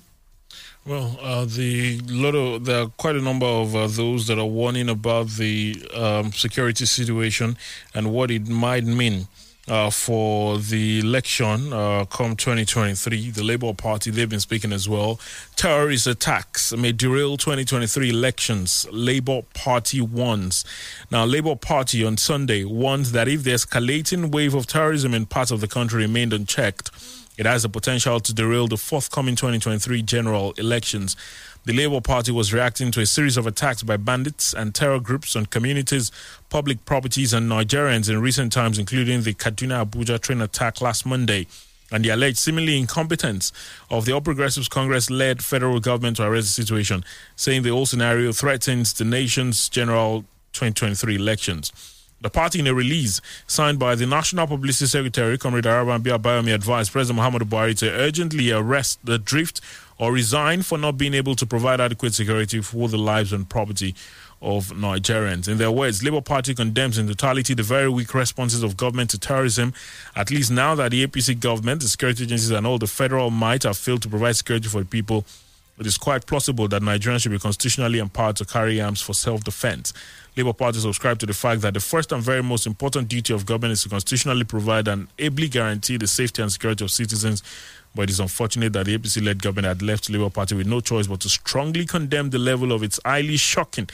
Well, 0.86 1.20
uh, 1.22 1.46
the 1.46 2.00
lot 2.08 2.36
of 2.36 2.66
there 2.66 2.84
are 2.84 2.88
quite 2.88 3.16
a 3.16 3.22
number 3.22 3.46
of 3.46 3.76
uh, 3.76 3.88
those 3.88 4.28
that 4.28 4.40
are 4.40 4.46
warning 4.46 4.90
about 4.90 5.28
the 5.28 5.76
um, 5.94 6.32
security 6.32 6.86
situation 6.86 7.58
and 7.94 8.12
what 8.12 8.32
it 8.32 8.48
might 8.48 8.86
mean 8.86 9.28
uh, 9.70 9.90
for 9.90 10.58
the 10.58 11.00
election 11.00 11.72
uh, 11.72 12.06
come 12.06 12.36
2023. 12.36 13.32
The 13.32 13.44
Labour 13.44 13.74
Party, 13.74 14.12
they've 14.12 14.30
been 14.30 14.40
speaking 14.40 14.74
as 14.74 14.90
well. 14.90 15.20
Terrorist 15.56 16.08
attacks 16.08 16.76
may 16.76 16.92
derail 16.92 17.38
2023 17.38 18.10
elections. 18.10 18.88
Labour 18.92 19.44
Party 19.54 20.02
warns. 20.02 20.66
Now, 21.12 21.26
Labour 21.26 21.56
Party 21.56 22.04
on 22.04 22.18
Sunday 22.18 22.64
warns 22.64 23.12
that 23.12 23.28
if 23.28 23.44
the 23.44 23.52
escalating 23.52 24.32
wave 24.32 24.56
of 24.56 24.68
terrorism 24.68 25.14
in 25.14 25.26
parts 25.26 25.52
of 25.52 25.62
the 25.62 25.68
country 25.68 26.02
remained 26.04 26.34
unchecked, 26.34 26.92
it 27.40 27.46
has 27.46 27.64
the 27.64 27.70
potential 27.70 28.20
to 28.20 28.34
derail 28.34 28.68
the 28.68 28.76
forthcoming 28.76 29.38
2023 29.38 30.02
general 30.02 30.52
elections. 30.58 31.16
The 31.66 31.74
Labour 31.74 32.02
Party 32.02 32.32
was 32.32 32.54
reacting 32.54 32.90
to 32.92 33.02
a 33.02 33.06
series 33.06 33.36
of 33.38 33.46
attacks 33.46 33.84
by 33.84 33.98
bandits 33.98 34.54
and 34.54 34.74
terror 34.74 35.00
groups 35.00 35.36
on 35.36 35.46
communities, 35.48 36.12
public 36.50 36.86
properties, 36.86 37.34
and 37.34 37.50
Nigerians 37.52 38.10
in 38.10 38.22
recent 38.22 38.52
times, 38.54 38.80
including 38.80 39.22
the 39.24 39.34
Kaduna 39.34 39.86
Abuja 39.86 40.20
train 40.20 40.42
attack 40.42 40.82
last 40.82 41.06
Monday 41.06 41.48
and 41.92 42.06
the 42.06 42.10
alleged 42.10 42.38
seemingly 42.38 42.78
incompetence 42.78 43.52
of 43.90 44.06
the 44.06 44.12
All 44.12 44.22
Progressives 44.22 44.68
Congress 44.70 45.10
led 45.10 45.44
federal 45.44 45.80
government 45.80 46.18
to 46.18 46.24
arrest 46.24 46.56
the 46.56 46.64
situation, 46.64 47.04
saying 47.36 47.64
the 47.64 47.70
whole 47.72 47.86
scenario 47.86 48.32
threatens 48.32 48.94
the 48.94 49.06
nation's 49.06 49.70
general 49.70 50.22
2023 50.54 51.16
elections. 51.16 51.72
The 52.22 52.30
party, 52.30 52.60
in 52.60 52.68
a 52.68 52.74
release 52.74 53.22
signed 53.48 53.80
by 53.80 53.96
the 53.96 54.06
National 54.06 54.46
Publicity 54.46 54.88
Secretary, 54.88 55.38
Comrade 55.38 55.64
Arabambi 55.64 56.18
Abayomi, 56.18 56.54
advised 56.54 56.92
President 56.92 57.20
Muhammadu 57.20 57.48
Buhari 57.48 57.78
to 57.78 57.90
urgently 57.90 58.52
arrest 58.52 59.00
the 59.06 59.18
drift 59.18 59.62
or 60.00 60.12
resign 60.14 60.62
for 60.62 60.78
not 60.78 60.98
being 60.98 61.14
able 61.14 61.36
to 61.36 61.46
provide 61.46 61.80
adequate 61.82 62.14
security 62.14 62.62
for 62.62 62.88
the 62.88 62.98
lives 62.98 63.34
and 63.34 63.48
property 63.50 63.94
of 64.42 64.70
Nigerians. 64.70 65.50
In 65.50 65.58
their 65.58 65.70
words, 65.72 66.02
Labour 66.02 66.22
Party 66.22 66.56
condemns 66.56 66.98
in 66.98 67.08
totality 67.08 67.54
the 67.54 67.64
very 67.64 67.90
weak 67.90 68.14
responses 68.14 68.64
of 68.64 68.78
government 68.78 69.10
to 69.10 69.20
terrorism, 69.20 69.74
at 70.16 70.32
least 70.32 70.50
now 70.50 70.76
that 70.76 70.92
the 70.92 71.06
APC 71.06 71.38
government, 71.40 71.82
the 71.82 71.90
security 71.90 72.24
agencies, 72.24 72.52
and 72.52 72.66
all 72.66 72.78
the 72.78 72.88
federal 72.88 73.30
might 73.30 73.64
have 73.64 73.78
failed 73.78 74.02
to 74.04 74.08
provide 74.10 74.38
security 74.38 74.70
for 74.70 74.80
the 74.80 74.86
people. 74.86 75.26
It 75.78 75.86
is 75.86 75.98
quite 75.98 76.26
plausible 76.26 76.68
that 76.70 76.82
Nigerians 76.82 77.22
should 77.22 77.32
be 77.32 77.40
constitutionally 77.40 78.00
empowered 78.00 78.36
to 78.38 78.46
carry 78.46 78.82
arms 78.82 79.02
for 79.02 79.14
self 79.14 79.44
defense. 79.46 79.94
Labour 80.36 80.54
Party 80.54 80.80
subscribe 80.80 81.20
to 81.20 81.26
the 81.26 81.34
fact 81.34 81.62
that 81.62 81.74
the 81.74 81.80
first 81.80 82.12
and 82.12 82.22
very 82.22 82.44
most 82.44 82.68
important 82.68 83.08
duty 83.08 83.34
of 83.34 83.46
government 83.46 83.74
is 83.74 83.84
to 83.84 83.90
constitutionally 83.90 84.44
provide 84.44 84.88
and 84.90 85.08
ably 85.20 85.48
guarantee 85.48 85.98
the 85.98 86.08
safety 86.08 86.42
and 86.42 86.52
security 86.52 86.84
of 86.84 86.92
citizens. 86.92 87.44
But 88.00 88.04
it 88.04 88.12
is 88.12 88.22
unfortunate 88.22 88.72
that 88.72 88.86
the 88.86 88.98
APC 88.98 89.22
led 89.22 89.44
government 89.44 89.68
had 89.68 89.82
left 89.82 90.08
the 90.08 90.14
Labour 90.14 90.30
Party 90.30 90.56
with 90.56 90.66
no 90.66 90.80
choice 90.80 91.08
but 91.08 91.20
to 91.20 91.28
strongly 91.28 91.86
condemn 91.86 92.30
the 92.30 92.38
level 92.38 92.72
of 92.72 92.82
its 92.82 92.98
highly 93.04 93.36
shocking 93.36 93.90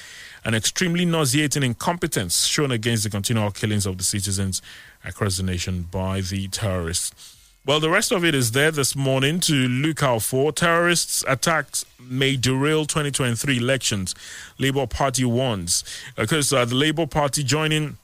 and 0.45 0.55
extremely 0.55 1.05
nauseating 1.05 1.63
incompetence 1.63 2.45
shown 2.45 2.69
against 2.69 3.03
the 3.03 3.09
continual 3.09 3.49
killings 3.49 3.87
of 3.87 3.97
the 3.97 4.03
citizens 4.03 4.61
across 5.03 5.37
the 5.37 5.43
nation 5.43 5.87
by 5.89 6.21
the 6.21 6.47
terrorists. 6.49 7.35
Well, 7.65 7.79
the 7.79 7.89
rest 7.89 8.11
of 8.11 8.23
it 8.23 8.35
is 8.35 8.51
there 8.51 8.69
this 8.69 8.95
morning 8.95 9.39
to 9.39 9.53
look 9.55 10.03
out 10.03 10.21
for. 10.21 10.51
Terrorists' 10.51 11.23
attacks 11.27 11.83
may 11.99 12.35
derail 12.35 12.85
2023 12.85 13.57
elections. 13.57 14.13
Labour 14.59 14.85
Party 14.85 15.25
warns. 15.25 15.83
Because 16.15 16.53
uh, 16.53 16.63
the 16.65 16.75
Labour 16.75 17.07
Party 17.07 17.43
joining 17.43 17.97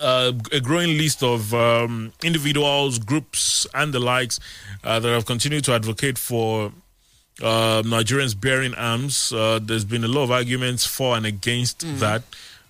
uh, 0.00 0.32
a 0.52 0.60
growing 0.60 0.98
list 0.98 1.22
of 1.22 1.52
um, 1.54 2.12
individuals, 2.22 2.98
groups, 2.98 3.66
and 3.74 3.92
the 3.92 4.00
likes 4.00 4.38
uh, 4.84 5.00
that 5.00 5.08
have 5.08 5.26
continued 5.26 5.64
to 5.64 5.72
advocate 5.72 6.18
for 6.18 6.72
uh, 7.42 7.82
Nigerians 7.84 8.38
bearing 8.38 8.74
arms. 8.74 9.32
Uh, 9.32 9.58
there's 9.62 9.84
been 9.84 10.04
a 10.04 10.08
lot 10.08 10.24
of 10.24 10.30
arguments 10.30 10.86
for 10.86 11.16
and 11.16 11.26
against 11.26 11.80
that. 12.00 12.22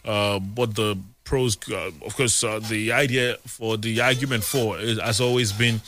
Uh, 0.04 0.38
but 0.38 0.74
the 0.76 0.96
pros, 1.24 1.56
uh, 1.70 1.90
of 2.04 2.16
course, 2.16 2.42
uh, 2.44 2.60
the 2.60 2.92
idea 2.92 3.36
for 3.46 3.76
the 3.76 4.00
argument 4.00 4.44
for 4.44 4.78
is, 4.78 4.98
has 5.00 5.20
always 5.20 5.52
been 5.52 5.80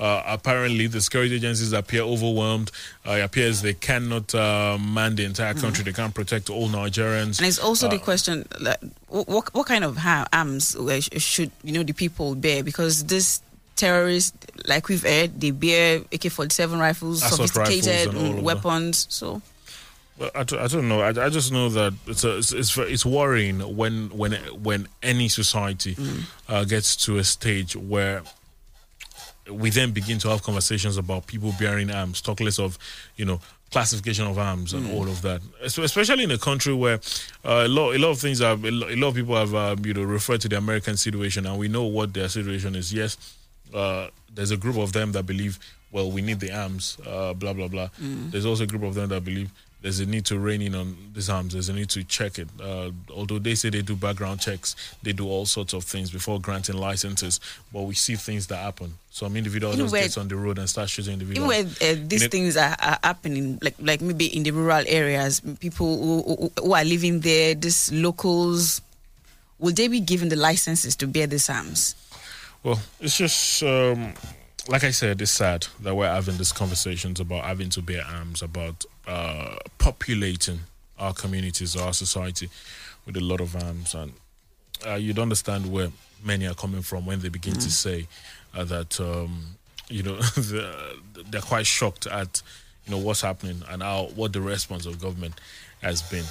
Uh, 0.00 0.22
apparently, 0.26 0.86
the 0.88 1.00
security 1.00 1.36
agencies 1.36 1.72
appear 1.72 2.02
overwhelmed. 2.02 2.70
Uh, 3.06 3.12
it 3.12 3.20
appears 3.20 3.62
they 3.62 3.74
cannot 3.74 4.34
uh, 4.34 4.76
man 4.78 5.14
the 5.14 5.24
entire 5.24 5.54
country. 5.54 5.84
They 5.84 5.92
can't 5.92 6.12
protect 6.14 6.50
all 6.50 6.68
Nigerians. 6.68 7.38
And 7.38 7.46
it's 7.46 7.58
also 7.60 7.88
the 7.88 7.96
Uh, 7.96 8.04
question: 8.04 8.44
like, 8.60 8.80
what, 9.08 9.54
what 9.54 9.66
kind 9.66 9.84
of 9.84 9.96
arms 10.32 10.74
uh, 10.74 11.00
should 11.00 11.50
you 11.62 11.72
know 11.72 11.82
the 11.84 11.92
people 11.92 12.34
bear? 12.34 12.64
Because 12.64 13.04
this 13.04 13.40
terrorists, 13.76 14.36
like 14.66 14.88
we've 14.88 15.02
heard, 15.04 15.40
they 15.40 15.50
bear 15.52 15.98
AK-47 16.12 16.78
rifles, 16.78 17.22
Assault 17.22 17.48
sophisticated 17.50 17.86
rifles 17.86 18.06
and 18.06 18.16
all 18.18 18.30
of 18.30 18.36
that. 18.36 18.42
weapons. 18.44 19.06
So 19.10 19.42
Well, 20.18 20.30
I, 20.34 20.42
don't- 20.44 20.60
I 20.60 20.66
don't 20.68 20.88
know. 20.88 21.00
I, 21.02 21.08
I 21.08 21.28
just 21.28 21.50
know 21.52 21.68
that 21.70 21.92
it's 22.06 22.22
a, 22.24 22.38
it's 22.38 22.52
it's, 22.52 22.76
it's 22.78 23.04
worrying 23.06 23.60
when 23.76 24.10
when 24.10 24.32
when 24.62 24.88
any 25.02 25.28
society 25.28 25.96
uh, 26.48 26.64
gets 26.64 26.94
to 27.06 27.18
a 27.18 27.24
stage 27.24 27.74
where 27.76 28.22
we 29.50 29.70
then 29.70 29.90
begin 29.92 30.18
to 30.18 30.28
have 30.28 30.42
conversations 30.42 30.96
about 30.96 31.26
people 31.26 31.52
bearing 31.58 31.90
arms, 31.90 32.20
talk 32.20 32.40
less 32.40 32.58
of 32.58 32.78
you 33.16 33.24
know 33.24 33.40
classification 33.70 34.24
of 34.26 34.38
arms 34.38 34.72
and 34.72 34.90
all 34.92 35.08
of 35.08 35.20
that. 35.22 35.40
Es- 35.62 35.78
Especially 35.78 36.22
in 36.24 36.30
a 36.30 36.38
country 36.38 36.72
where 36.72 37.00
uh, 37.44 37.64
a 37.66 37.68
lot 37.68 37.92
a 37.94 37.98
lot 37.98 38.10
of 38.10 38.18
things 38.18 38.38
have 38.40 38.64
a 38.64 38.70
lot 38.70 39.08
of 39.08 39.14
people 39.14 39.36
have 39.36 39.54
um, 39.54 39.84
you 39.84 39.94
know 39.94 40.02
referred 40.02 40.40
to 40.42 40.48
the 40.48 40.56
American 40.56 40.96
situation, 40.96 41.44
and 41.46 41.58
we 41.58 41.68
know 41.68 41.84
what 41.84 42.14
their 42.14 42.28
situation 42.28 42.74
is. 42.76 42.92
Yes, 42.92 43.16
uh, 43.74 44.08
there's 44.34 44.50
a 44.50 44.56
group 44.56 44.76
of 44.76 44.92
them 44.92 45.12
that 45.12 45.26
believe, 45.26 45.58
well, 45.92 46.10
we 46.10 46.22
need 46.22 46.40
the 46.40 46.52
arms, 46.52 46.96
uh, 47.06 47.32
blah 47.34 47.52
blah 47.52 47.68
blah. 47.68 47.88
There's 47.98 48.46
also 48.46 48.64
a 48.64 48.66
group 48.66 48.82
of 48.84 48.94
them 48.94 49.08
that 49.10 49.24
believe 49.24 49.50
there's 49.84 50.00
a 50.00 50.06
need 50.06 50.24
to 50.24 50.38
rein 50.38 50.62
in 50.62 50.74
on 50.74 50.96
these 51.12 51.28
arms. 51.28 51.52
There's 51.52 51.68
a 51.68 51.74
need 51.74 51.90
to 51.90 52.02
check 52.04 52.38
it. 52.38 52.48
Uh, 52.58 52.90
although 53.14 53.38
they 53.38 53.54
say 53.54 53.68
they 53.68 53.82
do 53.82 53.94
background 53.94 54.40
checks, 54.40 54.74
they 55.02 55.12
do 55.12 55.28
all 55.28 55.44
sorts 55.44 55.74
of 55.74 55.84
things 55.84 56.10
before 56.10 56.40
granting 56.40 56.78
licenses. 56.78 57.38
But 57.70 57.82
we 57.82 57.92
see 57.94 58.14
things 58.16 58.46
that 58.46 58.56
happen. 58.56 58.94
Some 59.10 59.36
individual 59.36 59.74
just 59.74 59.82
Anyway- 59.82 60.00
gets 60.06 60.16
on 60.16 60.28
the 60.28 60.36
road 60.36 60.58
and 60.58 60.70
starts 60.70 60.90
shooting 60.92 61.20
even 61.20 61.36
individuals. 61.36 61.78
where 61.80 61.92
uh, 61.92 61.96
these 62.08 62.22
In 62.22 62.30
things 62.30 62.56
are, 62.56 62.74
are 62.80 62.98
happening, 63.04 63.58
like 63.60 63.74
like 63.78 64.00
maybe 64.00 64.24
in 64.34 64.42
the 64.42 64.52
rural 64.52 64.84
areas, 64.88 65.42
people 65.60 65.98
who, 65.98 66.34
who, 66.34 66.52
who 66.64 66.72
are 66.72 66.84
living 66.84 67.20
there, 67.20 67.54
these 67.54 67.92
locals, 67.92 68.80
will 69.58 69.74
they 69.74 69.88
be 69.88 70.00
given 70.00 70.30
the 70.30 70.36
licenses 70.36 70.96
to 70.96 71.06
bear 71.06 71.26
these 71.26 71.50
arms? 71.50 71.94
Well, 72.62 72.80
it's 73.02 73.18
just 73.18 73.62
um, 73.62 74.14
like 74.68 74.84
I 74.84 74.90
said, 74.90 75.20
it's 75.20 75.30
sad 75.30 75.66
that 75.82 75.94
we're 75.94 76.08
having 76.08 76.36
these 76.38 76.52
conversations 76.52 77.20
about 77.20 77.44
having 77.44 77.68
to 77.70 77.82
bear 77.82 78.02
arms, 78.04 78.42
about 78.42 78.84
uh, 79.06 79.56
populating 79.78 80.60
our 80.98 81.12
communities, 81.12 81.76
our 81.76 81.92
society 81.92 82.48
with 83.06 83.16
a 83.16 83.20
lot 83.20 83.40
of 83.40 83.54
arms, 83.56 83.94
and 83.94 84.12
uh, 84.86 84.94
you'd 84.94 85.18
understand 85.18 85.70
where 85.70 85.88
many 86.24 86.46
are 86.46 86.54
coming 86.54 86.80
from 86.82 87.04
when 87.04 87.20
they 87.20 87.28
begin 87.28 87.52
to 87.54 87.70
say 87.70 88.06
uh, 88.54 88.64
that 88.64 88.98
um, 89.00 89.44
you 89.88 90.02
know 90.02 90.16
the- 90.36 90.96
they're 91.30 91.40
quite 91.42 91.66
shocked 91.66 92.06
at 92.06 92.40
you 92.86 92.90
know 92.92 92.98
what's 92.98 93.20
happening 93.20 93.62
and 93.68 93.82
how 93.82 94.04
what 94.14 94.32
the 94.32 94.40
response 94.40 94.86
of 94.86 95.00
government 95.00 95.34
has 95.82 96.00
been. 96.02 96.24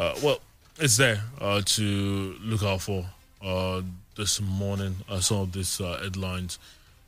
Uh, 0.00 0.14
well, 0.22 0.38
it's 0.78 0.96
there 0.96 1.20
uh, 1.40 1.60
to 1.64 2.34
look 2.40 2.62
out 2.62 2.80
for 2.80 3.04
uh, 3.42 3.82
this 4.16 4.40
morning. 4.40 4.96
Uh, 5.08 5.20
some 5.20 5.38
of 5.38 5.52
these 5.52 5.80
uh, 5.80 5.98
headlines. 6.02 6.58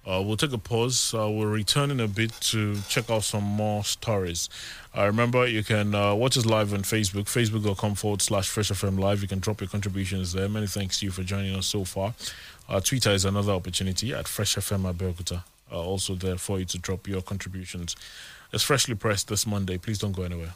Uh, 0.07 0.23
we'll 0.25 0.37
take 0.37 0.53
a 0.53 0.59
pause. 0.59 1.13
Uh, 1.13 1.29
we'll 1.29 1.47
return 1.49 1.91
in 1.91 1.99
a 1.99 2.07
bit 2.07 2.33
to 2.41 2.77
check 2.89 3.11
out 3.11 3.25
some 3.25 3.43
more 3.43 3.83
stories. 3.83 4.49
Uh, 4.97 5.05
remember, 5.05 5.47
you 5.47 5.65
can 5.65 5.95
uh, 5.95 6.15
watch 6.15 6.39
us 6.39 6.47
live 6.47 6.73
on 6.73 6.81
Facebook, 6.83 7.25
facebook.com 7.25 7.95
forward 7.97 8.23
slash 8.23 8.49
Fresh 8.49 8.71
FM 8.71 8.99
Live. 9.01 9.21
You 9.21 9.29
can 9.29 9.41
drop 9.41 9.61
your 9.61 9.69
contributions 9.69 10.33
there. 10.33 10.49
Many 10.49 10.69
thanks 10.69 11.01
to 11.01 11.07
you 11.07 11.11
for 11.11 11.25
joining 11.25 11.57
us 11.57 11.67
so 11.67 11.85
far. 11.85 12.15
Uh, 12.69 12.81
Twitter 12.81 13.11
is 13.11 13.25
another 13.25 13.53
opportunity 13.53 14.15
at 14.15 14.29
Fresh 14.29 14.55
FM. 14.55 14.87
Uh, 15.73 15.83
also 15.83 16.15
there 16.15 16.37
for 16.37 16.61
you 16.61 16.65
to 16.67 16.79
drop 16.79 17.09
your 17.09 17.21
contributions. 17.21 17.97
It's 18.53 18.63
freshly 18.63 18.95
pressed 18.95 19.29
this 19.29 19.47
Monday. 19.47 19.77
Please 19.77 19.99
don't 19.99 20.13
go 20.13 20.23
anywhere. 20.23 20.55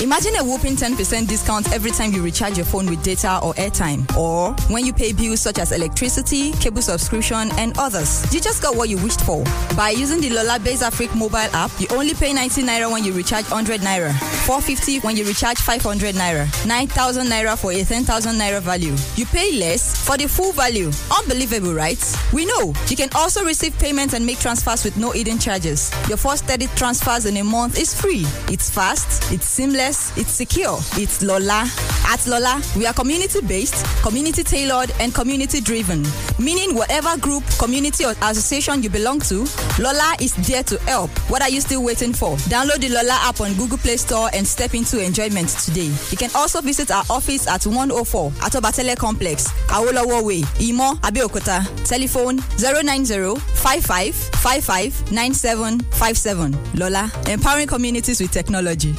Imagine 0.00 0.36
a 0.36 0.44
whopping 0.44 0.76
10% 0.76 1.26
discount 1.26 1.72
every 1.72 1.90
time 1.90 2.12
you 2.12 2.22
recharge 2.22 2.56
your 2.56 2.64
phone 2.64 2.86
with 2.86 3.02
data 3.02 3.40
or 3.42 3.52
airtime, 3.54 4.06
or 4.16 4.52
when 4.72 4.86
you 4.86 4.92
pay 4.92 5.12
bills 5.12 5.40
such 5.40 5.58
as 5.58 5.72
electricity, 5.72 6.52
cable 6.52 6.80
subscription, 6.80 7.50
and 7.58 7.76
others. 7.78 8.32
You 8.32 8.40
just 8.40 8.62
got 8.62 8.76
what 8.76 8.88
you 8.88 8.96
wished 8.98 9.22
for. 9.22 9.42
By 9.76 9.90
using 9.90 10.20
the 10.20 10.30
Lola 10.30 10.60
Base 10.60 10.82
Africa 10.82 11.16
mobile 11.16 11.38
app, 11.52 11.72
you 11.80 11.88
only 11.90 12.14
pay 12.14 12.32
90 12.32 12.62
naira 12.62 12.88
when 12.88 13.02
you 13.02 13.12
recharge 13.12 13.50
100 13.50 13.80
naira, 13.80 14.12
450 14.46 15.00
when 15.00 15.16
you 15.16 15.24
recharge 15.24 15.58
500 15.58 16.14
naira, 16.14 16.46
9,000 16.64 17.26
naira 17.26 17.58
for 17.58 17.72
a 17.72 17.82
10,000 17.82 18.36
naira 18.36 18.60
value. 18.60 18.94
You 19.16 19.26
pay 19.26 19.58
less 19.58 20.06
for 20.06 20.16
the 20.16 20.28
full 20.28 20.52
value. 20.52 20.92
Unbelievable, 21.18 21.74
right? 21.74 21.98
We 22.32 22.46
know. 22.46 22.72
You 22.86 22.94
can 22.94 23.08
also 23.16 23.44
receive 23.44 23.76
payments 23.80 24.14
and 24.14 24.24
make 24.24 24.38
transfers 24.38 24.84
with 24.84 24.96
no 24.96 25.10
hidden 25.10 25.40
charges. 25.40 25.90
Your 26.06 26.18
first 26.18 26.44
30 26.44 26.68
transfers 26.76 27.26
in 27.26 27.36
a 27.38 27.42
month 27.42 27.80
is 27.80 28.00
free. 28.00 28.22
It's 28.46 28.70
fast, 28.70 29.32
it's 29.32 29.46
seamless, 29.46 29.87
it's 29.88 30.30
secure. 30.32 30.76
It's 30.96 31.22
Lola. 31.22 31.64
At 32.06 32.26
Lola, 32.26 32.60
we 32.76 32.86
are 32.86 32.92
community 32.92 33.40
based, 33.40 33.84
community 34.02 34.42
tailored, 34.42 34.90
and 35.00 35.14
community 35.14 35.60
driven. 35.60 36.04
Meaning, 36.38 36.74
whatever 36.74 37.16
group, 37.18 37.42
community, 37.58 38.04
or 38.04 38.12
association 38.22 38.82
you 38.82 38.90
belong 38.90 39.20
to, 39.20 39.46
Lola 39.78 40.14
is 40.20 40.34
there 40.46 40.62
to 40.64 40.78
help. 40.80 41.10
What 41.30 41.40
are 41.42 41.48
you 41.48 41.60
still 41.60 41.82
waiting 41.82 42.12
for? 42.12 42.36
Download 42.50 42.78
the 42.80 42.90
Lola 42.90 43.16
app 43.22 43.40
on 43.40 43.54
Google 43.54 43.78
Play 43.78 43.96
Store 43.96 44.28
and 44.34 44.46
step 44.46 44.74
into 44.74 45.02
enjoyment 45.02 45.48
today. 45.48 45.90
You 46.10 46.16
can 46.18 46.30
also 46.34 46.60
visit 46.60 46.90
our 46.90 47.04
office 47.08 47.46
at 47.46 47.64
104 47.64 48.32
at 48.42 48.52
Obatele 48.52 48.96
Complex, 48.96 49.48
Awolowo 49.68 50.22
Way, 50.24 50.42
Imo, 50.60 50.94
Abeokuta. 51.00 51.64
Telephone 51.86 52.36
090 52.58 53.36
55 53.40 54.14
55 54.14 55.12
9757. 55.12 56.56
Lola, 56.74 57.10
empowering 57.28 57.66
communities 57.66 58.20
with 58.20 58.30
technology. 58.30 58.94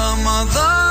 Ramadan 0.00 0.89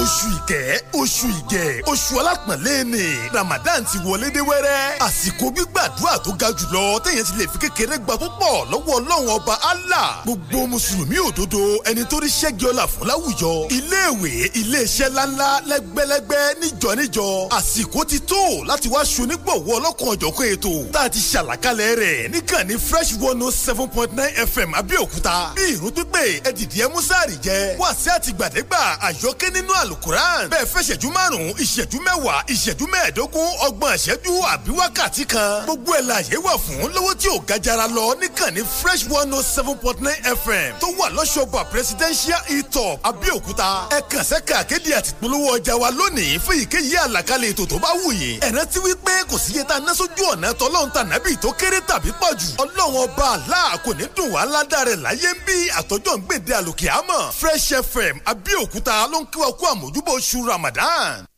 oṣù 0.00 0.26
ìkẹ́ 0.38 0.80
oṣù 1.00 1.26
ìgẹ̀ 1.40 1.82
oṣù 1.92 2.12
alápọ̀nlé 2.20 2.84
ni. 2.84 3.04
Ramadan 3.32 3.84
ti 3.84 3.98
wọlé 4.06 4.30
dé 4.34 4.40
wẹ́rẹ́. 4.40 4.98
Àsìkò 5.06 5.46
gbígbàdúrà 5.54 6.18
tó 6.24 6.30
ga 6.40 6.48
jùlọ 6.58 7.00
téèyàn 7.04 7.24
ti 7.26 7.32
lè 7.38 7.44
fi 7.52 7.58
kékeré 7.62 7.96
gba 7.98 8.14
púpọ̀ 8.16 8.64
lọ́wọ́ 8.70 8.94
ọlọ́run 8.98 9.28
ọba 9.36 9.54
allah. 9.70 10.08
Gbogbo 10.24 10.58
mùsùlùmí 10.72 11.16
òdodo 11.28 11.58
ẹni 11.90 12.04
tó 12.10 12.16
rí 12.20 12.28
ṣẹ́gi 12.40 12.64
ọlá 12.70 12.84
fún 12.92 13.06
láwùjọ. 13.10 13.50
Iléèwé 13.76 14.30
iléeṣẹ́ 14.60 15.08
ńláńlá 15.10 15.48
lẹ́gbẹ́lẹ́gbẹ́ 15.70 16.44
níjọ 16.60 16.90
níjọ. 17.00 17.26
Àsìkò 17.58 18.00
ti 18.10 18.18
tó 18.20 18.40
láti 18.68 18.88
wá 18.88 19.02
ṣonígbọ̀wọ́ 19.14 19.74
ọlọ́kan 19.78 20.08
ọ̀jọ̀kan 20.14 20.46
ètò 20.54 20.72
tá 20.92 21.00
a 21.00 21.08
ti 21.10 21.18
ṣàlàkalẹ̀ 21.32 21.94
rẹ̀ 22.02 22.28
níkànnì 22.32 22.74
fresh 22.88 23.12
one 23.28 23.42
oh 23.42 23.50
seven 23.52 23.88
point 23.88 24.12
nine 24.12 24.32
fm 24.54 24.70
abẹ́òkúta. 24.80 25.36
Bí 25.56 25.62
ìrún 25.74 25.92
pípé 25.96 26.22
ẹ̀dìdì 26.48 26.78
ẹ̀ 26.84 26.88
músàrì 26.94 27.36
jẹ́. 27.44 27.76
Wàásù 27.80 28.08
àtìgbàdégbà 28.16 28.80
àyọkẹ́ 29.08 29.50
nínú 29.54 29.72
àlùkùrán 29.90 30.48
bẹ́ẹ̀ 30.50 30.66
fẹ́ 30.74 30.82
ṣẹ́jú 30.88 31.08
márùn-ún 31.16 31.54
ìṣẹ́jú 31.64 31.98
mẹ́wàá 32.06 32.40
ìṣẹ́jú 32.54 32.84
mẹ́ẹ̀ẹ́dógún 32.92 33.48
ọgbọ̀n 33.66 33.92
ìṣẹ́jú 33.98 34.32
àbí 34.52 34.70
wákàtí 34.78 35.24
kan. 35.32 35.64
Gbogbo 35.66 35.90
ẹ̀ 35.98 36.22
yẹ 36.30 36.36
wà 36.46 36.52
fún 36.64 36.88
lówó 36.94 37.14
tí 37.20 37.28
ò 37.28 37.38
ga 37.48 37.56
jara 37.64 37.86
lọ 37.96 38.14
níkànnì 38.20 38.62
fresh 38.80 39.04
one 39.18 39.32
oh 39.38 39.42
seven 39.54 39.76
point 39.82 40.00
nine 40.00 40.22
fm 40.44 40.72
tó 40.80 40.86
wà 40.98 41.06
lọ́sọ̀gbà 41.16 41.60
presidential 41.72 42.40
etop 42.56 42.98
abẹ́òkúta. 43.10 43.70
Ẹ 43.90 44.00
kàn 44.10 44.24
sẹ́ka 44.30 44.54
akéde 44.58 44.90
àtìpolówó 44.98 45.48
ọjà 45.58 45.74
wa 45.82 45.90
lónìí 45.98 46.38
fún 46.44 46.56
ìkéyìí 46.64 46.96
àlàkalẹ̀ 47.06 47.50
ètò 47.52 47.64
tó 47.70 47.76
bá 47.84 47.88
wù 48.02 48.10
yín. 48.20 48.40
Ẹ 48.40 48.50
rántí 48.56 48.78
wípé 48.84 49.12
kò 49.30 49.38
sí 49.38 49.52
iye 49.54 49.64
tá 49.64 49.74
a 49.74 49.80
ná 49.80 49.92
sójú 49.94 50.24
ọ̀nà 50.32 50.48
tọ́lọ́run 50.60 50.90
tànàbì 50.94 51.36
tó 51.42 51.48
kéré 51.60 51.80
tàbí 51.90 52.10
pọ̀ 52.20 52.30
jù. 52.40 52.48
Ọlọ́run 52.62 52.96
ọba 53.04 53.26
àlá 53.36 53.62
kò 53.84 53.90
ní 53.98 54.04
dùn 54.16 54.30
wá 54.34 54.44
ládàá 54.52 54.84
rẹ̀ 54.88 54.96
láyé 55.04 55.30
ń 55.34 55.38
bí. 55.46 55.56
Àtọ́jọ́ 55.80 56.14
ń 56.16 56.20
gbèdé 56.26 56.52
àlòkè 56.60 56.88
àmọ́. 56.98 57.20
Fresh 57.40 57.68
fm 57.92 58.16
abẹ́òkúta 58.30 58.94
ló 59.12 59.18
ń 59.22 59.26
kí 59.32 59.38
wa 59.42 59.50
kú 59.58 59.64
àmójúbọ̀ 59.80 60.14
oṣù 60.18 60.38
ramadan. 60.50 61.29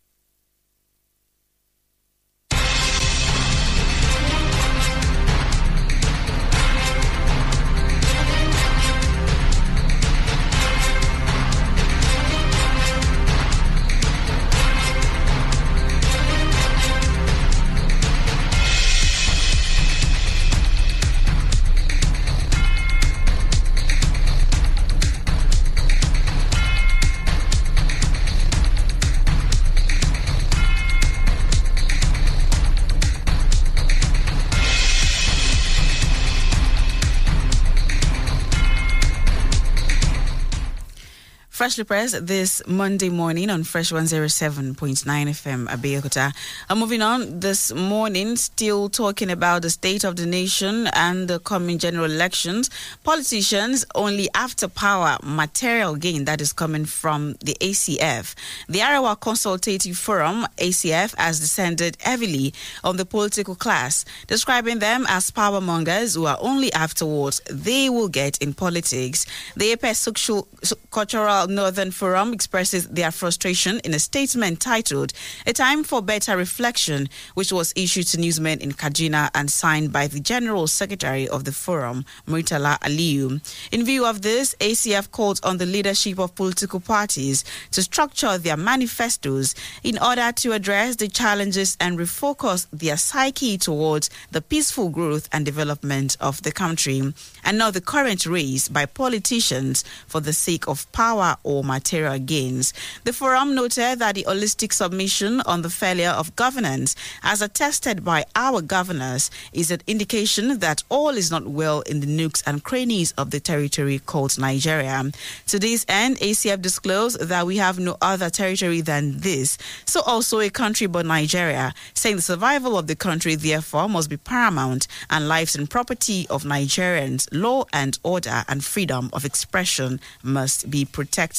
Freshly 41.63 41.85
pressed 41.85 42.27
this 42.27 42.61
Monday 42.67 43.09
morning 43.09 43.49
on 43.49 43.63
Fresh 43.63 43.93
107.9 43.93 44.75
FM 44.75 45.69
Abeokuta. 45.69 46.35
I'm 46.69 46.81
moving 46.81 47.03
on 47.03 47.39
this 47.39 47.73
morning, 47.73 48.35
still 48.35 48.89
talking 48.89 49.31
about 49.31 49.63
the 49.63 49.71
state 49.71 50.03
of 50.03 50.17
the 50.17 50.27
nation 50.27 50.89
and 50.89 51.29
the 51.29 51.39
coming 51.39 51.79
general 51.79 52.07
elections. 52.07 52.69
Politicians 53.05 53.85
only 53.95 54.29
after 54.35 54.67
power 54.67 55.17
material 55.23 55.95
gain 55.95 56.25
that 56.25 56.41
is 56.41 56.53
coming 56.53 56.85
from 56.85 57.35
the 57.45 57.57
ACF. 57.61 58.35
The 58.69 58.81
Arewa 58.81 59.21
Consultative 59.21 59.97
Forum, 59.97 60.49
ACF, 60.57 61.15
has 61.17 61.39
descended 61.39 61.97
heavily 62.01 62.55
on 62.83 62.97
the 62.97 63.05
political 63.05 63.55
class, 63.55 64.05
describing 64.27 64.81
them 64.81 65.07
as 65.09 65.31
power 65.31 65.61
mongers 65.61 66.17
who 66.17 66.27
are 66.27 66.39
only 66.41 66.73
afterwards 66.73 67.41
they 67.49 67.89
will 67.89 68.09
get 68.09 68.37
in 68.39 68.53
politics. 68.53 69.27
The 69.55 69.71
APES 69.71 69.99
Social 69.99 70.49
Cultural 70.91 71.52
Northern 71.55 71.91
Forum 71.91 72.33
expresses 72.33 72.89
their 72.89 73.11
frustration 73.11 73.81
in 73.85 73.95
a 73.95 73.99
statement 73.99 74.61
titled 74.61 75.13
A 75.47 75.53
Time 75.53 75.85
for 75.85 76.03
Better 76.03 76.37
Reflection, 76.37 77.09
which 77.35 77.53
was 77.53 77.73
issued 77.77 78.07
to 78.09 78.21
newsmen 78.21 78.61
in 78.61 78.73
Kaduna 78.73 79.31
and 79.35 79.51
signed 79.51 79.93
by 79.93 80.07
the 80.07 80.21
General 80.21 80.67
Secretary 80.67 81.29
of 81.29 81.45
the 81.45 81.53
forum, 81.53 82.05
Murtala 82.27 82.79
Aliyu. 82.81 83.41
In 83.71 83.85
view 83.85 84.07
of 84.07 84.23
this, 84.23 84.55
ACF 84.61 85.11
called 85.11 85.41
on 85.43 85.59
the 85.59 85.67
leadership 85.67 86.19
of 86.19 86.35
political 86.35 86.81
parties 86.81 87.45
to 87.71 87.83
structure 87.83 88.39
their 88.39 88.57
manifestos 88.57 89.55
in 89.83 89.99
order 89.99 90.33
to 90.33 90.53
address 90.53 90.97
the 90.97 91.09
challenges 91.09 91.77
and 91.81 91.99
refocus 91.99 92.67
their 92.73 92.97
psyche 92.97 93.59
towards 93.59 94.11
the 94.31 94.41
peaceful 94.41 94.89
growth 94.89 95.29
and 95.33 95.45
development 95.45 96.17
of 96.21 96.43
the 96.43 96.53
country, 96.53 97.13
and 97.45 97.59
not 97.59 97.75
the 97.75 97.81
current 97.81 98.27
race 98.27 98.69
by 98.69 98.87
politicians 98.87 99.85
for 100.07 100.21
the 100.21 100.33
sake 100.33 100.67
of 100.69 100.91
power 100.93 101.37
or 101.45 101.65
material 101.65 102.19
gains. 102.19 102.73
The 103.05 103.13
forum 103.13 103.55
noted 103.55 103.99
that 103.99 104.15
the 104.15 104.25
holistic 104.25 104.73
submission 104.73 105.41
on 105.43 105.63
the 105.63 105.71
failure 105.71 106.11
of 106.11 106.37
governance, 106.37 106.95
as 107.23 107.43
attested 107.43 108.05
by 108.05 108.25
our 108.37 108.61
governors, 108.63 109.31
is 109.53 109.71
an 109.71 109.81
indication 109.87 110.59
that 110.61 110.83
all 110.89 111.11
is 111.11 111.31
not 111.31 111.47
well 111.47 111.81
in 111.83 112.01
the 112.01 112.07
nooks 112.07 112.43
and 112.47 112.63
crannies 112.63 113.13
of 113.13 113.31
the 113.31 113.41
territory 113.41 113.99
called 113.99 114.39
Nigeria. 114.39 115.03
To 115.47 115.59
this 115.59 115.85
end, 115.89 116.19
ACF 116.19 116.61
disclosed 116.63 117.21
that 117.21 117.47
we 117.47 117.57
have 117.57 117.79
no 117.79 117.97
other 118.01 118.31
territory 118.31 118.81
than 118.81 119.19
this, 119.19 119.59
so 119.85 120.01
also 120.03 120.41
a 120.41 120.51
country 120.51 120.87
but 120.87 121.07
Nigeria, 121.07 121.75
saying 121.95 122.17
the 122.17 122.23
survival 122.23 122.79
of 122.79 122.87
the 122.87 122.97
country 122.97 123.35
therefore 123.35 123.89
must 123.89 124.11
be 124.11 124.17
paramount 124.17 124.87
and 125.11 125.29
lives 125.29 125.57
and 125.57 125.69
property 125.69 126.27
of 126.31 126.45
Nigerians, 126.45 127.29
law 127.33 127.65
and 127.73 127.99
order 128.03 128.45
and 128.49 128.65
freedom 128.65 129.11
of 129.13 129.25
expression 129.25 130.01
must 130.23 130.71
be 130.71 130.85
protected. 130.85 131.32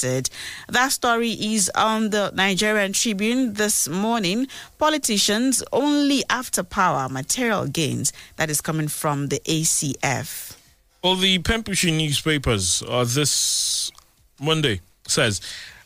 That 0.70 0.92
story 0.92 1.32
is 1.32 1.70
on 1.76 2.10
the 2.10 2.32
Nigerian 2.34 2.94
Tribune 2.94 3.54
this 3.54 3.88
morning. 3.88 4.48
Politicians 4.78 5.64
only 5.72 6.24
after 6.30 6.64
power, 6.64 7.08
material 7.10 7.68
gains 7.68 8.12
that 8.38 8.50
is 8.50 8.62
coming 8.62 8.88
from 8.88 9.28
the 9.28 9.40
ACF. 9.46 10.56
Well, 11.04 11.16
the 11.16 11.40
Pempushi 11.40 11.92
newspapers 11.96 12.82
uh, 12.88 13.04
this 13.04 13.92
Monday 14.40 14.82
says, 15.08 15.42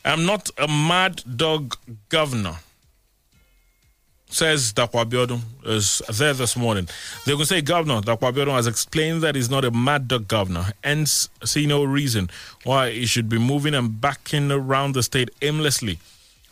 I'm 0.05 0.25
not 0.25 0.49
a 0.57 0.67
mad 0.67 1.23
dog 1.35 1.75
governor. 2.09 2.57
Says 4.29 4.73
Dapo 4.73 5.41
is 5.65 6.01
there 6.13 6.33
this 6.33 6.57
morning. 6.57 6.87
They 7.25 7.35
can 7.35 7.45
say 7.45 7.61
Governor 7.61 8.01
Dapo 8.01 8.53
has 8.53 8.67
explained 8.67 9.23
that 9.23 9.35
he's 9.35 9.49
not 9.49 9.63
a 9.63 9.71
mad 9.71 10.09
dog 10.09 10.27
governor, 10.27 10.73
hence 10.83 11.29
see 11.45 11.65
no 11.65 11.83
reason 11.83 12.29
why 12.63 12.91
he 12.91 13.05
should 13.05 13.29
be 13.29 13.39
moving 13.39 13.73
and 13.73 14.01
backing 14.01 14.51
around 14.51 14.93
the 14.93 15.03
state 15.03 15.29
aimlessly, 15.41 15.99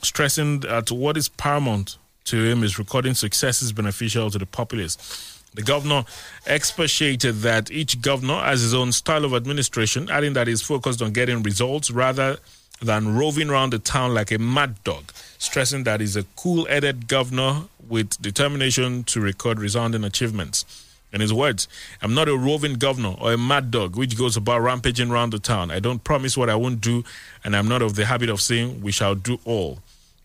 stressing 0.02 0.62
that 0.62 0.90
what 0.90 1.18
is 1.18 1.28
paramount 1.28 1.98
to 2.26 2.44
him 2.44 2.64
is 2.64 2.80
recording 2.80 3.14
successes 3.14 3.74
beneficial 3.74 4.32
to 4.32 4.38
the 4.38 4.46
populace. 4.46 5.42
The 5.54 5.62
governor 5.62 6.06
expatiated 6.48 7.36
that 7.42 7.72
each 7.72 8.02
governor 8.02 8.40
has 8.40 8.62
his 8.62 8.74
own 8.74 8.92
style 8.94 9.26
of 9.26 9.34
administration, 9.34 10.10
adding 10.10 10.34
that 10.34 10.48
he's 10.48 10.62
focused 10.62 11.02
on 11.02 11.12
getting 11.12 11.44
results 11.44 11.92
rather 11.92 12.38
than 12.82 13.16
roving 13.16 13.50
around 13.50 13.72
the 13.74 13.80
town 13.80 14.14
like 14.14 14.32
a 14.32 14.38
mad 14.38 14.84
dog, 14.84 15.12
stressing 15.38 15.84
that 15.84 16.00
he's 16.02 16.16
a 16.16 16.24
cool 16.36 16.66
headed 16.66 17.08
governor 17.08 17.64
with 17.88 18.22
determination 18.22 19.04
to 19.06 19.22
record 19.22 19.60
resounding 19.60 20.04
achievements. 20.04 20.66
In 21.14 21.22
his 21.22 21.32
words, 21.32 21.70
I'm 22.02 22.14
not 22.14 22.28
a 22.28 22.38
roving 22.38 22.74
governor 22.74 23.16
or 23.22 23.34
a 23.34 23.38
mad 23.38 23.72
dog 23.72 23.96
which 23.96 24.18
goes 24.18 24.36
about 24.36 24.62
rampaging 24.62 25.12
around 25.12 25.32
the 25.32 25.40
town. 25.40 25.72
I 25.72 25.80
don't 25.80 26.04
promise 26.04 26.36
what 26.36 26.50
I 26.50 26.56
won't 26.56 26.82
do, 26.82 27.06
and 27.44 27.56
I'm 27.56 27.70
not 27.70 27.82
of 27.82 27.96
the 27.96 28.06
habit 28.06 28.30
of 28.30 28.42
saying 28.42 28.82
we 28.82 28.92
shall 28.92 29.16
do 29.16 29.40
all. 29.46 29.80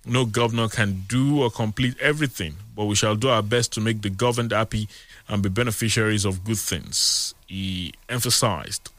No 0.04 0.24
governor 0.24 0.68
can 0.68 1.04
do 1.08 1.42
or 1.42 1.50
complete 1.50 1.96
everything, 2.00 2.56
but 2.74 2.86
we 2.86 2.96
shall 2.96 3.14
do 3.14 3.28
our 3.28 3.42
best 3.42 3.72
to 3.74 3.80
make 3.80 4.02
the 4.02 4.10
governed 4.10 4.50
happy 4.50 4.88
and 5.28 5.42
be 5.42 5.48
beneficiaries 5.48 6.24
of 6.24 6.42
good 6.42 6.58
things, 6.58 7.34
he 7.46 7.92
emphasized. 8.08 8.90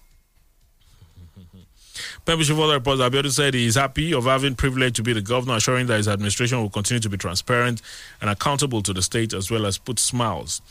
Further 2.26 2.74
reports 2.74 3.02
Abiodun 3.02 3.32
said 3.32 3.54
he 3.54 3.66
is 3.66 3.76
happy 3.76 4.14
of 4.14 4.26
having 4.26 4.56
privilege 4.56 4.96
to 4.96 5.04
be 5.04 5.12
the 5.12 5.22
governor, 5.22 5.56
assuring 5.56 5.88
that 5.88 5.98
his 5.98 6.08
administration 6.08 6.60
will 6.62 6.70
continue 6.70 7.02
to 7.02 7.10
be 7.10 7.18
transparent 7.18 7.82
and 8.22 8.30
accountable 8.30 8.82
to 8.84 8.94
the 8.94 9.02
state 9.02 9.34
as 9.34 9.50
well 9.50 9.66
as 9.66 9.78
put 9.78 9.98
smiles 9.98 10.62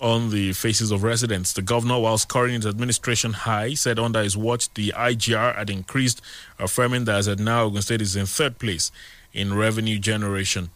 on 0.00 0.30
the 0.30 0.52
faces 0.54 0.90
of 0.90 1.02
residents. 1.02 1.52
The 1.52 1.62
governor, 1.62 1.98
while 2.00 2.18
scoring 2.18 2.54
his 2.54 2.66
administration 2.66 3.32
high, 3.32 3.74
said 3.74 3.98
under 3.98 4.22
his 4.22 4.36
watch 4.36 4.72
the 4.74 4.92
IGR 4.96 5.56
had 5.56 5.70
increased, 5.70 6.22
affirming 6.58 7.04
that 7.04 7.16
as 7.16 7.28
at 7.28 7.38
now 7.38 7.64
Ogun 7.64 7.82
State 7.82 8.02
is 8.02 8.16
in 8.16 8.26
third 8.26 8.58
place 8.58 8.90
in 9.32 9.54
revenue 9.54 9.98
generation 9.98 10.70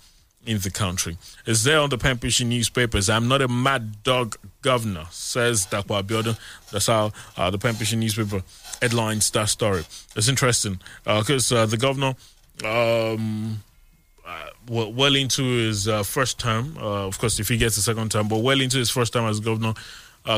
in 0.48 0.58
the 0.61 0.70
country. 0.70 1.18
It's 1.46 1.62
there 1.62 1.78
on 1.78 1.90
the 1.90 1.98
Pempishi 1.98 2.46
newspapers. 2.46 3.11
I'm 3.11 3.28
not 3.28 3.42
a 3.42 3.48
mad 3.48 4.02
dog 4.02 4.37
governor, 4.62 5.06
says 5.11 5.66
Dapo 5.66 6.02
Abiodun. 6.02 6.38
That's 6.72 6.87
how 6.87 7.12
uh, 7.37 7.50
the 7.50 7.58
Pempishi 7.58 7.98
newspaper 7.98 8.42
headlines 8.80 9.30
that 9.32 9.50
story. 9.50 9.84
It's 10.16 10.28
interesting 10.28 10.80
because 11.04 11.52
uh, 11.52 11.58
uh, 11.58 11.66
the 11.66 11.76
governor, 11.76 12.14
um, 12.64 13.62
uh, 14.26 14.46
well, 14.70 14.90
well, 14.90 15.14
into 15.14 15.42
his 15.42 15.87
uh, 15.87 16.02
first 16.02 16.38
term, 16.40 16.78
uh, 16.78 17.06
of 17.06 17.18
course, 17.18 17.38
if 17.38 17.48
he 17.48 17.58
gets 17.58 17.76
a 17.76 17.82
second 17.82 18.11
term, 18.11 18.26
but 18.26 18.38
well 18.38 18.61
into 18.61 18.78
his 18.78 18.88
first 18.88 19.12
term 19.12 19.26
as 19.26 19.40
governor, 19.40 19.74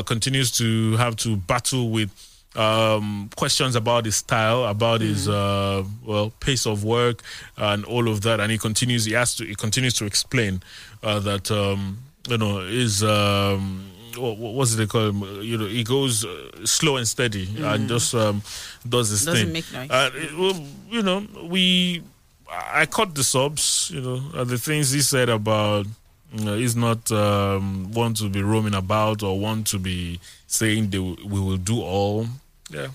continues 0.05 0.51
to 0.51 0.95
have 0.97 1.17
to 1.17 1.35
battle 1.35 1.89
with 1.89 2.09
um, 2.55 3.29
questions 3.35 3.75
about 3.75 4.05
his 4.05 4.17
style, 4.17 4.65
about 4.65 4.99
mm-hmm. 4.99 5.09
his 5.09 5.29
uh, 5.29 5.83
well 6.05 6.31
pace 6.39 6.65
of 6.65 6.83
work, 6.83 7.21
and 7.57 7.85
all 7.85 8.07
of 8.07 8.21
that. 8.21 8.39
And 8.39 8.51
he 8.51 8.57
continues. 8.57 9.05
He 9.05 9.13
has 9.13 9.35
to. 9.35 9.45
He 9.45 9.55
continues 9.55 9.93
to 9.95 10.05
explain 10.05 10.61
uh, 11.03 11.19
that 11.19 11.51
um, 11.51 11.99
you 12.27 12.37
know 12.37 12.59
is. 12.59 13.03
Um, 13.03 13.91
what, 14.17 14.37
what's 14.37 14.73
it 14.73 14.77
they 14.77 14.87
call 14.87 15.07
him? 15.07 15.21
You 15.41 15.57
know, 15.57 15.67
he 15.67 15.85
goes 15.85 16.25
uh, 16.25 16.65
slow 16.65 16.97
and 16.97 17.07
steady 17.07 17.47
mm-hmm. 17.47 17.63
and 17.63 17.87
just 17.87 18.13
um, 18.13 18.41
does 18.87 19.09
his 19.09 19.23
Doesn't 19.23 19.45
thing. 19.45 19.53
Make 19.53 19.71
noise. 19.71 19.89
It, 19.89 20.37
well, 20.37 20.65
you 20.89 21.01
know, 21.01 21.25
we. 21.43 22.03
I 22.49 22.85
caught 22.85 23.15
the 23.15 23.23
subs. 23.23 23.89
You 23.93 24.01
know, 24.01 24.43
the 24.43 24.57
things 24.57 24.91
he 24.91 25.01
said 25.01 25.29
about. 25.29 25.85
You 26.33 26.45
know, 26.45 26.55
he's 26.55 26.77
not 26.77 27.11
um, 27.11 27.91
one 27.91 28.13
to 28.15 28.29
be 28.29 28.41
roaming 28.41 28.73
about 28.73 29.21
or 29.21 29.37
want 29.37 29.67
to 29.67 29.79
be 29.79 30.21
saying 30.47 30.89
they, 30.89 30.99
we 30.99 31.39
will 31.39 31.57
do 31.57 31.81
all. 31.81 32.25
Yeah. 32.73 32.87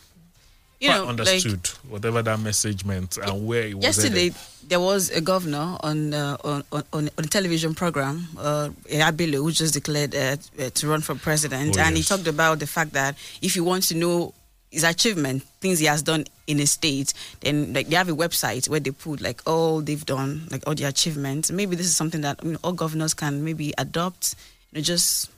You 0.78 0.88
Quite 0.90 0.96
know, 0.98 1.08
understood 1.08 1.70
like, 1.90 2.04
where 2.12 2.22
that 2.22 2.38
message 2.40 2.84
meant 2.84 3.16
and 3.16 3.46
where 3.46 3.62
it 3.62 3.74
was. 3.74 3.84
yesterday 3.84 4.24
headed. 4.24 4.36
there 4.68 4.80
was 4.80 5.10
a 5.10 5.22
governor 5.22 5.78
on 5.80 6.12
uh, 6.12 6.36
on, 6.44 6.64
on 6.70 6.84
on 6.92 7.08
a 7.16 7.22
television 7.22 7.74
program, 7.74 8.28
uh, 8.38 8.68
who 8.90 9.52
just 9.52 9.72
declared 9.72 10.14
uh, 10.14 10.36
uh, 10.60 10.68
to 10.74 10.86
run 10.86 11.00
for 11.00 11.14
president, 11.14 11.78
Oh, 11.78 11.80
and 11.80 11.96
he 11.96 12.02
talked 12.02 12.26
about 12.26 12.58
the 12.58 12.66
fact 12.66 12.92
that 12.92 13.16
if 13.40 13.56
you 13.56 13.64
want 13.64 13.84
to 13.84 13.94
know 13.94 14.34
his 14.70 14.84
achievement, 14.84 15.42
things 15.62 15.78
he 15.78 15.86
has 15.86 16.02
done 16.02 16.26
in 16.46 16.60
a 16.60 16.66
state, 16.66 17.14
then 17.40 17.72
like 17.72 17.88
they 17.88 17.96
have 17.96 18.10
a 18.10 18.14
website 18.14 18.68
where 18.68 18.80
they 18.80 18.90
put 18.90 19.22
like 19.22 19.40
all 19.46 19.80
they've 19.80 20.04
done, 20.04 20.46
like 20.50 20.62
all 20.66 20.74
the 20.74 20.84
achievements. 20.84 21.50
Maybe 21.50 21.74
this 21.74 21.86
is 21.86 21.96
something 21.96 22.20
that 22.20 22.44
you 22.44 22.52
know, 22.52 22.58
all 22.62 22.72
governors 22.72 23.14
can 23.14 23.42
maybe 23.44 23.72
adopt. 23.78 24.34
You 24.72 24.78
know, 24.78 24.82
just 24.82 25.30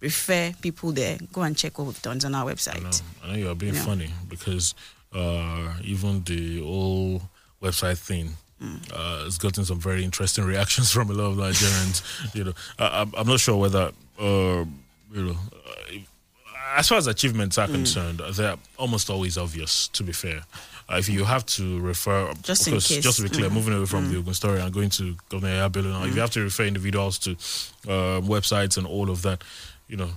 refer 0.00 0.52
people 0.60 0.92
there. 0.92 1.18
Go 1.32 1.42
and 1.42 1.56
check 1.56 1.78
what 1.78 1.86
we've 1.86 2.02
done 2.02 2.20
on 2.24 2.34
our 2.34 2.42
I 2.42 2.44
know, 2.46 2.52
website. 2.54 3.02
I 3.24 3.28
know 3.28 3.34
you 3.34 3.48
are 3.50 3.54
being 3.54 3.74
Yeah. 3.74 3.84
funny 3.84 4.10
because 4.28 4.74
uh, 5.14 5.74
even 5.82 6.22
the 6.24 6.60
whole 6.62 7.22
website 7.62 7.98
thing 7.98 8.30
uh, 8.92 9.24
has 9.24 9.38
gotten 9.38 9.64
some 9.64 9.78
very 9.80 10.04
interesting 10.04 10.44
reactions 10.44 10.90
from 10.94 11.10
a 11.10 11.12
lot 11.14 11.26
of 11.32 11.36
Nigerians. 11.36 12.02
you 12.34 12.44
know, 12.44 12.52
I, 12.78 12.86
I'm- 13.00 13.12
I'm 13.16 13.26
not 13.26 13.40
sure 13.40 13.56
whether 13.56 13.92
uh, 14.18 14.64
you 15.12 15.24
know. 15.24 15.36
Uh, 15.52 15.94
as 16.76 16.86
far 16.88 16.98
as 16.98 17.06
achievements 17.06 17.56
are 17.56 17.66
concerned, 17.66 18.20
they're 18.32 18.56
almost 18.76 19.08
always 19.08 19.38
obvious. 19.38 19.88
To 19.88 20.02
be 20.02 20.12
fair, 20.12 20.42
uh, 20.90 20.96
if 20.96 21.08
you 21.08 21.24
have 21.24 21.46
to 21.46 21.80
refer, 21.80 22.30
Just 22.42 22.66
in 22.66 22.74
course, 22.74 22.88
case. 22.88 23.02
just 23.02 23.16
to 23.16 23.22
be 23.22 23.30
clear, 23.30 23.48
Mm. 23.48 23.54
moving 23.54 23.74
away 23.74 23.86
from 23.86 24.12
the 24.12 24.18
Ogun 24.18 24.34
story 24.34 24.60
and 24.60 24.70
going 24.72 24.90
to 24.90 25.16
Governor 25.30 25.54
Yabelo 25.68 25.84
now, 25.92 26.04
if 26.04 26.14
you 26.14 26.20
have 26.20 26.30
to 26.32 26.42
refer 26.42 26.64
individuals 26.64 27.18
to 27.20 27.30
uh, 27.88 28.20
websites 28.20 28.76
and 28.76 28.86
all 28.86 29.08
of 29.08 29.22
that, 29.22 29.42
you 29.88 29.96
know, 29.96 30.10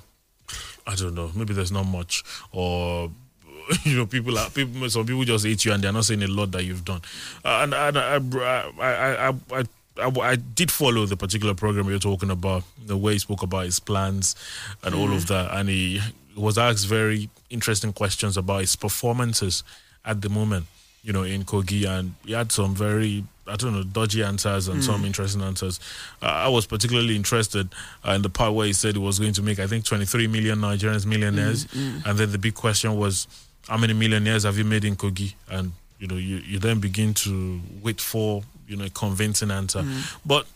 I 0.85 0.95
don't 0.95 1.15
know. 1.15 1.31
Maybe 1.35 1.53
there's 1.53 1.71
not 1.71 1.85
much, 1.85 2.23
or 2.51 3.11
you 3.83 3.97
know, 3.97 4.05
people 4.05 4.37
are 4.37 4.49
people. 4.49 4.89
Some 4.89 5.05
people 5.05 5.23
just 5.23 5.45
hate 5.45 5.65
you, 5.65 5.73
and 5.73 5.83
they're 5.83 5.93
not 5.93 6.05
saying 6.05 6.23
a 6.23 6.27
lot 6.27 6.51
that 6.51 6.63
you've 6.63 6.85
done. 6.85 7.01
Uh, 7.43 7.59
and 7.63 7.73
and 7.73 7.97
I, 7.97 8.15
I, 8.15 8.71
I, 8.79 9.29
I, 9.29 9.33
I 9.51 9.63
I, 9.97 10.07
I 10.21 10.35
did 10.35 10.71
follow 10.71 11.05
the 11.05 11.17
particular 11.17 11.53
program 11.53 11.89
you're 11.89 11.99
talking 11.99 12.31
about, 12.31 12.63
the 12.83 12.97
way 12.97 13.13
he 13.13 13.19
spoke 13.19 13.43
about 13.43 13.65
his 13.65 13.79
plans 13.79 14.35
and 14.83 14.95
all 14.95 15.11
of 15.11 15.27
that. 15.27 15.53
And 15.53 15.69
he 15.69 15.99
was 16.35 16.57
asked 16.57 16.87
very 16.87 17.29
interesting 17.49 17.91
questions 17.91 18.37
about 18.37 18.61
his 18.61 18.75
performances 18.75 19.63
at 20.05 20.21
the 20.21 20.29
moment, 20.29 20.65
you 21.03 21.13
know, 21.13 21.23
in 21.23 21.43
Kogi. 21.43 21.85
And 21.87 22.13
he 22.25 22.33
had 22.33 22.51
some 22.51 22.75
very, 22.75 23.23
I 23.47 23.55
don't 23.55 23.73
know, 23.73 23.83
dodgy 23.83 24.23
answers 24.23 24.67
and 24.67 24.83
some 24.83 25.03
interesting 25.05 25.41
answers. 25.41 25.79
Uh, 26.21 26.25
I 26.25 26.47
was 26.49 26.65
particularly 26.65 27.15
interested 27.15 27.69
uh, 28.07 28.11
in 28.11 28.21
the 28.21 28.29
part 28.29 28.53
where 28.53 28.67
he 28.67 28.73
said 28.73 28.95
he 28.95 29.01
was 29.01 29.19
going 29.19 29.33
to 29.33 29.41
make, 29.41 29.59
I 29.59 29.67
think, 29.67 29.85
23 29.85 30.27
million 30.27 30.59
Nigerians 30.59 31.05
millionaires. 31.05 31.67
And 31.73 32.17
then 32.17 32.31
the 32.31 32.37
big 32.37 32.53
question 32.55 32.95
was, 32.97 33.27
how 33.67 33.77
many 33.77 33.93
millionaires 33.93 34.43
have 34.43 34.57
you 34.57 34.63
made 34.63 34.85
in 34.85 34.95
Kogi? 34.95 35.33
And 35.49 35.71
you 35.99 36.07
know, 36.07 36.15
you, 36.15 36.37
you 36.37 36.57
then 36.59 36.79
begin 36.79 37.13
to 37.13 37.61
wait 37.83 38.01
for 38.01 38.41
you 38.67 38.75
know 38.75 38.85
a 38.85 38.89
convincing 38.89 39.51
answer. 39.51 39.83
But 40.25 40.47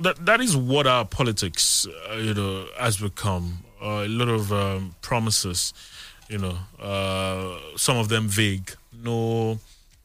that 0.00 0.24
that 0.26 0.40
is 0.40 0.56
what 0.56 0.86
our 0.86 1.04
politics, 1.04 1.86
uh, 2.10 2.16
you 2.16 2.34
know, 2.34 2.66
has 2.78 2.96
become. 2.98 3.58
Uh, 3.82 4.04
a 4.04 4.08
lot 4.08 4.28
of 4.28 4.52
um, 4.52 4.94
promises, 5.02 5.74
you 6.28 6.38
know, 6.38 6.56
uh, 6.80 7.58
some 7.76 7.96
of 7.96 8.08
them 8.08 8.28
vague, 8.28 8.70
no 9.02 9.58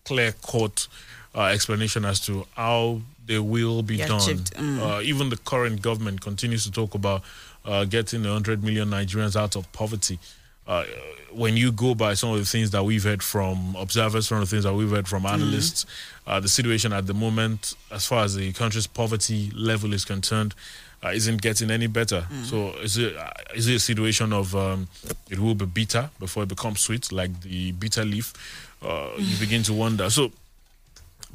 clear 0.07 0.33
cut 0.49 0.87
uh, 1.35 1.43
explanation 1.43 2.05
as 2.05 2.19
to 2.21 2.45
how 2.55 3.01
they 3.25 3.39
will 3.39 3.83
be 3.83 3.97
done. 3.97 4.19
Mm. 4.19 4.79
Uh, 4.79 5.01
even 5.01 5.29
the 5.29 5.37
current 5.37 5.81
government 5.81 6.21
continues 6.21 6.63
to 6.63 6.71
talk 6.71 6.95
about 6.95 7.21
uh, 7.65 7.83
getting 7.85 8.23
100 8.23 8.63
million 8.63 8.89
Nigerians 8.89 9.35
out 9.35 9.55
of 9.55 9.71
poverty. 9.73 10.17
Uh, 10.65 10.85
when 11.31 11.55
you 11.55 11.71
go 11.71 11.93
by 11.93 12.13
some 12.13 12.31
of 12.31 12.39
the 12.39 12.45
things 12.45 12.71
that 12.71 12.83
we've 12.83 13.03
heard 13.03 13.21
from 13.21 13.75
observers, 13.77 14.27
some 14.27 14.37
of 14.39 14.49
the 14.49 14.49
things 14.49 14.63
that 14.63 14.73
we've 14.73 14.89
heard 14.89 15.07
from 15.07 15.25
analysts, 15.25 15.85
uh, 16.25 16.39
the 16.39 16.47
situation 16.47 16.91
at 16.93 17.05
the 17.05 17.13
moment, 17.13 17.75
as 17.91 18.05
far 18.05 18.23
as 18.23 18.35
the 18.35 18.51
country's 18.53 18.87
poverty 18.87 19.51
level 19.55 19.93
is 19.93 20.03
concerned, 20.05 20.55
uh, 21.03 21.09
isn't 21.09 21.41
getting 21.41 21.69
any 21.69 21.87
better. 21.87 22.25
So 22.43 22.71
is 22.81 22.97
it 22.97 23.15
uh, 23.15 23.29
is 23.55 23.67
it 23.67 23.75
a 23.75 23.79
situation 23.79 24.33
of 24.33 24.55
um, 24.55 24.87
it 25.29 25.39
will 25.39 25.55
be 25.55 25.65
bitter 25.65 26.09
before 26.19 26.43
it 26.43 26.49
becomes 26.49 26.79
sweet, 26.81 27.11
like 27.11 27.41
the 27.41 27.71
bitter 27.73 28.03
leaf? 28.03 28.33
Uh, 28.81 29.09
You 29.17 29.37
begin 29.37 29.63
to 29.63 29.73
wonder. 29.73 30.09
So 30.09 30.31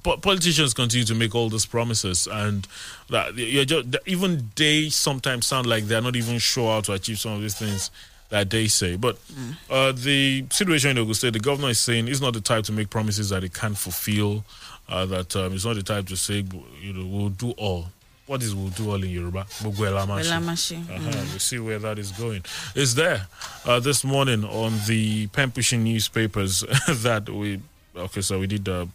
po- 0.03 0.17
politicians 0.19 0.75
continue 0.75 1.05
to 1.07 1.15
make 1.15 1.35
all 1.35 1.49
these 1.49 1.67
promises, 1.67 2.29
and 2.31 2.67
that 3.11 3.35
you're 3.37 3.65
just, 3.65 3.89
even 4.07 4.51
they 4.57 4.89
sometimes 4.91 5.47
sound 5.47 5.67
like 5.67 5.85
they're 5.85 6.01
not 6.03 6.17
even 6.17 6.39
sure 6.39 6.73
how 6.75 6.81
to 6.83 6.93
achieve 6.93 7.19
some 7.19 7.33
of 7.33 7.41
these 7.43 7.57
things 7.59 7.91
that 8.31 8.49
they 8.51 8.67
say. 8.69 8.97
But 8.97 9.19
uh, 9.69 9.93
the 9.93 10.45
situation 10.51 10.91
in 10.93 10.99
Ogun 10.99 11.15
State, 11.15 11.33
the 11.35 11.41
governor 11.41 11.69
is 11.71 11.79
saying 11.81 12.07
he's 12.07 12.21
not 12.23 12.33
the 12.35 12.41
type 12.41 12.65
to 12.65 12.73
make 12.73 12.89
promises 12.91 13.29
that 13.31 13.43
he 13.43 13.49
can't 13.49 13.77
fulfill. 13.77 14.45
Uh, 14.89 15.07
that 15.07 15.35
um, 15.37 15.53
he's 15.53 15.65
not 15.65 15.75
the 15.77 15.83
type 15.83 16.07
to 16.09 16.17
say, 16.17 16.45
you 16.81 16.93
know, 16.93 17.07
we'll 17.07 17.29
do 17.31 17.51
all. 17.53 17.87
What 18.33 18.43
is 18.43 18.55
we'll 18.55 18.69
do 18.71 18.89
all 18.91 19.03
in 19.05 19.11
Yoruba? 19.11 19.45
Gbogbo 19.61 19.85
ẹ̀ 19.87 19.93
la 19.93 20.07
máa 20.07 20.21
ṣe. 20.23 20.31
Elamashi. 20.33 20.77
Uh-huh. 20.89 21.25
We 21.35 21.39
see 21.39 21.59
where 21.59 21.79
that 21.81 21.99
is 21.99 22.13
going. 22.13 22.43
It's 22.75 22.95
there 22.95 23.27
uh, 23.67 23.79
this 23.79 24.05
morning 24.05 24.43
on 24.43 24.73
the 24.87 25.27
pen 25.27 25.51
pushing 25.51 25.85
newspapers 25.85 26.61
that 26.89 27.29
we. 27.29 27.61
Okay, 27.95 28.23
so 28.23 28.39
we 28.39 28.47
did 28.47 28.67
uh, 28.67 28.87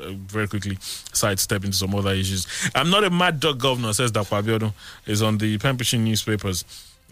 uh, 0.00 0.08
very 0.34 0.48
quickly 0.48 0.76
sidestep 1.12 1.64
into 1.64 1.76
some 1.76 1.94
other 1.94 2.10
issues. 2.12 2.48
I'm 2.74 2.90
not 2.90 3.04
a 3.04 3.10
mad 3.10 3.38
dog 3.38 3.60
governor, 3.60 3.92
says 3.92 4.10
Dr. 4.10 4.34
Abiodun, 4.42 4.72
is 5.06 5.22
on 5.22 5.38
the 5.38 5.56
pen 5.58 5.78
pushing 5.78 6.02
newspapers 6.02 6.64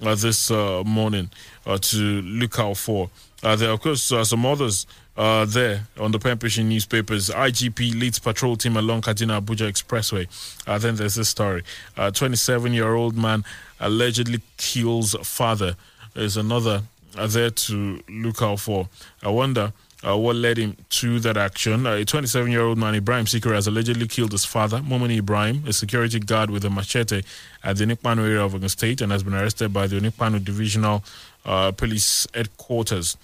uh, 0.03 0.17
this 0.17 0.51
uh, 0.51 0.83
morning 0.85 1.31
uh, 1.65 1.79
to 1.79 2.23
look 2.23 2.59
out 2.59 2.77
for. 2.77 3.09
Uh, 3.45 3.55
there, 3.55 3.69
are, 3.71 3.75
of 3.75 3.81
course, 3.83 4.11
uh, 4.11 4.25
some 4.25 4.45
others 4.45 4.85
uh, 5.19 5.45
there 5.45 5.87
on 5.99 6.13
the 6.13 6.19
pen 6.19 6.39
pushing 6.39 6.69
newspapers. 6.69 7.29
IGP 7.29 7.99
leads 7.99 8.19
patrol 8.19 8.57
team 8.57 8.77
along 8.77 9.03
Kaduna 9.03 9.43
Abuja 9.43 9.69
Expressway. 9.69 10.27
Uh, 10.67 10.79
then 10.79 10.95
there's 10.97 11.17
this 11.17 11.29
story: 11.29 11.65
27 11.97 12.73
year 12.73 12.95
old 12.95 13.17
man 13.17 13.45
allegedly 13.81 14.41
kills 14.57 15.15
father. 15.23 15.77
There's 16.15 16.37
another 16.37 16.83
uh, 17.17 17.27
there 17.27 17.51
to 17.51 18.01
look 18.09 18.41
out 18.41 18.61
for. 18.61 18.89
I 19.23 19.29
wonder. 19.29 19.73
Uh, 20.07 20.17
what 20.17 20.37
led 20.37 20.57
him 20.59 20.77
to 20.91 21.19
that 21.19 21.37
action? 21.37 21.85
Uh, 21.85 21.95
a 21.95 22.05
27 22.05 22.53
year 22.53 22.61
old 22.61 22.79
man, 22.79 22.95
Ibrahim 22.95 23.25
Sikri, 23.27 23.53
has 23.55 23.67
allegedly 23.67 24.07
killed 24.07 24.31
his 24.31 24.45
father, 24.45 24.79
Momini 24.79 25.19
Ibrahim, 25.19 25.65
a 25.67 25.73
security 25.73 26.21
guard 26.21 26.51
with 26.51 26.65
a 26.65 26.71
machete 26.71 27.23
at 27.65 27.79
the 27.79 27.85
Nikpanu 27.85 28.21
area 28.21 28.45
of 28.45 28.55
Ogun 28.55 28.69
State, 28.69 29.01
and 29.01 29.11
has 29.11 29.25
been 29.25 29.35
arrested 29.35 29.73
by 29.73 29.89
the 29.89 29.97
Nikpanu 29.99 30.45
Divisional 30.45 31.03
uh, 31.45 31.73
Police 31.73 32.29
Headquarters. 32.33 33.17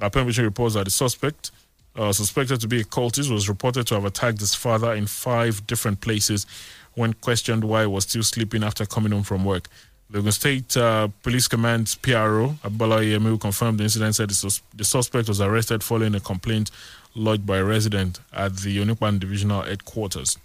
Our 0.00 0.10
permission 0.10 0.44
reports 0.44 0.74
that 0.74 0.84
the 0.84 0.90
suspect, 0.90 1.50
uh, 1.96 2.12
suspected 2.12 2.60
to 2.60 2.68
be 2.68 2.80
a 2.80 2.84
cultist, 2.84 3.30
was 3.30 3.48
reported 3.48 3.86
to 3.88 3.94
have 3.94 4.04
attacked 4.04 4.40
his 4.40 4.54
father 4.54 4.94
in 4.94 5.06
five 5.06 5.66
different 5.66 6.00
places 6.00 6.46
when 6.94 7.12
questioned 7.14 7.64
why 7.64 7.82
he 7.82 7.86
was 7.86 8.04
still 8.04 8.22
sleeping 8.22 8.64
after 8.64 8.86
coming 8.86 9.12
home 9.12 9.22
from 9.22 9.44
work. 9.44 9.68
The 10.08 10.18
Ogun 10.18 10.32
State 10.32 10.76
uh, 10.76 11.08
Police 11.22 11.46
Command 11.46 11.96
PRO, 12.02 12.56
Abala 12.64 13.00
Yemu, 13.00 13.40
confirmed 13.40 13.78
the 13.78 13.84
incident, 13.84 14.16
said 14.16 14.30
the, 14.30 14.34
sus- 14.34 14.62
the 14.74 14.84
suspect 14.84 15.28
was 15.28 15.40
arrested 15.40 15.84
following 15.84 16.14
a 16.16 16.20
complaint 16.20 16.70
lodged 17.14 17.46
by 17.46 17.58
a 17.58 17.64
resident 17.64 18.18
at 18.32 18.56
the 18.56 18.78
Onipan 18.78 19.20
Divisional 19.20 19.62
Headquarters. 19.62 20.36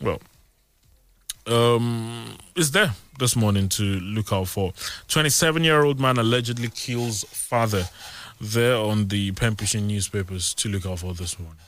Well, 0.00 0.20
um, 1.46 2.36
is 2.56 2.72
there 2.72 2.94
this 3.18 3.36
morning 3.36 3.68
to 3.70 3.82
look 3.82 4.32
out 4.32 4.48
for. 4.48 4.72
27 5.08 5.62
year 5.62 5.82
old 5.82 6.00
man 6.00 6.18
allegedly 6.18 6.68
kills 6.68 7.24
father 7.24 7.88
there 8.40 8.76
on 8.76 9.08
the 9.08 9.32
pushing 9.32 9.86
newspapers 9.86 10.54
to 10.54 10.68
look 10.68 10.86
out 10.86 11.00
for 11.00 11.14
this 11.14 11.38
morning. 11.38 11.58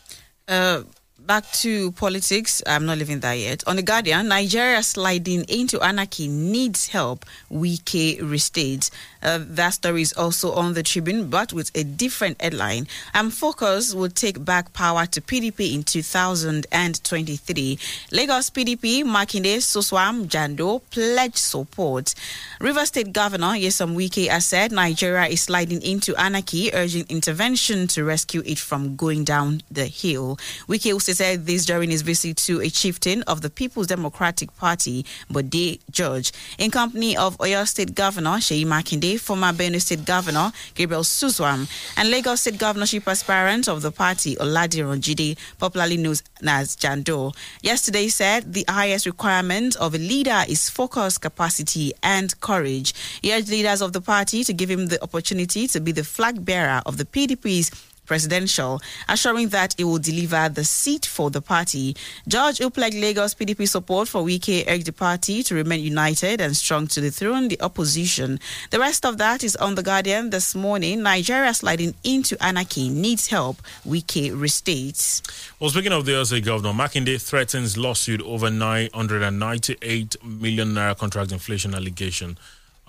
Uh, 0.46 0.82
back 1.28 1.44
to 1.52 1.92
politics. 1.92 2.62
I'm 2.66 2.86
not 2.86 2.96
leaving 2.96 3.20
that 3.20 3.34
yet. 3.34 3.62
On 3.66 3.76
the 3.76 3.82
Guardian, 3.82 4.28
Nigeria 4.28 4.82
sliding 4.82 5.44
into 5.44 5.78
anarchy 5.82 6.26
needs 6.26 6.88
help. 6.88 7.26
Wike 7.52 8.18
restates. 8.20 8.90
Uh, 9.22 9.38
that 9.42 9.74
story 9.74 10.00
is 10.00 10.14
also 10.14 10.52
on 10.52 10.72
the 10.72 10.82
Tribune, 10.82 11.28
but 11.28 11.52
with 11.52 11.70
a 11.76 11.84
different 11.84 12.40
headline. 12.40 12.86
And 13.12 13.30
Focus 13.32 13.94
will 13.94 14.08
take 14.08 14.42
back 14.42 14.72
power 14.72 15.04
to 15.04 15.20
PDP 15.20 15.74
in 15.74 15.82
2023. 15.82 17.78
Lagos 18.10 18.48
PDP, 18.48 19.04
Makinde, 19.04 19.56
Suswam, 19.58 20.26
Jando 20.28 20.80
pledge 20.90 21.36
support. 21.36 22.14
River 22.58 22.86
State 22.86 23.12
Governor 23.12 23.48
Nyesom 23.48 23.94
Wike 23.94 24.28
has 24.28 24.46
said 24.46 24.72
Nigeria 24.72 25.26
is 25.26 25.42
sliding 25.42 25.82
into 25.82 26.16
anarchy, 26.16 26.72
urging 26.72 27.04
intervention 27.10 27.86
to 27.88 28.02
rescue 28.02 28.42
it 28.46 28.58
from 28.58 28.96
going 28.96 29.24
down 29.24 29.60
the 29.70 29.84
hill. 29.84 30.38
Wike 30.68 30.90
also 30.94 31.12
said 31.18 31.46
this 31.46 31.66
during 31.66 31.90
his 31.90 32.02
visit 32.02 32.36
to 32.36 32.60
a 32.60 32.70
chieftain 32.70 33.22
of 33.22 33.42
the 33.42 33.50
People's 33.50 33.88
Democratic 33.88 34.54
Party, 34.56 35.04
Bode 35.28 35.80
George, 35.90 36.30
in 36.58 36.70
company 36.70 37.16
of 37.16 37.36
Oyo 37.38 37.66
State 37.66 37.96
Governor 37.96 38.38
Seyi 38.38 38.64
Makinde, 38.64 39.18
former 39.18 39.52
Benue 39.52 39.80
State 39.80 40.04
Governor 40.04 40.52
Gabriel 40.76 41.02
Suswam, 41.02 41.68
and 41.96 42.08
Lagos 42.12 42.42
State 42.42 42.56
Governorship 42.56 43.08
aspirant 43.08 43.66
of 43.66 43.82
the 43.82 43.90
party 43.90 44.36
Oladiran 44.36 45.00
Jide, 45.00 45.36
popularly 45.58 45.96
known 45.96 46.14
as 46.46 46.76
Jando. 46.76 47.34
Yesterday 47.62 48.06
said 48.06 48.54
the 48.54 48.64
highest 48.68 49.04
requirement 49.04 49.74
of 49.74 49.96
a 49.96 49.98
leader 49.98 50.44
is 50.48 50.70
focus, 50.70 51.18
capacity, 51.18 51.92
and 52.00 52.38
courage. 52.40 52.94
He 53.22 53.34
urged 53.34 53.48
leaders 53.50 53.82
of 53.82 53.92
the 53.92 54.00
party 54.00 54.44
to 54.44 54.52
give 54.52 54.70
him 54.70 54.86
the 54.86 55.02
opportunity 55.02 55.66
to 55.66 55.80
be 55.80 55.90
the 55.90 56.04
flag 56.04 56.44
bearer 56.44 56.80
of 56.86 56.96
the 56.96 57.04
PDP's 57.04 57.72
presidential, 58.08 58.80
assuring 59.08 59.50
that 59.50 59.74
it 59.78 59.84
will 59.84 59.98
deliver 59.98 60.48
the 60.48 60.64
seat 60.64 61.06
for 61.06 61.30
the 61.30 61.40
party. 61.40 61.94
George 62.26 62.58
Upleg 62.58 63.00
Lagos 63.00 63.34
PDP 63.34 63.68
support 63.68 64.08
for 64.08 64.22
Wike 64.22 64.64
urged 64.66 64.86
the 64.86 64.92
party 64.92 65.44
to 65.44 65.54
remain 65.54 65.84
united 65.84 66.40
and 66.40 66.56
strong 66.56 66.88
to 66.88 67.00
dethrone 67.00 67.46
the 67.46 67.60
opposition. 67.60 68.40
The 68.70 68.80
rest 68.80 69.04
of 69.04 69.18
that 69.18 69.44
is 69.44 69.54
on 69.56 69.76
the 69.76 69.82
Guardian 69.82 70.30
this 70.30 70.54
morning. 70.56 71.02
Nigeria 71.02 71.54
sliding 71.54 71.94
into 72.02 72.36
anarchy 72.42 72.88
needs 72.88 73.28
help. 73.28 73.58
Wike 73.86 74.32
restates. 74.32 75.22
Well, 75.60 75.70
speaking 75.70 75.92
of 75.92 76.06
the 76.06 76.12
LSA 76.12 76.44
governor, 76.44 76.72
Makinde 76.72 77.20
threatens 77.20 77.76
lawsuit 77.76 78.22
over 78.22 78.50
998 78.50 80.16
million 80.24 80.68
naira 80.74 80.96
contract 80.96 81.30
inflation 81.30 81.74
allegation. 81.74 82.38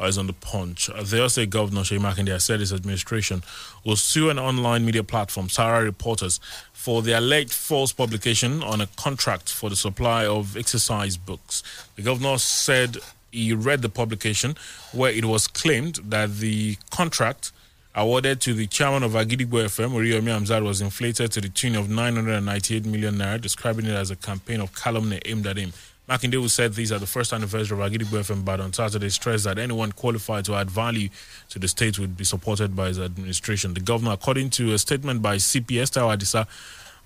Is 0.01 0.17
on 0.17 0.27
the 0.27 0.33
punch. 0.33 0.87
The 0.87 1.17
LSA 1.17 1.49
governor, 1.49 1.81
Seyi 1.81 1.99
Makinde, 1.99 2.39
said 2.41 2.61
his 2.61 2.71
administration 2.71 3.43
will 3.83 3.97
sue 3.97 4.29
an 4.29 4.39
online 4.39 4.85
media 4.85 5.03
platform, 5.03 5.49
Sahara 5.49 5.83
Reporters, 5.83 6.39
for 6.71 7.01
the 7.01 7.19
alleged 7.19 7.51
false 7.51 7.91
publication 7.91 8.63
on 8.63 8.79
a 8.79 8.87
contract 8.95 9.49
for 9.51 9.69
the 9.69 9.75
supply 9.75 10.25
of 10.25 10.55
exercise 10.55 11.17
books. 11.17 11.63
The 11.97 12.01
governor 12.01 12.37
said 12.37 12.97
he 13.31 13.53
read 13.53 13.81
the 13.81 13.89
publication 13.89 14.55
where 14.93 15.11
it 15.11 15.25
was 15.25 15.47
claimed 15.47 15.95
that 16.05 16.37
the 16.37 16.77
contract 16.91 17.51
awarded 17.93 18.39
to 18.39 18.53
the 18.53 18.67
chairman 18.67 19.03
of 19.03 19.11
Agidigbo 19.11 19.65
FM, 19.65 19.91
Oriyomi 19.91 20.29
Hamzat, 20.29 20.63
was 20.63 20.79
inflated 20.79 21.31
to 21.33 21.41
the 21.41 21.49
tune 21.49 21.75
of 21.75 21.89
998 21.89 22.85
million 22.85 23.15
naira, 23.15 23.41
describing 23.41 23.85
it 23.85 23.91
as 23.95 24.11
a 24.11 24.15
campaign 24.15 24.61
of 24.61 24.73
calumny 24.73 25.19
aimed 25.25 25.45
at 25.45 25.57
him. 25.57 25.73
Makinde, 26.09 26.33
who 26.33 26.47
said 26.47 26.73
these 26.73 26.91
are 26.91 26.97
the 26.97 27.05
first 27.05 27.31
anniversary 27.33 27.79
of 27.79 27.91
Agidigbo 27.91 28.19
FM 28.19 28.43
Bad 28.43 28.59
on 28.59 28.73
Saturday, 28.73 29.09
stressed 29.09 29.43
that 29.43 29.59
anyone 29.59 29.91
qualified 29.91 30.43
to 30.45 30.55
add 30.55 30.71
value 30.71 31.09
to 31.49 31.59
the 31.59 31.67
state 31.67 31.99
would 31.99 32.17
be 32.17 32.23
supported 32.23 32.75
by 32.75 32.87
his 32.87 32.99
administration. 32.99 33.75
The 33.75 33.79
governor, 33.79 34.13
according 34.13 34.49
to 34.51 34.73
a 34.73 34.79
statement 34.79 35.21
by 35.21 35.35
CPS 35.35 35.91
Taiwo 35.91 36.17
Adisa, 36.17 36.47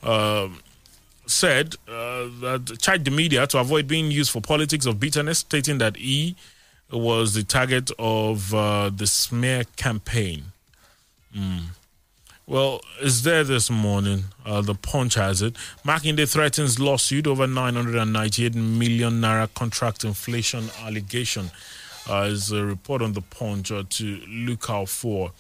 uh, 0.04 0.48
said 1.26 1.76
uh, 1.88 2.30
that 2.40 2.78
charged 2.80 3.04
the 3.04 3.12
media 3.12 3.46
to 3.48 3.60
avoid 3.60 3.88
being 3.88 4.10
used 4.10 4.32
for 4.32 4.40
politics 4.42 4.86
of 4.86 5.02
bitterness, 5.02 5.40
stating 5.40 5.80
that 5.80 5.98
he 5.98 6.38
was 6.90 7.34
the 7.34 7.44
target 7.44 7.92
of 8.00 8.54
uh, 8.54 8.90
the 8.90 9.08
smear 9.08 9.64
campaign. 9.76 10.46
Mm. 11.36 11.64
Well, 12.46 12.82
it's 13.00 13.22
there 13.22 13.46
this 13.46 13.70
morning. 13.70 14.26
Uh, 14.46 14.60
the 14.60 14.76
Punch 14.76 15.14
has 15.14 15.42
it. 15.42 15.54
Makinde 15.86 16.30
threatens 16.30 16.78
lawsuit 16.78 17.26
over 17.26 17.48
998 17.48 18.54
million 18.54 19.22
naira 19.22 19.52
contract 19.54 20.04
inflation 20.04 20.70
allegation. 20.82 21.52
Uh, 22.10 22.28
is 22.30 22.52
a 22.52 22.66
report 22.66 23.02
on 23.02 23.14
the 23.14 23.22
Punch 23.22 23.72
uh, 23.72 23.84
to 23.92 24.20
look 24.28 24.70
out 24.70 24.90
for. 24.90 25.32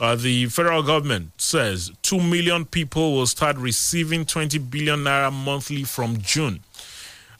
Uh, 0.00 0.16
the 0.16 0.46
federal 0.46 0.82
government 0.82 1.30
says 1.36 1.92
2 2.00 2.20
million 2.20 2.64
people 2.64 3.12
will 3.14 3.26
start 3.26 3.58
receiving 3.58 4.24
20 4.24 4.56
billion 4.56 5.00
naira 5.00 5.30
monthly 5.30 5.84
from 5.84 6.16
June. 6.22 6.60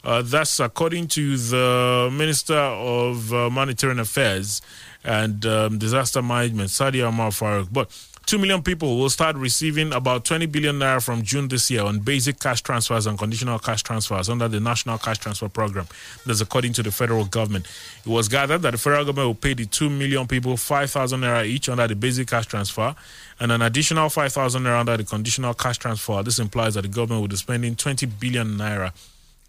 Uh, 0.05 0.21
that's 0.21 0.61
according 0.61 1.09
to 1.09 1.39
the 1.39 2.11
Minister 2.13 2.55
of 2.55 3.33
uh, 3.33 3.47
Humanitarian 3.47 3.99
Affairs 3.99 4.61
and 5.03 5.45
um, 5.47 5.79
Disaster 5.79 6.21
Management, 6.21 6.69
Sadiya 6.69 7.09
Umar 7.09 7.31
Farouq. 7.31 7.69
But 7.73 7.91
2 8.27 8.39
million 8.39 8.61
people 8.61 8.99
will 8.99 9.09
start 9.09 9.37
receiving 9.37 9.93
about 9.93 10.25
20 10.25 10.47
billion 10.47 10.81
naira 10.81 11.01
from 11.01 11.23
June 11.23 11.47
this 11.47 11.71
year 11.71 11.83
on 11.83 12.01
basic 12.01 12.41
cash 12.41 12.61
transfers 12.61 13.07
and 13.07 13.17
conditional 13.17 13.57
cash 13.57 13.85
transfers 13.85 14.29
under 14.29 14.49
the 14.49 14.59
National 14.59 14.99
Cash 14.99 15.19
Transfer 15.19 15.49
Program. 15.49 15.87
That's 16.27 16.41
according 16.41 16.73
to 16.73 16.83
the 16.83 16.91
federal 16.91 17.25
government. 17.27 17.69
It 18.05 18.09
was 18.09 18.27
gathered 18.27 18.63
that 18.63 18.73
the 18.73 18.79
federal 18.79 19.05
government 19.05 19.29
will 19.29 19.35
pay 19.37 19.55
the 19.55 19.65
2 19.67 19.89
million 19.89 20.27
people 20.27 20.57
5,000 20.57 21.21
naira 21.21 21.47
each 21.47 21.69
under 21.69 21.87
the 21.87 21.95
basic 21.95 22.27
cash 22.27 22.47
transfer 22.47 22.97
and 23.39 23.53
an 23.53 23.63
additional 23.63 24.09
5,000 24.09 24.61
naira 24.61 24.81
under 24.81 24.97
the 24.97 25.05
conditional 25.05 25.55
cash 25.55 25.79
transfer. 25.79 26.21
This 26.25 26.41
implies 26.41 26.75
that 26.75 26.83
the 26.83 26.89
government 26.89 27.21
will 27.21 27.29
be 27.29 27.37
spending 27.37 27.77
20 27.77 28.07
billion 28.07 28.59
naira 28.59 28.93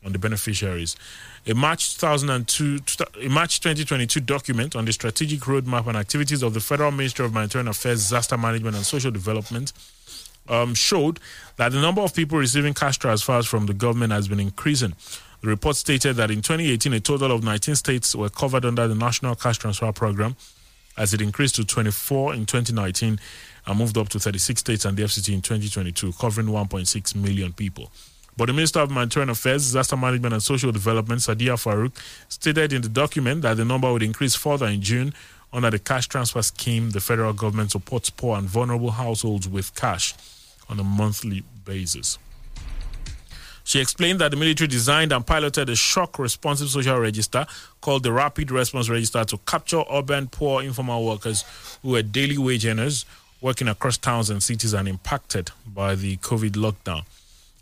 on 0.05 0.11
the 0.11 0.19
beneficiaries. 0.19 0.95
A 1.49 1.55
March 1.55 1.97
2002, 1.97 2.79
a 3.21 3.29
March 3.29 3.61
2022 3.61 4.19
document 4.19 4.75
on 4.75 4.83
the 4.83 4.91
strategic 4.91 5.39
roadmap 5.41 5.87
and 5.87 5.95
activities 5.95 6.43
of 6.43 6.53
the 6.53 6.59
Federal 6.59 6.91
Ministry 6.91 7.23
of 7.23 7.31
Humanitarian 7.31 7.69
Affairs, 7.69 7.99
Disaster 7.99 8.37
Management 8.37 8.75
and 8.75 8.85
Social 8.85 9.11
Development 9.11 9.71
um, 10.49 10.73
showed 10.73 11.21
that 11.55 11.71
the 11.71 11.79
number 11.79 12.01
of 12.01 12.13
people 12.13 12.37
receiving 12.37 12.73
cash 12.73 12.97
transfers 12.97 13.45
from 13.45 13.65
the 13.65 13.73
government 13.73 14.11
has 14.11 14.27
been 14.27 14.41
increasing. 14.41 14.93
The 15.39 15.47
report 15.47 15.77
stated 15.77 16.17
that 16.17 16.31
in 16.31 16.41
2018, 16.41 16.91
a 16.91 16.99
total 16.99 17.31
of 17.31 17.45
19 17.45 17.75
states 17.75 18.13
were 18.13 18.29
covered 18.29 18.65
under 18.65 18.85
the 18.85 18.95
National 18.95 19.33
Cash 19.33 19.59
Transfer 19.59 19.93
Program, 19.93 20.35
as 20.97 21.13
it 21.13 21.21
increased 21.21 21.55
to 21.55 21.63
24 21.63 22.33
in 22.33 22.45
2019 22.45 23.21
and 23.67 23.79
moved 23.79 23.97
up 23.97 24.09
to 24.09 24.19
36 24.19 24.59
states 24.59 24.83
and 24.83 24.97
the 24.97 25.03
FCT 25.03 25.33
in 25.33 25.41
2022, 25.41 26.11
covering 26.19 26.47
1.6 26.47 27.15
million 27.15 27.53
people. 27.53 27.89
But 28.37 28.45
the 28.45 28.53
Minister 28.53 28.81
of 28.81 28.91
Humanitarian 28.91 29.31
Affairs, 29.31 29.63
Disaster 29.63 29.97
Management 29.97 30.33
and 30.33 30.43
Social 30.43 30.71
Development, 30.71 31.19
Sadiya 31.19 31.57
Farouq, 31.57 31.91
stated 32.29 32.71
in 32.71 32.83
the 32.83 32.89
document 32.89 33.41
that 33.41 33.57
the 33.57 33.65
number 33.65 33.91
would 33.91 34.03
increase 34.03 34.35
further 34.35 34.67
in 34.67 34.79
June 34.79 35.11
under 35.51 35.71
the 35.71 35.79
cash 35.79 36.07
transfer 36.07 36.43
scheme. 36.43 36.91
The 36.91 36.99
federal 36.99 37.33
government 37.33 37.71
supports 37.71 38.11
poor 38.11 38.37
and 38.37 38.47
vulnerable 38.47 38.91
households 38.91 39.49
with 39.49 39.73
cash 39.73 40.13
on 40.69 40.79
a 40.79 40.83
monthly 40.83 41.43
basis. 41.65 42.19
She 43.63 43.81
explained 43.81 44.21
that 44.21 44.31
the 44.31 44.37
military 44.37 44.67
designed 44.67 45.11
and 45.11 45.25
piloted 45.25 45.67
a 45.69 45.75
shock 45.75 46.19
responsive 46.19 46.69
social 46.69 46.99
register 46.99 47.45
called 47.81 48.03
the 48.03 48.13
Rapid 48.13 48.51
Response 48.51 48.87
Register 48.87 49.25
to 49.25 49.37
capture 49.39 49.83
urban 49.91 50.27
poor 50.27 50.61
informal 50.61 51.05
workers 51.05 51.43
who 51.81 51.89
were 51.89 52.03
daily 52.03 52.37
wage 52.37 52.65
earners 52.65 53.03
working 53.41 53.67
across 53.67 53.97
towns 53.97 54.29
and 54.29 54.41
cities 54.41 54.73
and 54.73 54.87
impacted 54.87 55.51
by 55.65 55.95
the 55.95 56.17
COVID 56.17 56.51
lockdown. 56.51 57.03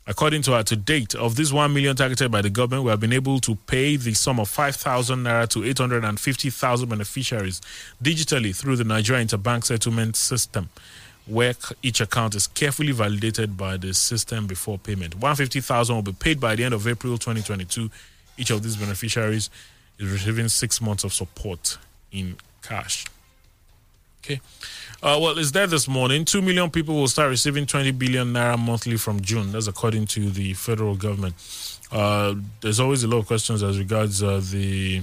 According 0.07 0.43
to 0.43 0.51
her, 0.51 0.61
to 0.63 0.75
date, 0.75 1.15
of 1.15 1.35
this 1.35 1.51
1 1.51 1.73
million 1.73 1.95
targeted 1.95 2.31
by 2.31 2.43
the 2.43 2.49
government, 2.51 2.83
we 2.83 2.91
have 2.91 2.99
been 2.99 3.13
able 3.13 3.39
to 3.39 3.55
pay 3.55 3.95
the 3.95 4.13
sum 4.13 4.39
of 4.39 4.47
5,000 4.49 5.23
naira 5.23 5.49
to 5.49 5.63
850,000 5.63 6.87
beneficiaries 6.87 7.59
digitally 8.03 8.55
through 8.55 8.75
the 8.75 8.83
Nigeria 8.83 9.25
Interbank 9.25 9.63
Settlement 9.63 10.15
System, 10.15 10.69
where 11.25 11.55
each 11.81 12.01
account 12.01 12.35
is 12.35 12.45
carefully 12.45 12.91
validated 12.91 13.57
by 13.57 13.77
the 13.77 13.95
system 13.95 14.45
before 14.45 14.77
payment. 14.77 15.15
150,000 15.15 15.95
will 15.95 16.03
be 16.03 16.13
paid 16.13 16.39
by 16.39 16.55
the 16.55 16.63
end 16.63 16.75
of 16.75 16.87
April 16.87 17.17
2022. 17.17 17.89
Each 18.37 18.51
of 18.51 18.61
these 18.61 18.75
beneficiaries 18.75 19.49
is 19.97 20.11
receiving 20.11 20.49
six 20.49 20.81
months 20.81 21.03
of 21.03 21.13
support 21.13 21.79
in 22.11 22.35
cash. 22.61 23.05
Okay. 24.25 24.41
Uh, 25.03 25.19
well, 25.21 25.37
it's 25.37 25.51
there 25.51 25.67
this 25.67 25.87
morning. 25.87 26.25
Two 26.25 26.41
million 26.41 26.71
people 26.71 26.95
will 26.95 27.07
start 27.07 27.29
receiving 27.29 27.67
20 27.67 27.91
billion 27.91 28.33
naira 28.33 28.57
monthly 28.57 28.97
from 28.97 29.21
June. 29.21 29.51
That's 29.51 29.67
according 29.67 30.07
to 30.07 30.31
the 30.31 30.53
federal 30.53 30.95
government. 30.95 31.35
Uh, 31.91 32.33
there's 32.61 32.79
always 32.79 33.03
a 33.03 33.07
lot 33.07 33.17
of 33.17 33.27
questions 33.27 33.61
as 33.61 33.77
regards 33.77 34.23
uh, 34.23 34.41
the 34.51 35.01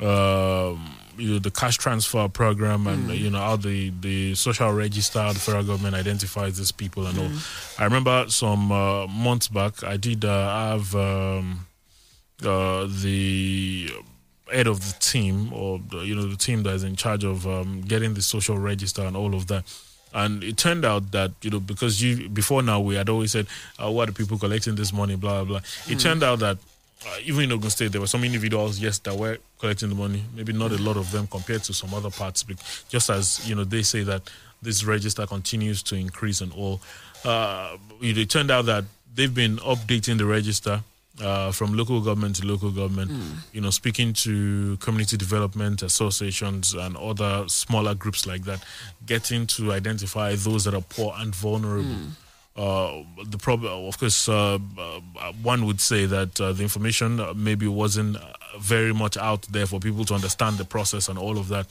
uh, 0.00 0.74
you 1.16 1.34
know, 1.34 1.38
the 1.38 1.52
cash 1.52 1.78
transfer 1.78 2.26
program 2.28 2.88
and 2.88 3.10
you 3.10 3.30
know 3.30 3.38
how 3.38 3.54
the, 3.54 3.90
the 4.00 4.34
social 4.34 4.72
register, 4.72 5.32
the 5.32 5.38
federal 5.38 5.62
government 5.62 5.94
identifies 5.94 6.58
these 6.58 6.72
people 6.72 7.06
and 7.06 7.18
all. 7.18 7.30
I 7.78 7.84
remember 7.84 8.24
some 8.28 8.72
uh, 8.72 9.06
months 9.06 9.46
back, 9.46 9.84
I 9.84 9.96
did 9.98 10.24
uh, 10.24 10.70
have 10.72 10.94
um, 10.96 11.66
uh, 12.44 12.88
the 12.88 13.90
head 14.52 14.66
of 14.66 14.80
the 14.80 14.98
team 15.00 15.52
or 15.52 15.80
you 16.02 16.14
know 16.14 16.26
the 16.26 16.36
team 16.36 16.62
that 16.62 16.74
is 16.74 16.84
in 16.84 16.96
charge 16.96 17.24
of 17.24 17.46
um, 17.46 17.80
getting 17.82 18.14
the 18.14 18.22
social 18.22 18.58
register 18.58 19.02
and 19.02 19.16
all 19.16 19.34
of 19.34 19.46
that 19.46 19.64
and 20.14 20.44
it 20.44 20.56
turned 20.56 20.84
out 20.84 21.10
that 21.12 21.30
you 21.42 21.50
know 21.50 21.60
because 21.60 22.02
you 22.02 22.28
before 22.28 22.62
now 22.62 22.78
we 22.80 22.94
had 22.94 23.08
always 23.08 23.32
said 23.32 23.46
uh, 23.82 23.90
what 23.90 24.08
are 24.08 24.12
people 24.12 24.38
collecting 24.38 24.74
this 24.74 24.92
money 24.92 25.16
blah 25.16 25.44
blah 25.44 25.58
blah 25.58 25.60
it 25.88 25.98
turned 25.98 26.22
out 26.22 26.38
that 26.38 26.58
uh, 27.04 27.16
even 27.24 27.42
in 27.44 27.52
Ogun 27.52 27.70
State, 27.70 27.90
there 27.90 28.00
were 28.00 28.06
some 28.06 28.22
individuals, 28.22 28.78
yes, 28.78 28.98
that 29.00 29.16
were 29.16 29.38
collecting 29.58 29.88
the 29.88 29.94
money. 29.94 30.22
Maybe 30.36 30.52
not 30.52 30.70
a 30.70 30.80
lot 30.80 30.96
of 30.96 31.10
them 31.10 31.26
compared 31.26 31.64
to 31.64 31.74
some 31.74 31.92
other 31.94 32.10
parts. 32.10 32.44
but 32.44 32.56
Just 32.88 33.10
as 33.10 33.48
you 33.48 33.56
know, 33.56 33.64
they 33.64 33.82
say 33.82 34.04
that 34.04 34.30
this 34.62 34.84
register 34.84 35.26
continues 35.26 35.82
to 35.84 35.96
increase 35.96 36.40
and 36.40 36.52
all. 36.52 36.80
Uh, 37.24 37.76
it 38.00 38.18
it 38.18 38.30
turned 38.30 38.50
out 38.50 38.66
that 38.66 38.84
they've 39.14 39.34
been 39.34 39.56
updating 39.58 40.18
the 40.18 40.24
register 40.24 40.82
uh, 41.20 41.52
from 41.52 41.74
local 41.76 42.00
government 42.00 42.36
to 42.36 42.46
local 42.46 42.70
government. 42.70 43.10
You 43.52 43.60
know, 43.60 43.70
speaking 43.70 44.12
to 44.14 44.76
community 44.78 45.16
development 45.16 45.82
associations 45.82 46.74
and 46.74 46.96
other 46.96 47.44
smaller 47.48 47.94
groups 47.94 48.26
like 48.26 48.44
that, 48.44 48.62
getting 49.06 49.46
to 49.48 49.72
identify 49.72 50.34
those 50.36 50.64
that 50.64 50.74
are 50.74 50.80
poor 50.88 51.14
and 51.18 51.34
vulnerable. 51.34 51.96
Uh, 52.54 53.02
the 53.28 53.38
problem, 53.38 53.72
of 53.88 53.98
course, 53.98 54.28
uh, 54.28 54.58
uh, 54.78 55.00
one 55.42 55.64
would 55.64 55.80
say 55.80 56.04
that 56.04 56.38
uh, 56.38 56.52
the 56.52 56.62
information 56.62 57.18
maybe 57.34 57.66
wasn't 57.66 58.16
very 58.60 58.92
much 58.92 59.16
out 59.16 59.42
there 59.50 59.66
for 59.66 59.80
people 59.80 60.04
to 60.04 60.14
understand 60.14 60.58
the 60.58 60.64
process 60.64 61.08
and 61.08 61.18
all 61.18 61.38
of 61.38 61.48
that. 61.48 61.66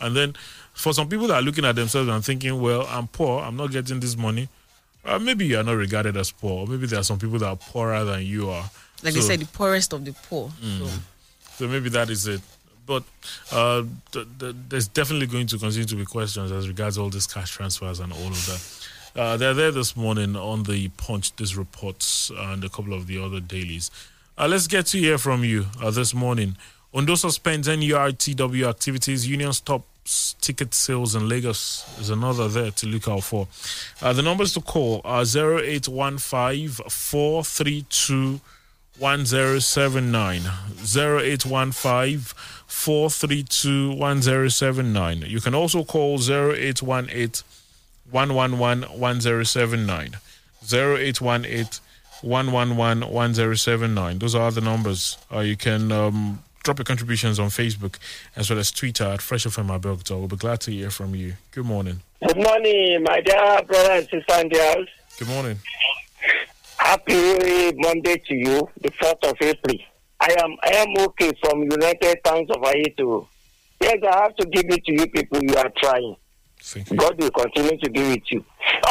And 0.00 0.16
then 0.16 0.34
for 0.74 0.92
some 0.92 1.08
people 1.08 1.28
that 1.28 1.34
are 1.34 1.42
looking 1.42 1.64
at 1.64 1.76
themselves 1.76 2.08
and 2.08 2.24
thinking, 2.24 2.60
well, 2.60 2.86
I'm 2.90 3.06
poor, 3.06 3.40
I'm 3.40 3.56
not 3.56 3.70
getting 3.70 4.00
this 4.00 4.16
money, 4.16 4.48
uh, 5.06 5.18
maybe 5.18 5.46
you 5.46 5.58
are 5.58 5.62
not 5.62 5.72
regarded 5.76 6.16
as 6.16 6.30
poor. 6.32 6.66
Maybe 6.66 6.86
there 6.86 7.00
are 7.00 7.04
some 7.04 7.18
people 7.18 7.38
that 7.38 7.46
are 7.48 7.56
poorer 7.56 8.04
than 8.04 8.22
you 8.24 8.50
are. 8.50 8.68
Like 9.02 9.14
they 9.14 9.20
said, 9.20 9.40
the 9.40 9.46
poorest 9.46 9.92
of 9.92 10.04
the 10.04 10.12
poor. 10.28 10.50
So, 10.78 10.88
so 11.56 11.68
maybe 11.68 11.88
that 11.90 12.10
is 12.10 12.26
it. 12.26 12.40
But 12.86 13.02
uh, 13.52 13.82
th- 14.12 14.26
th- 14.38 14.54
there's 14.68 14.88
definitely 14.88 15.26
going 15.26 15.48
to 15.48 15.58
continue 15.58 15.86
to 15.86 15.96
be 15.96 16.04
questions 16.04 16.52
as 16.52 16.68
regards 16.68 16.98
all 16.98 17.10
these 17.10 17.26
cash 17.26 17.50
transfers 17.50 18.00
and 18.00 18.12
all 18.12 18.28
of 18.28 18.46
that. 18.46 19.20
Uh, 19.20 19.36
they're 19.36 19.54
there 19.54 19.72
this 19.72 19.96
morning 19.96 20.36
on 20.36 20.62
the 20.64 20.88
Punch, 20.90 21.34
these 21.36 21.56
reports, 21.56 22.30
and 22.36 22.62
a 22.62 22.68
couple 22.68 22.92
of 22.94 23.06
the 23.06 23.18
other 23.22 23.40
dailies. 23.40 23.90
Uh, 24.38 24.46
let's 24.46 24.66
get 24.66 24.86
to 24.86 24.98
hear 24.98 25.18
from 25.18 25.42
you 25.42 25.66
uh, 25.82 25.90
this 25.90 26.14
morning. 26.14 26.56
Ondo 26.94 27.14
suspends 27.14 27.66
NURTW 27.68 28.68
activities. 28.68 29.26
Union 29.28 29.52
stops 29.52 29.84
ticket 30.40 30.74
sales 30.74 31.14
in 31.14 31.28
Lagos 31.28 31.84
is 32.00 32.10
another 32.10 32.48
there 32.48 32.70
to 32.70 32.86
look 32.86 33.08
out 33.08 33.24
for. 33.24 33.48
Uh, 34.00 34.12
the 34.12 34.22
numbers 34.22 34.52
to 34.54 34.60
call 34.60 35.00
are 35.04 35.22
0815 35.22 36.68
432 36.88 38.40
1079 38.98 40.40
0815 40.80 42.18
432 42.66 43.92
1079 43.92 45.22
you 45.26 45.40
can 45.40 45.54
also 45.54 45.84
call 45.84 46.18
0818 46.18 47.44
111 48.10 48.98
1079 48.98 50.16
0818 50.72 51.80
111 52.22 53.12
1079 53.12 54.18
those 54.18 54.34
are 54.34 54.50
the 54.50 54.60
numbers. 54.60 55.18
Uh, 55.32 55.40
you 55.40 55.56
can 55.56 55.92
um, 55.92 56.42
drop 56.66 56.78
your 56.80 56.84
contributions 56.84 57.38
on 57.38 57.46
facebook 57.48 57.94
as 58.34 58.50
well 58.50 58.58
as 58.58 58.72
twitter 58.72 59.04
at 59.04 59.22
fresh 59.22 59.44
fm 59.46 59.68
Abeokuta. 59.68 60.18
we'll 60.18 60.26
be 60.26 60.34
glad 60.34 60.60
to 60.60 60.72
hear 60.72 60.90
from 60.90 61.14
you 61.14 61.34
good 61.52 61.64
morning 61.64 62.00
Good 62.26 62.38
morning, 62.38 63.04
my 63.04 63.20
dear 63.20 63.62
brother 63.68 63.92
and 63.92 64.08
sister 64.08 64.40
in 64.40 64.48
the 64.48 64.58
house. 64.74 64.88
good 65.16 65.28
morning 65.28 65.58
Happy 66.78 67.72
Monday 67.76 68.16
to 68.16 68.34
you, 68.34 68.68
the 68.80 68.90
4th 68.90 69.30
of 69.30 69.36
April. 69.40 69.76
I 70.20 70.34
am 70.42 70.56
I 70.62 70.70
am 70.76 70.88
okay 71.06 71.32
from 71.42 71.62
United 71.62 72.18
Towns 72.24 72.48
of 72.50 72.62
Ayeto. 72.62 73.26
Yes, 73.80 73.96
I 74.08 74.22
have 74.22 74.36
to 74.36 74.46
give 74.46 74.64
it 74.66 74.84
to 74.84 74.92
you 74.92 75.06
people. 75.08 75.40
You 75.42 75.56
are 75.56 75.72
trying. 75.78 76.16
Thank 76.60 76.90
you. 76.90 76.96
God 76.96 77.18
will 77.20 77.30
continue 77.30 77.76
to 77.78 77.90
be 77.90 78.00
with 78.10 78.22
you. 78.30 78.44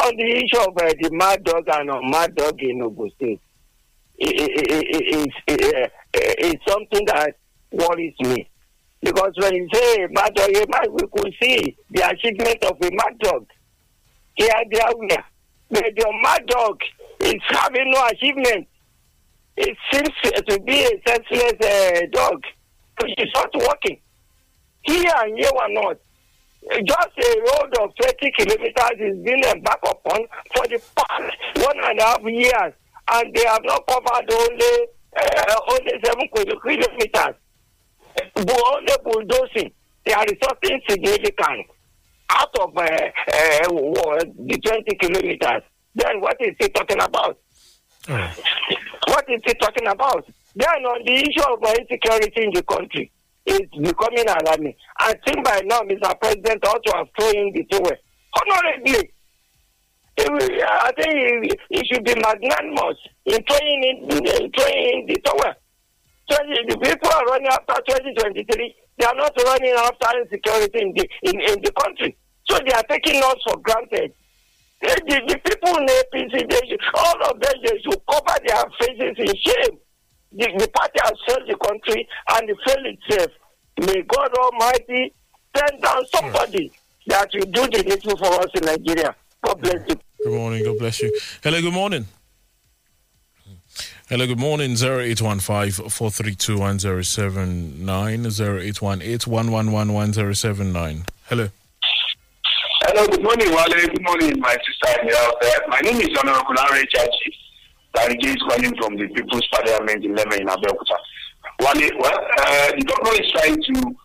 On 0.04 0.16
the 0.16 0.24
issue 0.24 0.58
of 0.60 0.76
uh, 0.76 0.92
the 1.00 1.10
mad 1.12 1.44
dog 1.44 1.64
and 1.68 1.90
uh, 1.90 2.00
mad 2.02 2.34
dog 2.34 2.60
in 2.62 2.82
Ogun 2.82 3.10
State, 3.16 3.40
it, 4.18 4.40
it, 4.40 4.66
it, 4.70 5.30
it, 5.46 5.60
it, 5.62 5.92
it's 6.38 6.64
something 6.70 7.04
that 7.06 7.36
worries 7.72 8.14
me. 8.20 8.48
Because 9.02 9.32
when 9.36 9.54
you 9.54 9.68
say 9.72 10.06
mad 10.10 10.34
dog, 10.34 10.50
a 10.50 10.66
man, 10.68 10.92
we 10.92 11.02
could 11.12 11.34
see 11.40 11.76
the 11.90 12.08
achievement 12.08 12.64
of 12.64 12.76
a 12.82 12.90
mad 12.94 13.18
dog 13.20 13.46
here, 14.34 14.50
where. 14.70 15.24
But 15.68 15.84
the 15.96 16.12
mad 16.22 16.46
dog 16.46 16.80
is 17.20 17.42
having 17.48 17.90
no 17.90 18.06
achievement. 18.06 18.68
It 19.56 19.76
seems 19.90 20.10
to 20.48 20.60
be 20.60 20.84
a 20.84 21.08
senseless 21.08 21.54
uh, 21.64 22.06
dog. 22.12 22.42
It's 23.00 23.32
not 23.34 23.54
working. 23.54 24.00
Here 24.82 25.12
and 25.16 25.36
here 25.36 25.50
were 25.52 25.72
not 25.72 25.96
just 26.84 27.10
a 27.18 27.40
road 27.40 27.72
of 27.80 27.92
30 28.00 28.32
kilometers 28.32 28.98
is 28.98 29.24
being 29.24 29.42
embarked 29.44 29.86
upon 29.86 30.26
for 30.54 30.66
the 30.66 30.80
past 30.96 31.36
one 31.56 31.76
and 31.84 31.98
a 31.98 32.02
half 32.02 32.22
years, 32.24 32.72
and 33.12 33.34
they 33.34 33.44
have 33.44 33.62
not 33.64 33.86
covered 33.86 34.32
only 34.32 34.86
uh, 35.16 35.60
only 35.70 35.92
seven 36.04 36.28
kilometers. 36.34 37.36
Bulldozing, 39.04 39.72
they 40.04 40.12
are 40.12 40.24
resulting 40.24 40.80
significant 40.88 41.66
out 42.30 42.58
of 42.60 42.76
uh, 42.76 42.82
uh, 42.82 43.68
the 43.68 44.58
20 44.64 44.96
kilometers. 44.96 45.62
Then 45.94 46.20
what 46.20 46.36
is 46.40 46.54
he 46.58 46.68
talking 46.68 47.00
about? 47.00 47.38
Right. 48.08 48.36
What 49.08 49.24
is 49.28 49.40
he 49.44 49.54
talking 49.54 49.86
about? 49.86 50.26
Then 50.54 50.68
on 50.68 51.04
the 51.04 51.12
issue 51.12 51.52
of 51.52 51.62
uh, 51.62 51.74
insecurity 51.78 52.44
in 52.44 52.50
the 52.52 52.62
country, 52.62 53.10
it's 53.46 53.70
becoming 53.76 54.24
alarming. 54.28 54.74
I 54.98 55.14
think 55.24 55.44
by 55.44 55.62
now, 55.64 55.80
Mr. 55.80 56.18
President 56.20 56.66
ought 56.66 56.82
to 56.84 56.92
have 56.96 57.06
thrown 57.18 57.36
in 57.36 57.52
the 57.54 57.64
towel. 57.70 57.92
Honorably, 58.40 59.12
I 60.18 60.92
think 60.96 61.52
he, 61.70 61.84
should 61.86 62.04
be 62.04 62.14
magnanimous 62.14 62.96
in 63.26 63.38
throwing 63.44 63.82
in, 63.84 64.10
in 64.10 64.26
in 64.26 65.06
the 65.06 65.20
towel. 65.24 65.54
20, 66.28 66.66
the 66.68 66.78
people 66.78 67.10
are 67.10 67.24
running 67.26 67.48
after 67.48 67.74
2023. 67.86 68.74
They 68.98 69.06
are 69.06 69.14
not 69.14 69.32
running 69.44 69.74
after 69.78 70.18
insecurity 70.22 70.78
in 70.80 70.92
the, 70.94 71.04
in, 71.22 71.40
in 71.40 71.62
the 71.62 71.72
country. 71.72 72.16
So 72.48 72.58
they 72.58 72.72
are 72.72 72.82
taking 72.88 73.22
us 73.22 73.36
for 73.46 73.58
granted. 73.58 74.12
The, 74.82 75.00
the, 75.06 75.38
people 75.38 75.78
in 75.78 75.86
APC, 75.86 76.50
they 76.50 76.76
all 76.94 77.30
of 77.30 77.40
them, 77.40 77.54
they 77.64 77.80
should 77.80 78.00
cover 78.10 78.36
their 78.46 78.64
faces 78.80 79.14
in 79.18 79.34
shame. 79.36 79.78
The, 80.32 80.46
the 80.58 80.68
party 80.68 81.00
has 81.02 81.14
failed 81.26 81.48
the 81.48 81.56
country 81.56 82.06
and 82.34 82.50
it 82.50 82.56
failed 82.66 82.86
itself. 82.86 83.30
May 83.78 84.02
God 84.02 84.30
Almighty 84.38 85.14
send 85.56 85.82
down 85.82 86.04
somebody 86.14 86.72
that 87.06 87.28
will 87.34 87.50
do 87.52 87.62
the 87.70 87.82
needful 87.84 88.16
for 88.16 88.32
us 88.40 88.50
in 88.54 88.64
Nigeria. 88.64 89.14
God 89.44 89.60
bless 89.60 89.88
you. 89.88 89.96
Good 90.24 90.32
morning. 90.32 90.64
God 90.64 90.78
bless 90.78 91.00
you. 91.02 91.12
Hello. 91.42 91.60
Good 91.60 91.72
morning. 91.72 92.06
Hello. 94.08 94.24
Good 94.24 94.38
morning. 94.38 94.76
Zero 94.76 95.00
eight 95.00 95.20
one 95.20 95.40
five 95.40 95.74
four 95.74 96.12
three 96.12 96.36
two 96.36 96.60
one 96.60 96.78
zero 96.78 97.02
seven 97.02 97.84
nine 97.84 98.30
zero 98.30 98.60
eight 98.60 98.80
one 98.80 99.02
eight 99.02 99.26
one 99.26 99.50
one 99.50 99.72
one 99.72 99.92
one 99.92 100.12
zero 100.12 100.32
seven 100.32 100.72
nine. 100.72 101.06
Hello. 101.24 101.48
Hello, 102.82 103.04
good 103.08 103.20
morning, 103.20 103.48
Wale. 103.50 103.66
Good 103.66 104.02
morning, 104.02 104.38
my 104.38 104.56
sister 104.62 105.02
the 105.02 105.16
out 105.18 105.34
there. 105.40 105.58
My 105.66 105.80
name 105.80 106.00
is 106.00 106.16
Honorable 106.22 106.54
Lanre 106.54 106.86
Chachi. 106.86 107.34
Darije 107.96 108.30
is 108.30 108.42
calling 108.46 108.76
from 108.76 108.96
the 108.96 109.08
People's 109.08 109.48
Parliament 109.48 110.04
in 110.04 110.14
Leme 110.14 110.38
in 110.38 110.46
Abeokuta. 110.46 110.96
Wale, 111.58 111.90
well, 111.98 112.14
uh, 112.38 112.70
the 112.78 112.84
government 112.86 113.18
is 113.18 113.32
trying 113.32 113.60
to, 113.60 113.96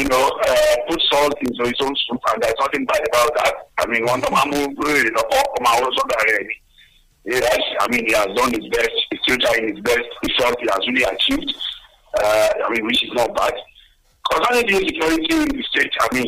you 0.00 0.08
know, 0.08 0.30
uh, 0.48 0.76
put 0.88 1.02
salt 1.12 1.34
into 1.42 1.62
his 1.64 1.76
own 1.82 1.94
soup, 2.08 2.22
and 2.32 2.42
there's 2.42 2.54
nothing 2.58 2.86
bad 2.86 3.06
about 3.06 3.34
that. 3.36 3.54
I 3.76 3.86
mean, 3.86 4.06
one 4.06 4.24
of 4.24 4.30
them, 4.30 4.50
you 4.50 5.10
know, 5.10 5.24
oh, 5.30 5.44
my 5.60 5.74
also. 5.74 6.02
Yes, 7.24 7.60
I 7.80 7.88
mean, 7.88 8.06
he 8.06 8.12
has 8.14 8.26
done 8.34 8.50
his 8.52 8.66
best. 8.68 8.90
He's 9.10 9.20
still 9.22 9.38
trying 9.38 9.68
his 9.68 9.80
best. 9.80 10.08
He 10.22 10.32
felt 10.38 10.58
he 10.58 10.66
has 10.66 10.86
really 10.88 11.04
achieved. 11.04 11.54
Uh, 12.18 12.48
I 12.66 12.70
mean, 12.70 12.84
which 12.86 13.04
is 13.04 13.12
not 13.14 13.34
bad. 13.34 13.54
Concerning 14.30 14.66
the 14.66 14.80
insecurity 14.80 15.34
in 15.34 15.48
the 15.48 15.62
state, 15.70 15.92
I 16.00 16.08
mean, 16.14 16.26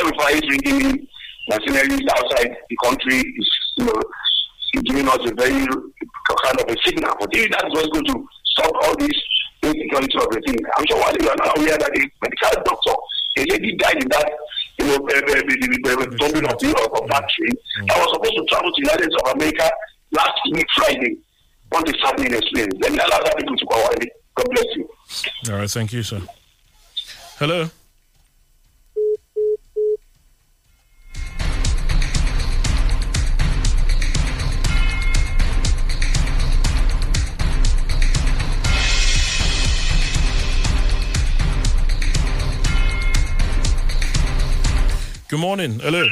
everybody 0.00 0.34
is 0.34 0.46
bringing 0.46 0.90
in 0.90 1.08
mercenaries 1.48 2.06
outside 2.10 2.56
the 2.68 2.76
country 2.82 3.18
is, 3.22 3.50
you 3.76 3.84
know, 3.86 4.02
is 4.74 4.82
giving 4.82 5.06
us 5.08 5.18
a 5.30 5.34
very 5.34 5.62
kind 5.62 6.58
of 6.60 6.66
a 6.68 6.76
signal. 6.84 7.14
But 7.20 7.30
if 7.32 7.50
that's 7.50 7.70
what's 7.70 7.88
going 7.88 8.06
to 8.06 8.26
stop 8.56 8.72
all 8.82 8.96
this 8.98 9.14
insecurity 9.62 10.18
of 10.18 10.30
the 10.30 10.42
thing, 10.46 10.58
I'm 10.76 10.86
sure 10.86 10.98
while 10.98 11.14
you 11.14 11.30
are 11.30 11.38
not 11.38 11.58
aware 11.58 11.78
that 11.78 11.90
a 11.94 12.02
medical 12.02 12.62
doctor, 12.66 12.94
a 13.38 13.42
lady 13.46 13.76
died 13.76 14.02
in 14.02 14.08
that, 14.10 14.26
you 14.78 14.86
know, 14.86 14.96
uh, 14.96 15.22
uh, 15.22 15.38
the, 15.38 15.54
the, 15.54 15.68
the, 15.70 15.92
the 16.02 16.16
bombing 16.18 16.46
of 16.50 16.58
the 16.58 16.68
of 16.74 17.08
that 17.14 17.24
train 17.30 17.54
that 17.86 17.96
was 17.98 18.10
supposed 18.10 18.36
to 18.36 18.44
travel 18.50 18.70
to 18.74 18.78
the 18.82 18.86
United 18.90 19.06
States 19.06 19.22
of 19.22 19.32
America 19.38 19.70
last 20.16 20.40
week 20.52 20.66
Friday. 20.74 21.16
What 21.70 21.88
is 21.88 21.94
happening 22.02 22.32
explains. 22.32 22.72
Let 22.80 22.92
me 22.92 22.98
allow 22.98 23.18
that 23.22 23.36
people 23.36 23.56
to 23.56 23.66
go 23.66 23.76
away. 23.76 24.10
God 24.34 24.46
bless 24.50 24.76
you. 24.76 24.88
All 25.50 25.58
right. 25.58 25.70
Thank 25.70 25.92
you, 25.92 26.02
sir. 26.02 26.20
Hello. 27.38 27.68
Good 45.28 45.40
morning. 45.40 45.80
Hello. 45.80 46.06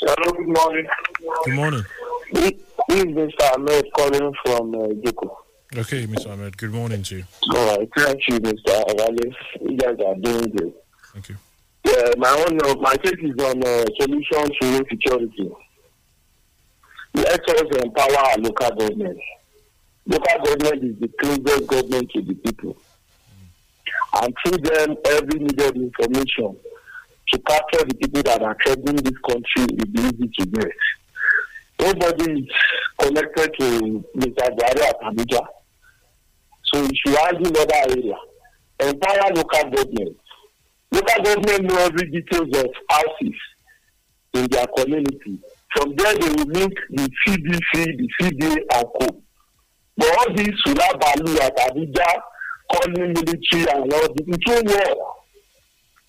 Hello, 0.00 0.32
good 0.32 0.48
morning. 0.48 0.86
Good 1.44 1.54
morning. 1.54 1.84
This 2.32 2.52
this 2.88 2.98
is 2.98 3.04
Mr. 3.06 3.54
Ahmed 3.54 3.84
calling 3.96 4.32
from 4.44 4.74
uh. 4.74 5.80
Okay, 5.80 6.06
Mr. 6.06 6.32
Ahmed. 6.32 6.56
Good 6.56 6.72
morning 6.72 7.02
to 7.04 7.16
you. 7.18 7.24
All 7.54 7.76
right, 7.76 7.88
thank 7.96 8.20
you, 8.28 8.40
Mr. 8.40 8.82
Avale. 8.90 9.32
You 9.60 9.76
guys 9.76 9.96
are 10.04 10.14
doing 10.16 10.50
good. 10.56 10.72
Thank 11.12 11.28
you. 11.28 11.36
Yeah, 11.84 12.10
my 12.18 12.30
own, 12.30 12.58
uh, 12.64 12.74
my 12.80 12.94
take 12.96 13.22
is 13.22 13.38
on 13.44 13.62
uh, 13.64 13.84
solution 14.00 14.44
to 14.60 14.76
insecurity. 14.78 15.50
Let 17.14 17.48
us 17.48 17.82
empower 17.84 18.18
our 18.18 18.36
local 18.38 18.70
government. 18.76 19.18
Local 20.06 20.44
government 20.44 20.84
is 20.84 21.00
the 21.00 21.08
closest 21.20 21.66
government 21.68 22.10
to 22.12 22.22
the 22.22 22.34
people. 22.34 22.76
And 24.22 24.34
through 24.44 24.58
them, 24.58 24.96
every 25.06 25.38
needed 25.40 25.76
information 25.76 26.56
to 27.32 27.38
capture 27.38 27.84
the 27.86 27.94
people 27.94 28.22
that 28.22 28.42
are 28.42 28.56
troubling 28.60 28.96
this 28.96 29.18
country 29.28 29.66
will 29.70 29.92
be 29.92 30.00
easy 30.02 30.30
to 30.40 30.46
get. 30.46 30.72
Nobody 31.80 32.48
connected 32.98 33.50
to 33.58 34.04
Mr. 34.16 34.50
Buhari 34.56 34.82
at 34.82 35.00
Abuja. 35.00 35.46
So 36.64 36.82
we 36.82 36.90
should 36.94 37.16
handle 37.18 37.52
other 37.58 37.74
area. 37.90 38.16
Empower 38.80 39.34
local 39.34 39.70
government. 39.70 40.16
Local 40.92 41.22
government 41.24 41.62
know 41.64 41.78
every 41.78 42.10
details 42.10 42.48
of 42.56 42.66
houses 42.88 43.34
in 44.34 44.46
their 44.50 44.66
community. 44.76 45.40
From 45.74 45.94
there, 45.96 46.14
they 46.14 46.28
will 46.28 46.46
link 46.46 46.72
the 46.90 47.08
CDC, 47.26 47.96
the 47.96 48.08
CDA, 48.20 48.56
and 48.74 48.86
co. 49.00 49.22
But 49.96 50.18
all 50.18 50.34
these 50.34 50.54
Sula 50.64 50.98
Balu 50.98 51.38
at 51.40 51.56
Abuja, 51.56 52.20
calling 52.72 53.12
military 53.12 53.66
and 53.68 53.92
all 53.92 54.14
this, 54.14 54.26
it 54.26 54.66
work. 54.66 54.98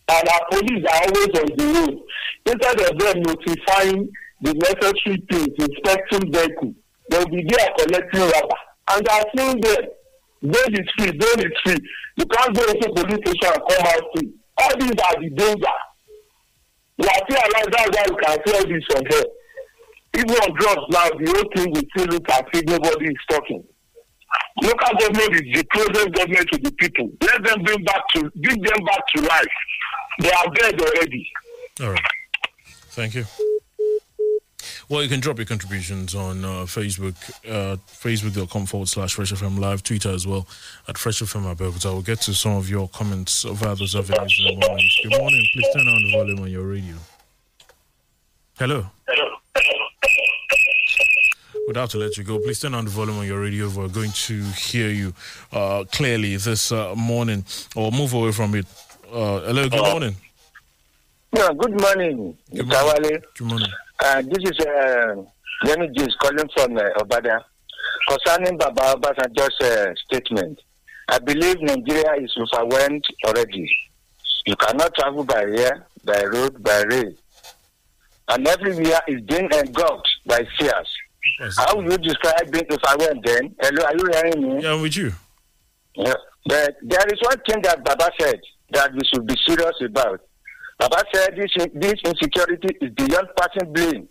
And 0.10 0.30
our 0.30 0.42
police 0.52 0.86
are 0.92 1.02
always 1.04 1.40
on 1.40 1.48
the 1.58 1.66
road. 1.80 2.00
Instead 2.46 2.82
of 2.82 3.00
them 3.00 3.22
notifying 3.22 4.10
the 4.42 4.54
necessary 4.54 5.22
things, 5.30 5.54
inspecting 5.58 6.32
vehicle, 6.32 6.74
they 7.10 7.18
will 7.18 7.30
be 7.30 7.46
there 7.48 7.70
collecting 7.78 8.22
rubber. 8.22 8.60
And 8.90 9.06
they 9.06 9.14
are 9.14 9.26
seeing 9.36 9.62
them. 9.62 9.84
Bail 10.42 10.74
free, 10.98 11.12
bail 11.12 11.40
is 11.46 11.54
free. 11.64 11.78
You 12.18 12.26
can't 12.26 12.56
go 12.56 12.64
into 12.64 12.90
police 12.90 13.22
station 13.22 13.54
and 13.54 13.62
come 13.70 13.86
out 13.86 14.04
free. 14.16 14.34
All 14.58 14.78
these 14.80 14.90
are 14.90 15.22
the 15.22 15.30
danger. 15.30 15.78
We 16.98 17.08
alive, 17.08 17.68
that's 17.72 17.90
why 17.90 18.06
we 18.10 18.16
can 18.22 18.38
see 18.46 18.54
all 18.54 18.68
this 18.68 18.84
from 18.92 19.06
here. 19.10 19.26
Even 20.18 20.32
on 20.32 20.54
drugs 20.60 20.86
now, 20.90 21.10
the 21.10 21.32
whole 21.32 21.50
thing 21.56 21.72
will 21.72 21.82
still 21.96 22.08
look 22.14 22.30
as 22.30 22.44
if 22.54 22.66
nobody 22.66 23.06
is 23.06 23.16
talking. 23.30 23.64
Local 24.62 24.98
government 25.00 25.34
is 25.36 25.54
the 25.54 25.64
closest 25.72 26.12
government 26.14 26.48
to 26.52 26.60
the 26.60 26.72
people. 26.74 27.10
Let 27.22 27.44
them 27.44 27.64
bring 27.64 27.84
back 27.84 28.02
to 28.16 28.32
bring 28.36 28.62
them 28.62 28.86
back 28.86 29.08
to 29.16 29.22
life. 29.22 29.46
They 30.20 30.32
are 30.32 30.46
dead 30.56 30.82
already. 30.82 31.32
All 31.82 31.92
right. 31.92 32.02
Thank 32.90 33.16
you. 33.16 33.26
Well, 34.92 35.02
you 35.02 35.08
can 35.08 35.22
drop 35.22 35.38
your 35.38 35.46
contributions 35.46 36.14
on 36.16 36.44
uh, 36.44 36.66
Facebook, 36.68 37.16
uh, 37.50 37.78
facebook.com 37.88 38.66
forward 38.66 38.90
slash 38.90 39.14
Fresh 39.14 39.32
FM 39.32 39.58
Live, 39.58 39.84
Twitter 39.84 40.10
as 40.10 40.28
well 40.28 40.46
at 40.86 40.98
Fresh 40.98 41.22
FM 41.22 41.56
Abeokuta. 41.56 41.94
We'll 41.94 42.02
get 42.02 42.20
to 42.24 42.34
some 42.34 42.58
of 42.58 42.70
your 42.70 42.90
comments 42.90 43.44
via 43.44 43.74
those 43.74 43.96
avenues 43.96 44.42
in 44.46 44.58
a 44.58 44.68
moment. 44.68 44.92
Good 45.02 45.18
morning. 45.18 45.48
Please 45.54 45.68
turn 45.74 45.88
on 45.88 46.04
the 46.04 46.12
volume 46.12 46.40
on 46.40 46.52
your 46.52 46.64
radio. 46.64 46.96
Hello. 48.60 48.86
We'd 51.68 51.78
have 51.78 51.90
to 51.92 51.98
let 51.98 52.18
you 52.18 52.26
go. 52.26 52.40
Please 52.40 52.60
turn 52.60 52.74
on 52.74 52.84
the 52.84 52.92
volume 52.92 53.18
on 53.18 53.26
your 53.26 53.40
radio. 53.40 53.70
We're 53.70 53.88
going 53.88 54.12
to 54.12 54.44
hear 54.44 54.90
you 54.90 55.14
uh, 55.54 55.86
clearly 55.90 56.36
this 56.36 56.74
uh, 56.74 56.96
morning, 56.96 57.46
or 57.78 57.94
move 57.94 58.14
away 58.14 58.34
from 58.34 58.56
it. 58.56 58.66
Uh, 59.10 59.40
hello, 59.40 59.70
good 59.70 59.80
morning. 59.80 60.16
Yeah, 61.32 61.48
good 61.58 61.80
morning, 61.80 62.38
Good 62.54 62.68
morning. 62.68 63.22
Good 63.38 63.48
morning. 63.48 63.70
Uh, 64.04 64.22
this 64.24 64.50
is 64.52 64.60
uh, 64.66 65.16
James 65.66 66.16
calling 66.20 66.50
from 66.56 66.78
uh, 66.78 66.82
Obada. 66.98 67.44
Concerning 68.10 68.58
Baba 68.58 68.96
Obasanjo's 68.96 69.62
uh, 69.62 69.94
statement, 70.08 70.60
I 71.10 71.20
believe 71.20 71.62
Nigeria 71.62 72.14
is 72.22 72.36
overwhelmed 72.38 73.04
already. 73.26 73.70
You 74.48 74.56
cannot 74.56 74.94
travel 74.96 75.24
by 75.24 75.44
air, 75.44 75.86
by 76.04 76.24
road, 76.24 76.64
by 76.64 76.82
rail. 76.84 77.14
And 78.30 78.48
everywhere 78.48 79.02
is 79.08 79.22
being 79.22 79.50
engulfed 79.54 80.10
by 80.26 80.46
fears. 80.58 80.90
How 81.58 81.76
would 81.76 81.92
you 81.92 81.98
describe 82.00 82.52
being 82.52 82.66
overwhelmed 82.72 83.24
then? 83.24 83.56
Hello, 83.62 83.84
are 83.86 83.96
you 83.96 84.10
hearing 84.12 84.58
me? 84.58 84.64
Yeah, 84.64 84.74
I'm 84.74 84.82
with 84.82 84.98
you. 84.98 85.12
Yeah. 85.96 86.14
But 86.48 86.76
there 86.82 87.06
is 87.14 87.20
one 87.22 87.40
thing 87.48 87.62
that 87.64 87.84
Baba 87.84 88.10
said 88.20 88.40
that 88.72 88.94
we 88.94 89.02
should 89.14 89.28
be 89.28 89.36
serious 89.48 89.76
about. 89.86 90.22
Baba 90.82 91.04
said 91.14 91.36
this, 91.38 91.52
this 91.76 91.94
insecurity 92.04 92.76
is 92.82 92.90
beyond 92.96 93.28
passing 93.38 93.72
blame 93.72 94.10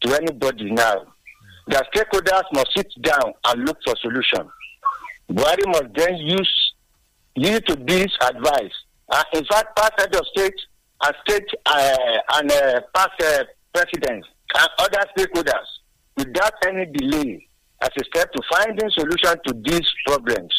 to 0.00 0.14
anybody 0.14 0.70
now. 0.70 1.04
The 1.68 1.84
stakeholders 1.92 2.44
must 2.54 2.70
sit 2.74 2.90
down 3.02 3.34
and 3.44 3.64
look 3.66 3.76
for 3.84 3.94
solution. 4.00 4.48
Buhari 5.30 5.66
must 5.66 5.94
then 5.94 6.16
use 6.16 6.72
yield 7.34 7.66
to 7.66 7.76
this 7.76 8.06
advice. 8.22 8.72
Uh, 9.10 9.24
in 9.34 9.44
fact, 9.44 9.76
past 9.76 9.92
head 9.98 10.14
of 10.16 10.24
state 10.28 10.54
and 11.04 11.14
state 11.28 11.48
uh, 11.66 12.18
and 12.36 12.50
uh, 12.50 12.80
past 12.94 13.10
uh, 13.22 13.44
presidents 13.74 14.26
and 14.58 14.68
other 14.78 15.04
stakeholders 15.18 15.66
without 16.16 16.54
any 16.66 16.86
delay 16.92 17.46
as 17.82 17.90
a 18.00 18.04
step 18.04 18.32
to 18.32 18.40
finding 18.50 18.88
solution 18.90 19.36
to 19.46 19.54
these 19.66 19.86
problems 20.06 20.54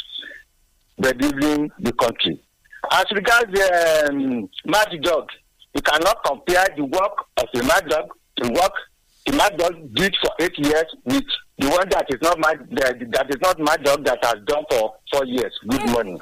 bedeviling 1.01 1.72
the 1.80 1.93
country. 1.93 2.39
As 2.91 3.05
regards 3.12 3.51
the 3.51 4.08
um, 4.08 4.47
mad 4.68 4.89
dog, 5.01 5.30
you 5.78 5.82
cannot 5.84 6.23
compare 6.25 6.65
the 6.75 6.84
work 6.84 7.25
of 7.38 7.47
a 7.53 7.63
mad 7.63 7.88
dog, 7.88 8.09
the 8.38 8.51
work 8.51 8.73
the 9.28 9.34
mad 9.34 9.55
dog 9.57 9.93
did 9.93 10.15
for 10.23 10.32
eight 10.39 10.57
years 10.57 10.86
with 11.05 11.23
the 11.59 11.67
one 11.69 11.88
that 11.89 12.05
is 12.09 12.19
not 12.21 12.39
mad 12.39 12.67
that, 12.71 13.11
that 13.11 13.30
is 13.30 13.39
not 13.41 13.59
mad 13.59 13.84
dog 13.84 14.03
that 14.05 14.17
has 14.23 14.43
done 14.45 14.63
for 14.71 14.95
four 15.13 15.25
years. 15.25 15.53
Good 15.67 15.86
morning. 15.89 16.19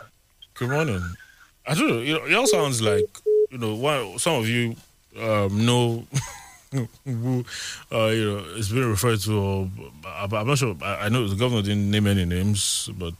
Good 0.55 0.69
morning. 0.69 1.01
I 1.65 1.73
don't 1.73 1.87
know. 1.87 1.99
You 2.01 2.17
it 2.25 2.33
all 2.33 2.47
sounds 2.47 2.81
like 2.81 3.05
you 3.49 3.57
know. 3.57 3.75
One, 3.75 4.19
some 4.19 4.35
of 4.35 4.49
you 4.49 4.75
um, 5.21 5.65
know 5.65 6.05
who 7.05 7.45
uh, 7.93 8.07
you 8.07 8.25
know 8.25 8.37
is 8.57 8.69
being 8.69 8.89
referred 8.89 9.21
to. 9.21 9.39
Or, 9.39 9.69
I'm 10.05 10.33
I'm 10.33 10.47
not 10.47 10.57
sure. 10.57 10.75
I, 10.81 11.05
I 11.05 11.09
know 11.09 11.27
the 11.27 11.35
governor 11.35 11.61
didn't 11.61 11.89
name 11.89 12.07
any 12.07 12.25
names, 12.25 12.89
but 12.97 13.13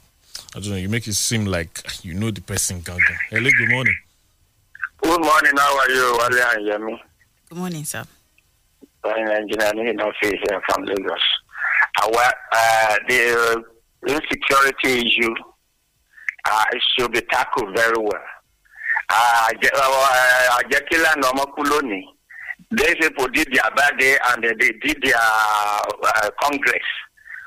I 0.54 0.60
don't 0.60 0.70
know. 0.70 0.76
You 0.76 0.90
make 0.90 1.06
it 1.06 1.14
seem 1.14 1.46
like 1.46 1.82
you 2.04 2.12
know 2.12 2.30
the 2.30 2.42
person. 2.42 2.80
Gaga. 2.80 3.00
Hello. 3.30 3.48
Good 3.58 3.70
morning. 3.70 3.96
Good 5.02 5.20
morning. 5.20 5.52
How 5.56 5.78
are 5.78 5.90
you, 5.90 6.18
Wale 6.18 6.42
and 6.52 6.68
Yemi? 6.68 6.98
Good 7.48 7.58
morning, 7.58 7.84
sir. 7.84 8.04
I'm 9.04 9.28
engineer 9.30 9.88
in 9.90 10.00
office 10.00 10.14
here 10.22 10.60
from 10.68 10.84
Lagos. 10.84 11.20
Our, 12.02 12.32
uh, 12.52 12.96
the 13.08 13.64
insecurity 14.08 15.06
issue 15.06 15.34
uh, 16.44 16.64
should 16.98 17.12
be 17.12 17.20
tackled 17.30 17.74
very 17.76 17.98
well. 17.98 18.26
Àjẹkílà 20.58 21.10
ní 21.16 21.26
ọmọ 21.30 21.44
kú 21.54 21.62
lónìí. 21.64 22.02
These 22.76 22.94
people 22.96 23.28
did 23.28 23.46
their 23.52 23.70
bad 23.76 23.96
day 23.98 24.18
and 24.30 24.42
they, 24.42 24.52
they 24.58 24.72
did 24.82 24.98
their 25.02 25.14
uh, 25.16 26.30
congress. 26.42 26.86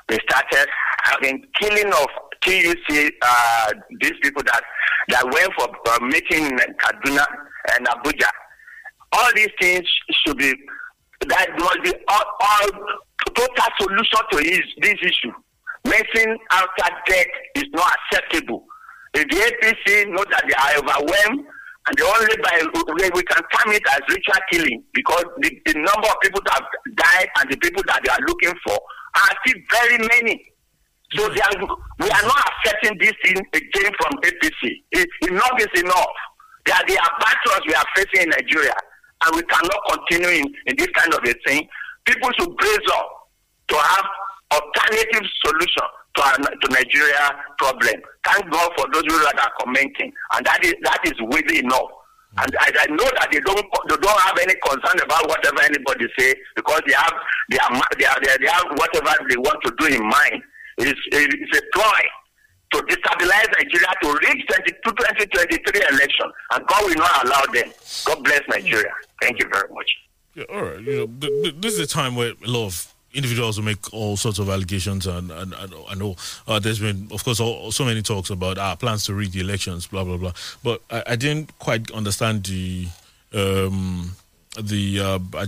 They 0.08 0.18
started 0.28 0.66
having 1.04 1.44
killing 1.60 1.92
of 1.92 2.08
TUC, 2.42 3.12
uh, 3.22 3.72
these 4.00 4.12
people 4.22 4.42
that, 4.44 4.62
that 5.08 5.24
went 5.24 5.52
for 5.58 5.68
uh, 5.92 5.98
meeting 6.06 6.46
in 6.46 6.74
Kaduna 6.82 7.26
and 7.76 7.86
Abuja. 7.86 8.28
All 9.12 9.28
these 9.34 9.50
things 9.60 9.86
should 10.24 10.38
be 10.38 10.54
that 11.28 11.48
must 11.58 11.82
be 11.82 11.92
all, 12.08 12.24
all 12.40 12.68
total 13.34 13.66
solution 13.78 14.20
to 14.32 14.36
this, 14.38 14.62
this 14.80 14.96
issue. 15.02 15.32
Messing 15.84 16.38
after 16.52 16.94
death 17.06 17.26
is 17.56 17.64
not 17.72 17.92
acceptable. 18.12 18.64
If 19.14 19.28
the 19.28 19.36
APC 19.36 20.08
know 20.08 20.24
that 20.30 20.44
they 20.46 20.54
are 20.54 20.78
overwhelmed, 20.78 21.46
and 21.86 21.96
the 21.96 22.04
only 22.04 22.36
by 22.44 23.10
we 23.14 23.22
can 23.22 23.42
term 23.56 23.72
it 23.72 23.82
as 23.90 24.00
ritual 24.08 24.40
killing 24.52 24.84
because 24.92 25.24
the, 25.38 25.50
the 25.64 25.74
number 25.74 26.08
of 26.08 26.20
people 26.22 26.40
that 26.44 26.60
have 26.60 26.68
died 26.94 27.28
and 27.40 27.50
the 27.50 27.56
people 27.56 27.82
that 27.86 28.00
they 28.04 28.10
are 28.12 28.20
looking 28.28 28.52
for 28.66 28.78
are 29.16 29.32
still 29.44 29.58
very 29.72 29.98
many. 29.98 30.52
So 31.14 31.28
they 31.28 31.40
are, 31.40 31.66
we 31.98 32.10
are 32.10 32.22
not 32.22 32.38
accepting 32.50 32.98
this 32.98 33.12
thing 33.24 33.36
again 33.52 33.92
from 33.98 34.12
APC. 34.22 34.82
It, 34.92 35.08
enough 35.28 35.58
is 35.58 35.80
enough. 35.82 36.14
They 36.66 36.72
are 36.72 36.86
the 36.86 36.98
battles 37.18 37.66
we 37.66 37.74
are 37.74 37.84
facing 37.96 38.22
in 38.22 38.28
Nigeria, 38.30 38.74
and 39.24 39.34
we 39.34 39.42
cannot 39.42 39.80
continue 39.90 40.28
in, 40.28 40.44
in 40.66 40.76
this 40.76 40.88
kind 40.94 41.12
of 41.14 41.20
a 41.24 41.34
thing. 41.46 41.66
People 42.04 42.30
should 42.38 42.56
brace 42.56 42.88
up 42.94 43.08
to 43.68 43.76
have 43.76 44.06
alternative 44.52 45.26
solution 45.44 45.86
to 46.14 46.22
our, 46.22 46.36
to 46.38 46.66
Nigeria 46.70 47.34
problem. 47.58 47.94
Thank 48.24 48.50
God 48.50 48.70
for 48.76 48.86
those 48.92 49.02
people 49.02 49.18
that 49.26 49.40
are 49.40 49.52
commenting, 49.60 50.12
and 50.34 50.46
that 50.46 50.64
is 50.64 50.74
that 50.82 51.00
is 51.04 51.14
really 51.18 51.58
enough. 51.58 51.90
And 52.38 52.54
I, 52.60 52.70
I 52.70 52.86
know 52.86 53.10
that 53.18 53.28
they 53.32 53.40
don't 53.40 53.66
they 53.88 53.96
don't 53.96 54.20
have 54.22 54.38
any 54.38 54.54
concern 54.62 55.02
about 55.02 55.26
whatever 55.26 55.62
anybody 55.62 56.06
say 56.18 56.34
because 56.54 56.80
they 56.86 56.94
have 56.94 57.14
they 57.50 57.58
are 57.58 57.82
they 57.98 58.06
are, 58.06 58.18
they, 58.22 58.44
they 58.46 58.50
have 58.50 58.66
whatever 58.78 59.10
they 59.28 59.36
want 59.36 59.58
to 59.64 59.74
do 59.78 59.86
in 59.86 60.02
mind. 60.06 60.42
It's 60.80 61.00
it's 61.12 61.58
a 61.58 61.62
ploy 61.72 62.00
to 62.72 62.78
destabilize 62.82 63.48
Nigeria 63.58 63.88
to 64.02 64.08
reach 64.28 64.46
22, 64.46 64.78
2023 64.84 65.80
election, 65.90 66.26
and 66.52 66.66
God 66.66 66.84
will 66.84 66.94
not 66.94 67.24
allow 67.26 67.42
them. 67.52 67.70
God 68.06 68.24
bless 68.24 68.42
Nigeria. 68.48 68.92
Thank 69.20 69.40
you 69.40 69.48
very 69.52 69.68
much. 69.72 69.90
Yeah, 70.34 70.44
all 70.52 70.62
right. 70.62 70.80
You 70.80 70.96
know, 70.98 71.06
th- 71.06 71.42
th- 71.42 71.54
this 71.58 71.74
is 71.74 71.80
a 71.80 71.86
time 71.86 72.14
where 72.14 72.32
a 72.44 72.48
lot 72.48 72.66
of 72.66 72.94
individuals 73.12 73.58
will 73.58 73.64
make 73.64 73.92
all 73.92 74.16
sorts 74.16 74.38
of 74.38 74.48
allegations 74.48 75.06
and 75.06 75.30
and, 75.32 75.52
and 75.54 76.02
all. 76.02 76.16
Uh, 76.46 76.58
there's 76.60 76.78
been, 76.78 77.08
of 77.10 77.24
course, 77.24 77.40
all, 77.40 77.72
so 77.72 77.84
many 77.84 78.02
talks 78.02 78.30
about 78.30 78.56
our 78.58 78.76
plans 78.76 79.04
to 79.06 79.14
rig 79.14 79.32
the 79.32 79.40
elections, 79.40 79.86
blah 79.88 80.04
blah 80.04 80.16
blah. 80.16 80.32
But 80.62 80.82
I, 80.90 81.02
I 81.08 81.16
didn't 81.16 81.58
quite 81.58 81.90
understand 81.90 82.44
the 82.46 82.86
um, 83.34 84.12
the 84.56 84.98
uh, 85.00 85.46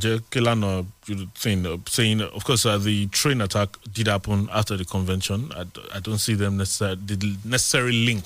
thing, 1.34 1.66
uh, 1.66 1.76
saying, 1.86 2.20
of 2.20 2.44
course, 2.44 2.64
uh, 2.64 2.78
the 2.78 3.06
train 3.08 3.40
attack 3.40 3.76
did 3.92 4.06
happen 4.06 4.48
after 4.52 4.76
the 4.76 4.84
convention. 4.84 5.50
I, 5.56 5.64
I 5.94 6.00
don't 6.00 6.18
see 6.18 6.34
them 6.34 6.56
necessarily 6.56 7.00
the 7.06 7.36
necessary 7.44 7.92
link 7.92 8.24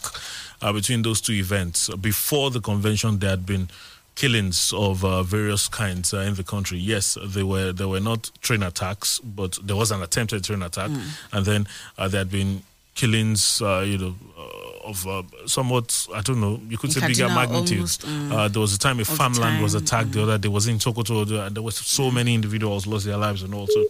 uh, 0.61 0.73
between 0.73 1.03
those 1.03 1.21
two 1.23 1.33
events. 1.33 1.89
Before 1.97 2.51
the 2.51 2.61
convention, 2.61 3.19
there 3.21 3.31
had 3.31 3.47
been 3.47 3.69
killings 4.17 4.73
of 4.75 5.05
uh, 5.05 5.23
various 5.23 5.69
kinds 5.69 6.13
uh, 6.13 6.19
in 6.19 6.35
the 6.35 6.45
country. 6.45 6.79
Yes, 6.79 7.17
they 7.25 7.43
were 7.43 7.73
there 7.73 7.89
were 7.89 8.01
not 8.01 8.31
train 8.43 8.63
attacks, 8.63 9.19
but 9.21 9.59
there 9.63 9.77
was 9.77 9.91
an 9.91 10.03
attempted 10.03 10.45
train 10.45 10.63
attack, 10.63 10.91
and 11.33 11.47
then 11.47 11.67
uh, 11.97 12.09
there 12.09 12.21
had 12.21 12.31
been 12.31 12.63
killings. 12.97 13.63
Uh, 13.63 13.85
you 13.87 13.99
know. 13.99 14.15
Uh, 14.37 14.67
of 14.87 15.07
uh, 15.07 15.23
somewhat, 15.47 16.07
I 16.15 16.21
don't 16.23 16.41
know, 16.41 16.61
you 16.69 16.79
could 16.79 16.93
say 16.93 17.01
bigger 17.01 17.25
Kaduna, 17.25 17.35
magnitude. 17.35 17.79
almost, 17.79 18.07
mm. 18.07 18.33
uh, 18.33 18.49
there 18.49 18.61
was 18.61 18.75
a 18.75 18.79
time 18.79 19.01
a 19.01 19.05
farmland 19.05 19.63
was 19.63 19.75
attacked. 19.75 20.13
The 20.13 20.23
other 20.23 20.39
day 20.39 20.49
was 20.49 20.69
in 20.69 20.79
Sokoto, 20.79 21.47
and 21.47 21.57
there 21.57 21.63
was 21.63 21.77
so 21.77 22.11
many 22.11 22.35
individuals 22.35 22.87
lost 22.87 23.05
their 23.05 23.17
lives, 23.17 23.43
and 23.43 23.53
also, 23.53 23.81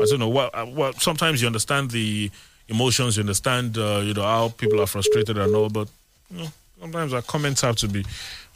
I 0.00 0.06
don't 0.06 0.18
know. 0.18 0.28
What, 0.28 0.54
uh, 0.54 0.66
what 0.66 1.00
sometimes 1.00 1.40
you 1.40 1.46
understand 1.46 1.90
the 1.92 2.30
emotions, 2.68 3.16
you 3.16 3.22
understand, 3.22 3.78
uh, 3.78 4.02
you 4.04 4.14
know, 4.14 4.22
how 4.22 4.48
people 4.48 4.80
are 4.80 4.86
frustrated 4.86 5.38
and 5.38 5.54
all, 5.54 5.68
but 5.68 5.88
you 6.30 6.38
know, 6.42 6.48
sometimes 6.80 7.12
our 7.12 7.22
comments 7.22 7.60
have 7.62 7.76
to 7.76 7.88
be. 7.88 8.04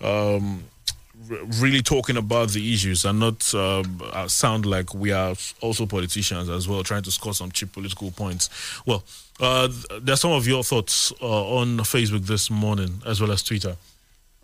Um, 0.01 0.65
really 1.59 1.83
talking 1.83 2.17
about 2.17 2.51
the 2.51 2.73
issues 2.73 3.05
and 3.05 3.19
not 3.21 3.53
uh, 3.53 3.83
uh, 4.13 4.29
sound 4.29 4.65
like 4.65 4.95
we 4.95 5.13
are 5.13 5.35
also 5.61 5.85
politicians 5.85 6.49
as 6.49 6.69
well, 6.69 6.83
trying 6.83 7.03
to 7.03 7.11
score 7.11 7.35
some 7.35 7.51
cheap 7.51 7.73
political 7.73 8.11
points. 8.13 8.49
Well, 8.87 9.03
uh, 9.41 9.69
th- 9.69 10.03
there's 10.03 10.21
some 10.21 10.33
of 10.33 10.47
your 10.47 10.63
thoughts 10.65 11.13
uh, 11.23 11.57
on 11.59 11.79
Facebook 11.79 12.27
this 12.27 12.51
morning 12.51 13.03
as 13.07 13.21
well 13.21 13.31
as 13.33 13.43
Twitter. 13.43 13.77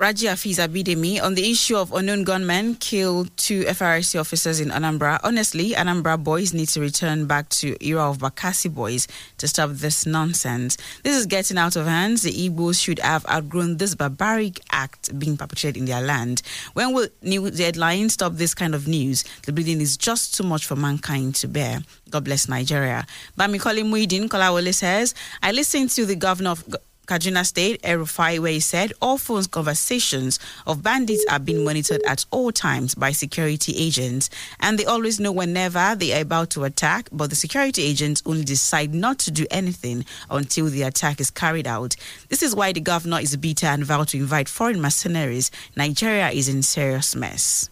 Raji 0.05 0.26
Afiz 0.26 0.59
Abidemi 0.59 1.18
on 1.18 1.34
the 1.34 1.50
issue 1.50 1.78
of 1.78 1.90
unknown 1.94 2.24
gunmen 2.24 2.74
killed 2.74 3.34
two 3.38 3.62
FRC 3.64 4.20
officers 4.20 4.61
in 4.61 4.68
Anambra. 4.68 5.18
Honestly, 5.24 5.70
Anambra 5.70 6.22
boys 6.22 6.52
need 6.52 6.68
to 6.68 6.80
return 6.82 7.24
back 7.24 7.48
to 7.48 7.74
era 7.82 8.11
of 8.11 8.18
Bakassi 8.18 8.68
boys 8.70 9.09
to 9.38 9.48
stop 9.48 9.70
this 9.70 10.05
nonsense. 10.05 10.76
This 11.05 11.16
is 11.16 11.24
getting 11.24 11.57
out 11.57 11.74
of 11.76 11.86
hands. 11.86 12.20
The 12.20 12.32
Igbos 12.32 12.82
should 12.84 12.98
have 12.98 13.24
outgrown 13.30 13.78
this 13.78 13.94
barbaric 13.94 14.61
act 14.70 15.18
being 15.18 15.38
perpetrated 15.38 15.78
in 15.78 15.86
their 15.86 16.02
land. 16.02 16.42
When 16.74 16.92
will 16.92 17.09
new 17.22 17.50
deadline 17.50 18.11
stop 18.11 18.34
this 18.34 18.52
kind 18.52 18.74
of 18.74 18.86
news? 18.86 19.24
The 19.46 19.55
bleeding 19.55 19.80
is 19.80 19.96
just 19.96 20.34
too 20.34 20.42
much 20.42 20.66
for 20.66 20.76
mankind 20.76 21.36
to 21.36 21.48
bear. 21.48 21.80
God 22.11 22.24
bless 22.24 22.46
Nigeria. 22.46 23.07
Bamikoli 23.38 23.82
Muidin 23.82 24.28
Kolawole 24.28 24.74
says, 24.74 25.14
I 25.42 25.52
listened 25.52 25.88
to 25.92 26.05
the 26.05 26.14
governor 26.14 26.50
of 26.50 26.62
Kaduna 27.07 27.44
State, 27.44 27.80
El-Rufai, 27.84 28.38
where 28.38 28.52
he 28.52 28.61
said 28.61 28.92
all 29.02 29.18
phone 29.18 29.44
conversations 29.44 30.38
of 30.66 30.82
bandits 30.82 31.24
are 31.30 31.38
being 31.38 31.64
monitored 31.64 32.02
at 32.02 32.24
all 32.30 32.50
times 32.52 32.94
by 32.94 33.12
security 33.12 33.74
agents, 33.76 34.30
and 34.61 34.78
they 34.78 34.84
always 34.84 35.20
know 35.20 35.32
whenever 35.32 35.94
they 35.96 36.16
are 36.16 36.22
about 36.22 36.50
to 36.50 36.64
attack, 36.64 37.09
but 37.12 37.30
the 37.30 37.36
security 37.36 37.82
agents 37.82 38.22
only 38.24 38.44
decide 38.44 38.94
not 38.94 39.18
to 39.18 39.30
do 39.30 39.46
anything 39.50 40.05
until 40.30 40.66
the 40.66 40.82
attack 40.82 41.20
is 41.20 41.30
carried 41.30 41.66
out. 41.66 41.96
This 42.28 42.42
is 42.42 42.55
why 42.55 42.72
the 42.72 42.80
governor 42.80 43.20
is 43.20 43.36
bitter 43.36 43.66
and 43.66 43.84
vowed 43.84 44.09
to 44.09 44.18
invite 44.18 44.48
foreign 44.48 44.80
mercenaries. 44.80 45.50
Nigeria 45.76 46.30
is 46.30 46.48
in 46.48 46.62
serious 46.62 47.14
mess. 47.14 47.68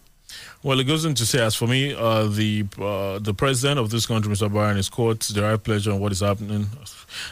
Well, 0.63 0.79
it 0.79 0.85
goes 0.85 1.05
on 1.05 1.15
to 1.15 1.27
say, 1.27 1.41
as 1.41 1.55
for 1.57 1.67
me, 1.67 1.93
uh, 1.95 2.25
the 2.27 2.65
uh, 2.81 3.19
the 3.19 3.35
president 3.35 3.81
of 3.81 3.91
this 3.91 4.07
country, 4.07 4.33
Mr. 4.33 4.53
Barron, 4.53 4.79
is 4.79 4.89
caught 4.89 5.19
derived 5.21 5.65
pleasure 5.65 5.91
on 5.91 5.99
what 5.99 6.13
is 6.13 6.21
happening. 6.21 6.67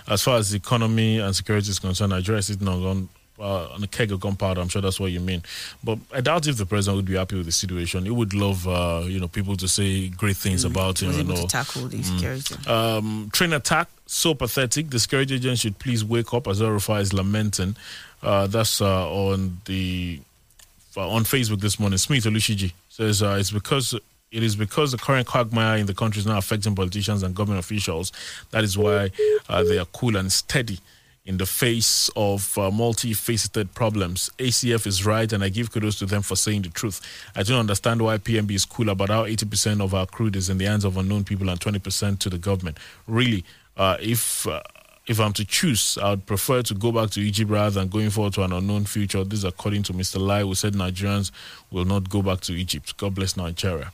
As 0.09 0.23
far 0.23 0.37
as 0.39 0.51
the 0.51 0.57
economy 0.57 1.19
and 1.19 1.35
security 1.35 1.71
is 1.71 1.79
concerned, 1.79 2.11
Nigeria 2.11 2.41
is 2.41 2.47
sitting 2.47 2.67
on 2.67 3.09
uh, 3.39 3.69
on 3.73 3.83
a 3.85 3.87
keg 3.87 4.11
of 4.13 4.19
gunpowder. 4.21 4.61
I'm 4.61 4.69
sure 4.69 4.83
that's 4.83 4.99
what 4.99 5.13
you 5.13 5.21
mean. 5.21 5.43
But 5.85 5.99
I 6.13 6.21
doubt 6.21 6.47
if 6.49 6.57
the 6.57 6.67
president 6.67 6.97
would 6.97 7.07
be 7.07 7.15
happy 7.15 7.37
with 7.37 7.47
the 7.47 7.53
situation. 7.53 8.05
He 8.05 8.11
would 8.11 8.35
love, 8.35 8.67
uh, 8.67 9.03
you 9.07 9.21
know, 9.21 9.29
people 9.29 9.57
to 9.59 9.69
say 9.69 10.09
great 10.09 10.37
things 10.37 10.65
Mm, 10.65 10.73
about 10.73 11.01
him. 11.01 11.09
was 11.09 11.19
and 11.19 11.31
able 11.31 11.41
to 11.43 11.47
tackle 11.49 11.87
the 11.89 11.99
insecurity. 11.99 12.57
Um, 12.69 13.31
train 13.33 13.53
attack, 13.55 13.89
so 14.07 14.35
pathetic. 14.35 14.91
The 14.91 14.99
security 14.99 15.37
agents 15.37 15.61
should 15.63 15.79
please 15.79 16.05
wake 16.05 16.35
up, 16.35 16.49
as 16.49 16.61
El-Rufai 16.61 17.01
is 17.01 17.13
lamenting. 17.15 17.77
Uh, 18.23 18.47
that's 18.49 18.83
uh, 18.83 19.09
on 19.11 19.61
the 19.65 20.21
on 20.97 21.25
Facebook 21.25 21.61
this 21.61 21.79
morning. 21.79 21.99
Smith 21.99 22.25
Olushiji 22.25 22.73
says 22.89 23.23
uh, 23.23 23.37
it's 23.39 23.51
because 23.51 23.95
it 24.33 24.43
is 24.43 24.55
because 24.57 24.93
the 24.93 24.99
current 24.99 25.27
quagmire 25.27 25.79
in 25.79 25.87
the 25.87 25.95
country 25.95 26.21
is 26.21 26.27
now 26.27 26.39
affecting 26.39 26.75
politicians 26.75 27.23
and 27.23 27.35
government 27.35 27.65
officials. 27.65 28.13
That 28.51 28.65
is 28.65 28.79
why 28.79 29.11
uh, 29.49 29.63
they 29.65 29.79
are 29.79 29.87
cool 29.87 30.17
and 30.17 30.31
steady 30.31 30.79
in 31.25 31.37
the 31.37 31.47
face 31.47 32.09
of 32.17 32.57
uh, 32.57 32.71
multifaceted 32.71 33.73
problems. 33.75 34.31
ACF 34.39 34.87
is 34.87 35.05
right, 35.05 35.33
and 35.33 35.45
I 35.45 35.49
give 35.49 35.71
kudos 35.71 35.99
to 35.99 36.07
them 36.07 36.23
for 36.23 36.37
saying 36.37 36.63
the 36.63 36.71
truth. 36.71 37.01
I 37.37 37.43
don't 37.43 37.59
understand 37.59 38.03
why 38.03 38.19
PMB 38.19 38.51
is 38.53 38.65
cool 38.65 38.89
about 38.89 39.11
how 39.11 39.25
80% 39.25 39.83
of 39.83 39.95
our 39.95 40.07
crude 40.07 40.37
is 40.37 40.49
in 40.49 40.59
the 40.59 40.65
hands 40.65 40.85
of 40.85 40.97
unknown 40.97 41.25
people 41.25 41.49
and 41.49 41.61
20% 41.61 42.19
to 42.21 42.31
the 42.31 42.39
government. 42.39 42.79
Really, 43.07 43.45
uh, 43.77 43.97
if 44.01 44.47
uh, 44.47 44.63
if 45.07 45.19
I'm 45.19 45.33
to 45.35 45.45
choose, 45.45 45.99
I 46.01 46.11
would 46.11 46.27
prefer 46.27 46.63
to 46.63 46.75
go 46.75 46.93
back 46.93 47.11
to 47.11 47.21
Egypt 47.21 47.51
rather 47.51 47.71
than 47.81 47.89
going 47.89 48.11
forward 48.11 48.35
to 48.35 48.43
an 48.43 48.53
unknown 48.53 48.85
future. 48.85 49.25
This 49.25 49.41
is 49.41 49.45
according 49.45 49.83
to 49.85 49.93
Mr. 49.93 50.21
Lai, 50.21 50.43
who 50.43 50.55
said 50.55 50.75
Nigerians 50.75 51.31
will 51.71 51.85
not 51.85 52.09
go 52.09 52.23
back 52.23 52.41
to 52.43 52.53
Egypt. 52.53 52.97
God 52.97 53.15
bless 53.15 53.37
Nigeria. 53.37 53.93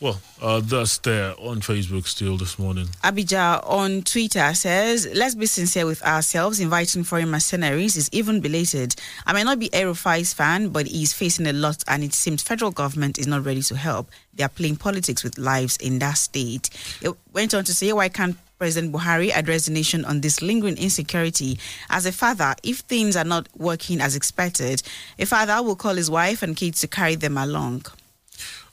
Well, 0.00 0.20
uh, 0.42 0.60
that's 0.60 0.98
there 0.98 1.30
on 1.38 1.60
Facebook 1.60 2.06
still 2.06 2.36
this 2.36 2.58
morning. 2.58 2.88
Abijah 3.02 3.62
on 3.64 4.02
Twitter 4.02 4.52
says, 4.52 5.08
Let's 5.14 5.34
be 5.34 5.46
sincere 5.46 5.86
with 5.86 6.02
ourselves. 6.02 6.60
Inviting 6.60 7.04
foreign 7.04 7.30
mercenaries 7.30 7.96
is 7.96 8.10
even 8.12 8.40
belated. 8.40 8.96
I 9.24 9.32
may 9.32 9.44
not 9.44 9.58
be 9.58 9.72
El-Rufai's 9.72 10.34
fan, 10.34 10.68
but 10.68 10.86
he's 10.86 11.14
facing 11.14 11.46
a 11.46 11.54
lot, 11.54 11.82
and 11.88 12.04
it 12.04 12.12
seems 12.12 12.42
federal 12.42 12.70
government 12.70 13.18
is 13.18 13.26
not 13.26 13.46
ready 13.46 13.62
to 13.62 13.76
help. 13.76 14.10
They 14.34 14.44
are 14.44 14.48
playing 14.50 14.76
politics 14.76 15.24
with 15.24 15.38
lives 15.38 15.78
in 15.78 16.00
that 16.00 16.18
state. 16.18 16.68
It 17.00 17.14
went 17.32 17.54
on 17.54 17.64
to 17.64 17.72
say, 17.72 17.90
Why 17.92 18.10
can't 18.10 18.36
President 18.58 18.92
Buhari 18.92 19.30
address 19.34 19.66
the 19.66 19.72
nation 19.72 20.04
on 20.04 20.20
this 20.20 20.40
lingering 20.40 20.76
insecurity? 20.76 21.58
As 21.90 22.06
a 22.06 22.12
father, 22.12 22.54
if 22.62 22.78
things 22.80 23.16
are 23.16 23.24
not 23.24 23.48
working 23.56 24.00
as 24.00 24.16
expected, 24.16 24.82
a 25.18 25.26
father 25.26 25.62
will 25.62 25.76
call 25.76 25.94
his 25.94 26.10
wife 26.10 26.42
and 26.42 26.56
kids 26.56 26.80
to 26.80 26.88
carry 26.88 27.14
them 27.16 27.36
along. 27.36 27.86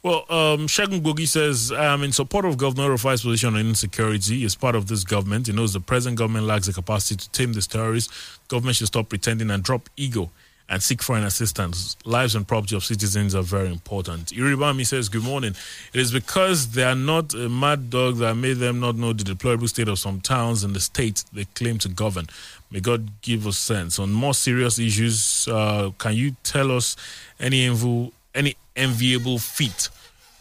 Well, 0.03 0.25
um, 0.29 0.65
Shagun 0.65 1.01
Gogi 1.01 1.27
says, 1.27 1.71
I'm 1.71 2.01
in 2.01 2.11
support 2.11 2.45
of 2.45 2.57
Governor 2.57 2.89
Rufai's 2.89 3.21
position 3.21 3.53
on 3.53 3.59
insecurity. 3.59 4.39
He's 4.39 4.55
part 4.55 4.75
of 4.75 4.87
this 4.87 5.03
government. 5.03 5.45
He 5.45 5.53
knows 5.53 5.73
the 5.73 5.79
present 5.79 6.17
government 6.17 6.47
lacks 6.47 6.65
the 6.65 6.73
capacity 6.73 7.17
to 7.17 7.29
tame 7.29 7.53
these 7.53 7.67
terrorists. 7.67 8.39
Government 8.47 8.77
should 8.77 8.87
stop 8.87 9.09
pretending 9.09 9.51
and 9.51 9.61
drop 9.61 9.89
ego 9.97 10.31
and 10.71 10.81
seek 10.81 11.01
foreign 11.03 11.25
assistance. 11.25 11.97
Lives 12.05 12.33
and 12.33 12.47
property 12.47 12.77
of 12.77 12.85
citizens 12.85 13.35
are 13.35 13.43
very 13.43 13.69
important. 13.69 14.27
Iribami 14.27 14.87
says, 14.87 15.09
Good 15.09 15.23
morning. 15.23 15.53
It 15.93 15.99
is 15.99 16.13
because 16.13 16.71
they 16.71 16.83
are 16.83 16.95
not 16.95 17.33
a 17.33 17.49
mad 17.49 17.89
dog 17.89 18.15
that 18.19 18.35
made 18.35 18.53
them 18.57 18.79
not 18.79 18.95
know 18.95 19.11
the 19.11 19.25
deplorable 19.25 19.67
state 19.67 19.89
of 19.89 19.99
some 19.99 20.21
towns 20.21 20.63
in 20.63 20.71
the 20.71 20.79
state 20.79 21.25
they 21.33 21.43
claim 21.43 21.77
to 21.79 21.89
govern. 21.89 22.27
May 22.71 22.79
God 22.79 23.21
give 23.21 23.45
us 23.47 23.57
sense. 23.57 23.99
On 23.99 24.13
more 24.13 24.33
serious 24.33 24.79
issues, 24.79 25.45
uh, 25.51 25.91
can 25.97 26.13
you 26.13 26.37
tell 26.43 26.71
us 26.71 26.95
any 27.37 27.67
envi- 27.67 28.13
any 28.33 28.55
enviable 28.77 29.39
feat 29.39 29.89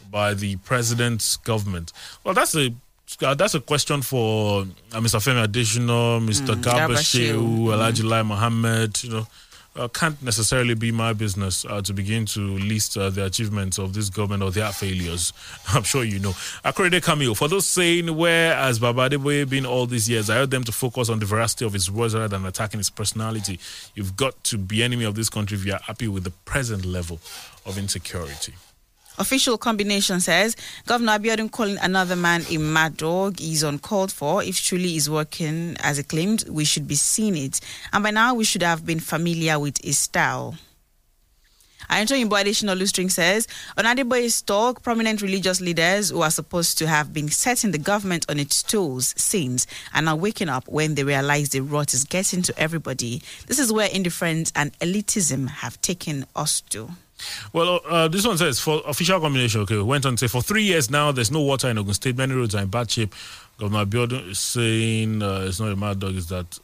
by 0.09 0.33
the 0.33 0.55
president's 0.57 1.35
government? 1.35 1.91
Well, 2.23 2.33
that's 2.33 2.55
a 2.55 2.73
uh, 3.21 3.33
that's 3.35 3.53
a 3.55 3.59
question 3.59 4.01
for 4.01 4.61
uh, 4.61 5.01
Mr. 5.01 5.19
Femi 5.19 5.45
Adesina, 5.45 6.25
Mr. 6.25 6.55
Mm, 6.55 6.63
Garba 6.63 6.87
Garba 6.87 6.95
Shehu, 6.95 7.67
Shehu. 7.67 8.09
Lai 8.09 8.21
Mohammed. 8.21 9.03
You 9.03 9.09
know, 9.09 9.27
uh, 9.75 9.87
can't 9.87 10.21
necessarily 10.21 10.73
be 10.73 10.91
my 10.91 11.13
business 11.13 11.65
uh, 11.65 11.81
to 11.81 11.93
begin 11.93 12.25
to 12.25 12.41
list 12.41 12.97
uh, 12.97 13.09
the 13.09 13.25
achievements 13.25 13.77
of 13.77 13.93
this 13.93 14.09
government 14.09 14.43
or 14.43 14.51
their 14.51 14.71
failures. 14.71 15.31
I'm 15.69 15.83
sure 15.83 16.03
you 16.03 16.19
know. 16.19 16.31
Akorede 16.65 17.01
Camille, 17.01 17.35
for 17.35 17.47
those 17.47 17.65
saying 17.65 18.15
where 18.15 18.55
has 18.55 18.79
Baba 18.79 19.09
been 19.45 19.65
all 19.65 19.85
these 19.85 20.09
years, 20.09 20.29
I 20.29 20.39
urge 20.39 20.49
them 20.49 20.63
to 20.65 20.71
focus 20.71 21.09
on 21.09 21.19
the 21.19 21.25
veracity 21.25 21.65
of 21.65 21.73
his 21.73 21.89
words 21.89 22.13
rather 22.13 22.27
than 22.27 22.45
attacking 22.45 22.79
his 22.79 22.89
personality. 22.89 23.59
You've 23.95 24.15
got 24.15 24.43
to 24.45 24.57
be 24.57 24.83
enemy 24.83 25.05
of 25.05 25.15
this 25.15 25.29
country 25.29 25.57
if 25.57 25.65
you 25.65 25.73
are 25.73 25.79
happy 25.79 26.07
with 26.07 26.23
the 26.23 26.31
present 26.31 26.85
level 26.85 27.19
of 27.65 27.77
insecurity. 27.77 28.53
Official 29.17 29.57
combination 29.57 30.19
says 30.19 30.55
Governor 30.87 31.19
Abiodun 31.19 31.51
calling 31.51 31.77
another 31.81 32.15
man 32.15 32.43
a 32.49 32.57
mad 32.57 32.97
dog 32.97 33.41
is 33.41 33.61
uncalled 33.61 34.11
for. 34.11 34.41
If 34.41 34.63
truly 34.63 34.95
is 34.95 35.09
working 35.09 35.75
as 35.81 35.97
he 35.97 36.03
claimed, 36.03 36.45
we 36.49 36.65
should 36.65 36.87
be 36.87 36.95
seeing 36.95 37.35
it. 37.35 37.59
And 37.91 38.03
by 38.03 38.11
now, 38.11 38.33
we 38.33 38.43
should 38.43 38.63
have 38.63 38.85
been 38.85 38.99
familiar 38.99 39.59
with 39.59 39.83
his 39.83 39.97
style. 39.97 40.55
Antonio 41.89 42.33
Additional 42.35 42.77
Lustring 42.77 43.11
says, 43.11 43.47
on 43.77 43.83
Adeboye's 43.83 44.41
talk, 44.41 44.81
prominent 44.81 45.21
religious 45.21 45.59
leaders 45.59 46.09
who 46.09 46.21
are 46.21 46.31
supposed 46.31 46.77
to 46.77 46.87
have 46.87 47.13
been 47.13 47.27
setting 47.27 47.71
the 47.71 47.77
government 47.77 48.25
on 48.29 48.39
its 48.39 48.63
toes 48.63 49.13
since 49.17 49.67
and 49.93 50.07
are 50.07 50.15
now 50.15 50.15
waking 50.15 50.47
up 50.47 50.67
when 50.69 50.95
they 50.95 51.03
realize 51.03 51.49
the 51.49 51.59
rot 51.59 51.93
is 51.93 52.05
getting 52.05 52.41
to 52.43 52.57
everybody. 52.57 53.21
This 53.47 53.59
is 53.59 53.73
where 53.73 53.89
indifference 53.91 54.53
and 54.55 54.77
elitism 54.79 55.49
have 55.49 55.81
taken 55.81 56.25
us 56.33 56.61
to. 56.69 56.91
Well, 57.53 57.81
uh, 57.87 58.07
this 58.07 58.25
one 58.25 58.37
says 58.37 58.59
for 58.59 58.81
official 58.85 59.19
combination. 59.19 59.61
Okay, 59.61 59.77
went 59.79 60.05
on 60.05 60.15
to 60.15 60.27
say 60.27 60.31
for 60.31 60.41
three 60.41 60.63
years 60.63 60.89
now, 60.89 61.11
there's 61.11 61.31
no 61.31 61.41
water 61.41 61.69
in 61.69 61.77
Ogun 61.77 61.93
State. 61.93 62.17
Many 62.17 62.33
roads 62.33 62.55
are 62.55 62.61
in 62.61 62.69
bad 62.69 62.89
shape. 62.89 63.13
Governor 63.57 63.85
Abiodun 63.85 64.29
is 64.29 64.39
saying 64.39 65.21
uh, 65.21 65.45
it's 65.47 65.59
not 65.59 65.71
a 65.71 65.75
mad 65.75 65.99
dog. 65.99 66.15
Is 66.15 66.27
that 66.29 66.59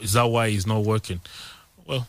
is 0.00 0.12
that 0.14 0.24
why 0.24 0.50
he's 0.50 0.66
not 0.66 0.84
working? 0.84 1.20
Well, 1.86 2.06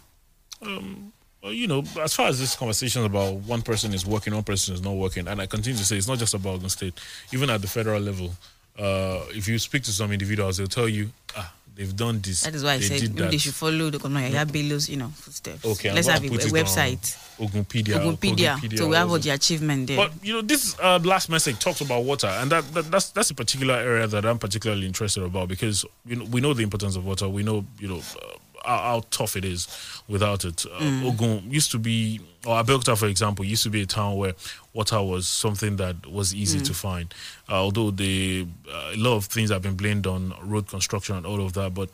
um, 0.61 1.11
well, 1.41 1.51
you 1.51 1.67
know, 1.67 1.83
as 2.01 2.13
far 2.13 2.27
as 2.27 2.39
this 2.39 2.55
conversation 2.55 3.03
about 3.03 3.33
one 3.33 3.61
person 3.61 3.93
is 3.93 4.05
working, 4.05 4.33
one 4.33 4.43
person 4.43 4.73
is 4.73 4.81
not 4.81 4.95
working, 4.95 5.27
and 5.27 5.41
I 5.41 5.45
continue 5.45 5.77
to 5.77 5.85
say 5.85 5.97
it's 5.97 6.07
not 6.07 6.17
just 6.17 6.33
about 6.33 6.55
Ogun 6.55 6.69
State. 6.69 6.93
Even 7.31 7.49
at 7.49 7.61
the 7.61 7.67
federal 7.67 8.01
level, 8.01 8.31
uh, 8.79 9.25
if 9.29 9.47
you 9.47 9.59
speak 9.59 9.83
to 9.83 9.91
some 9.91 10.11
individuals, 10.11 10.57
they'll 10.57 10.67
tell 10.67 10.87
you, 10.87 11.09
ah, 11.35 11.53
they've 11.75 11.95
done 11.95 12.19
this. 12.21 12.43
That 12.43 12.55
is 12.55 12.63
why 12.63 12.73
I 12.73 12.79
said 12.79 13.13
maybe 13.13 13.31
they 13.31 13.37
should 13.37 13.53
follow 13.53 13.89
the 13.89 13.97
Governor 13.97 14.21
Yahaya 14.21 14.51
Bello's, 14.51 14.89
you 14.89 14.97
know, 14.97 15.07
footsteps. 15.09 15.65
Okay, 15.65 15.91
let's 15.91 16.07
have 16.07 16.23
a, 16.23 16.29
put 16.29 16.43
a 16.43 16.47
it 16.47 16.53
website, 16.53 17.17
Ogunpedia. 17.37 17.99
Ogunpedia, 17.99 18.77
so 18.77 18.87
we 18.87 18.95
have 18.95 19.09
all 19.09 19.19
the 19.19 19.29
achievement 19.29 19.87
there. 19.87 19.97
But 19.97 20.11
you 20.23 20.33
know, 20.33 20.41
this 20.41 20.77
uh, 20.79 20.99
last 21.03 21.29
message 21.29 21.59
talks 21.59 21.81
about 21.81 22.03
water, 22.03 22.27
and 22.27 22.51
that, 22.51 22.73
that 22.73 22.91
that's 22.91 23.09
that's 23.11 23.29
a 23.31 23.35
particular 23.35 23.75
area 23.75 24.07
that 24.07 24.25
I'm 24.25 24.39
particularly 24.39 24.85
interested 24.85 25.23
about 25.23 25.47
because 25.47 25.85
you 26.05 26.17
know 26.17 26.25
we 26.25 26.41
know 26.41 26.53
the 26.53 26.63
importance 26.63 26.95
of 26.95 27.05
water. 27.05 27.27
We 27.29 27.43
know 27.43 27.65
you 27.79 27.87
know 27.87 27.97
uh, 27.97 28.37
how, 28.63 28.77
how 28.77 29.03
tough 29.11 29.35
it 29.35 29.45
is 29.45 29.67
without 30.07 30.45
it. 30.45 30.65
Uh, 30.65 30.79
Mm. 30.79 31.05
Ogun 31.05 31.51
used 31.51 31.71
to 31.71 31.79
be, 31.79 32.19
or 32.45 32.61
Abeokuta, 32.63 32.97
for 32.97 33.07
example, 33.07 33.45
used 33.45 33.63
to 33.63 33.69
be 33.69 33.81
a 33.81 33.85
town 33.85 34.15
where 34.17 34.33
water 34.73 35.01
was 35.01 35.27
something 35.27 35.77
that 35.77 36.05
was 36.07 36.33
easy 36.33 36.59
Mm. 36.59 36.65
to 36.65 36.73
find. 36.73 37.13
Uh, 37.49 37.55
although 37.55 37.91
the 37.91 38.47
uh, 38.71 38.91
a 38.93 38.97
lot 38.97 39.15
of 39.15 39.25
things 39.25 39.49
have 39.49 39.61
been 39.61 39.75
blamed 39.75 40.07
on 40.07 40.33
road 40.43 40.67
construction 40.67 41.15
and 41.15 41.25
all 41.25 41.41
of 41.45 41.53
that, 41.53 41.73
but 41.73 41.89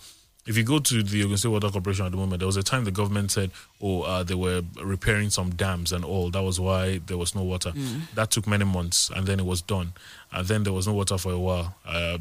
if 0.46 0.58
you 0.58 0.64
go 0.64 0.80
to 0.80 1.04
the 1.04 1.24
Ogun 1.24 1.38
State 1.38 1.50
Water 1.52 1.70
Corporation 1.70 2.06
at 2.08 2.12
the 2.12 2.18
moment, 2.18 2.40
there 2.40 2.48
was 2.48 2.58
a 2.58 2.64
time 2.64 2.84
the 2.84 2.90
government 2.92 3.30
said, 3.30 3.52
"Oh, 3.82 4.02
uh, 4.02 4.24
they 4.24 4.34
were 4.34 4.64
repairing 4.82 5.30
some 5.30 5.52
dams 5.52 5.92
and 5.92 6.04
all. 6.04 6.32
That 6.32 6.42
was 6.42 6.60
why 6.60 7.00
there 7.06 7.18
was 7.18 7.36
no 7.36 7.44
water." 7.44 7.72
Mm. 7.72 8.02
That 8.16 8.32
took 8.32 8.48
many 8.48 8.66
months, 8.66 9.12
and 9.16 9.28
then 9.28 9.40
it 9.40 9.46
was 9.46 9.62
done. 9.62 9.94
And 10.32 10.48
then 10.48 10.64
there 10.64 10.74
was 10.74 10.88
no 10.88 10.94
water 10.94 11.18
for 11.20 11.34
a 11.34 11.38
while. 11.38 11.76
Uh, 11.86 12.18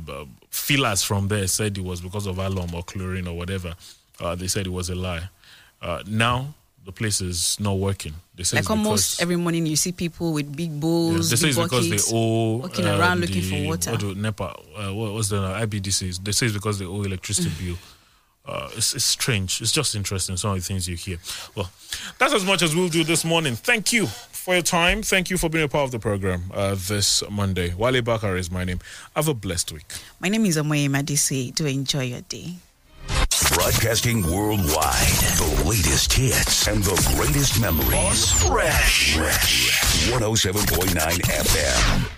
feelers 0.51 1.03
from 1.03 1.29
there 1.29 1.47
said 1.47 1.79
it 1.79 1.85
was 1.85 2.01
because 2.03 2.27
of 2.27 2.39
alum 2.39 2.75
or 2.75 2.83
chlorine 2.83 3.29
or 3.29 3.37
whatever. 3.37 3.75
Uh, 4.21 4.35
they 4.35 4.49
said 4.49 4.67
it 4.67 4.71
was 4.73 4.91
a 4.91 4.95
lie. 4.95 5.29
Uh, 5.81 6.03
now 6.07 6.55
the 6.85 6.93
place 6.93 7.21
is 7.21 7.59
not 7.61 7.77
working. 7.79 8.15
They 8.35 8.45
say 8.45 8.57
like 8.59 8.71
almost 8.71 9.21
every 9.23 9.37
morning, 9.37 9.67
you 9.67 9.77
see 9.77 9.93
people 9.93 10.33
with 10.33 10.55
big 10.57 10.81
bowls, 10.81 11.31
they 11.31 11.37
say 11.37 11.49
big 11.49 11.51
it's 11.51 11.59
because 11.59 11.89
buckets, 11.89 12.11
they 12.11 12.17
owe 12.17 12.57
walking 12.59 12.87
uh, 12.87 12.99
around 12.99 13.21
looking 13.21 13.43
for 13.43 13.67
water. 13.67 13.91
What 13.93 14.01
do 14.01 14.15
NEPA? 14.15 14.45
Uh, 14.77 14.95
what 14.95 15.13
was 15.13 15.29
the 15.29 15.37
IBDC? 15.37 16.23
They 16.25 16.33
say 16.33 16.47
it's 16.47 16.55
because 16.55 16.79
they 16.79 16.87
owe 16.87 17.03
electricity 17.03 17.51
Mm. 17.51 17.67
bill. 17.67 17.77
Uh, 18.47 18.71
it's, 18.77 18.95
it's 18.95 19.05
strange. 19.05 19.61
It's 19.61 19.73
just 19.73 19.95
interesting. 19.95 20.37
Some 20.39 20.53
of 20.53 20.57
the 20.57 20.63
things 20.63 20.89
you 20.89 20.97
hear. 20.97 21.19
Well, 21.55 21.71
that's 22.19 22.33
as 22.33 22.47
much 22.47 22.63
as 22.63 22.75
we'll 22.75 22.89
do 22.89 23.05
this 23.05 23.23
morning. 23.23 23.55
Thank 23.57 23.93
you 23.93 24.07
for 24.07 24.55
your 24.55 24.63
time. 24.63 25.03
Thank 25.03 25.29
you 25.29 25.37
for 25.37 25.51
being 25.51 25.65
a 25.65 25.69
part 25.69 25.85
of 25.85 25.91
the 25.91 25.99
program 25.99 26.51
uh, 26.55 26.75
this 26.75 27.23
Monday. 27.31 27.75
Wale 27.75 28.01
Bakar 28.01 28.39
is 28.39 28.51
my 28.51 28.65
name. 28.65 28.79
Have 29.15 29.29
a 29.29 29.35
blessed 29.35 29.73
week. 29.73 29.93
My 30.19 30.31
name 30.31 30.47
is 30.47 30.57
Omoye 30.57 30.89
Madisi. 30.89 31.55
Do 31.55 31.67
enjoy 31.67 32.05
your 32.05 32.23
day. 32.23 32.55
Broadcasting 33.55 34.23
worldwide. 34.23 35.15
The 35.39 35.63
latest 35.65 36.13
hits 36.13 36.67
and 36.67 36.83
the 36.83 37.15
greatest 37.15 37.61
memories. 37.61 38.33
Fresh. 38.33 39.17
107.9 40.11 40.95
FM. 40.97 42.18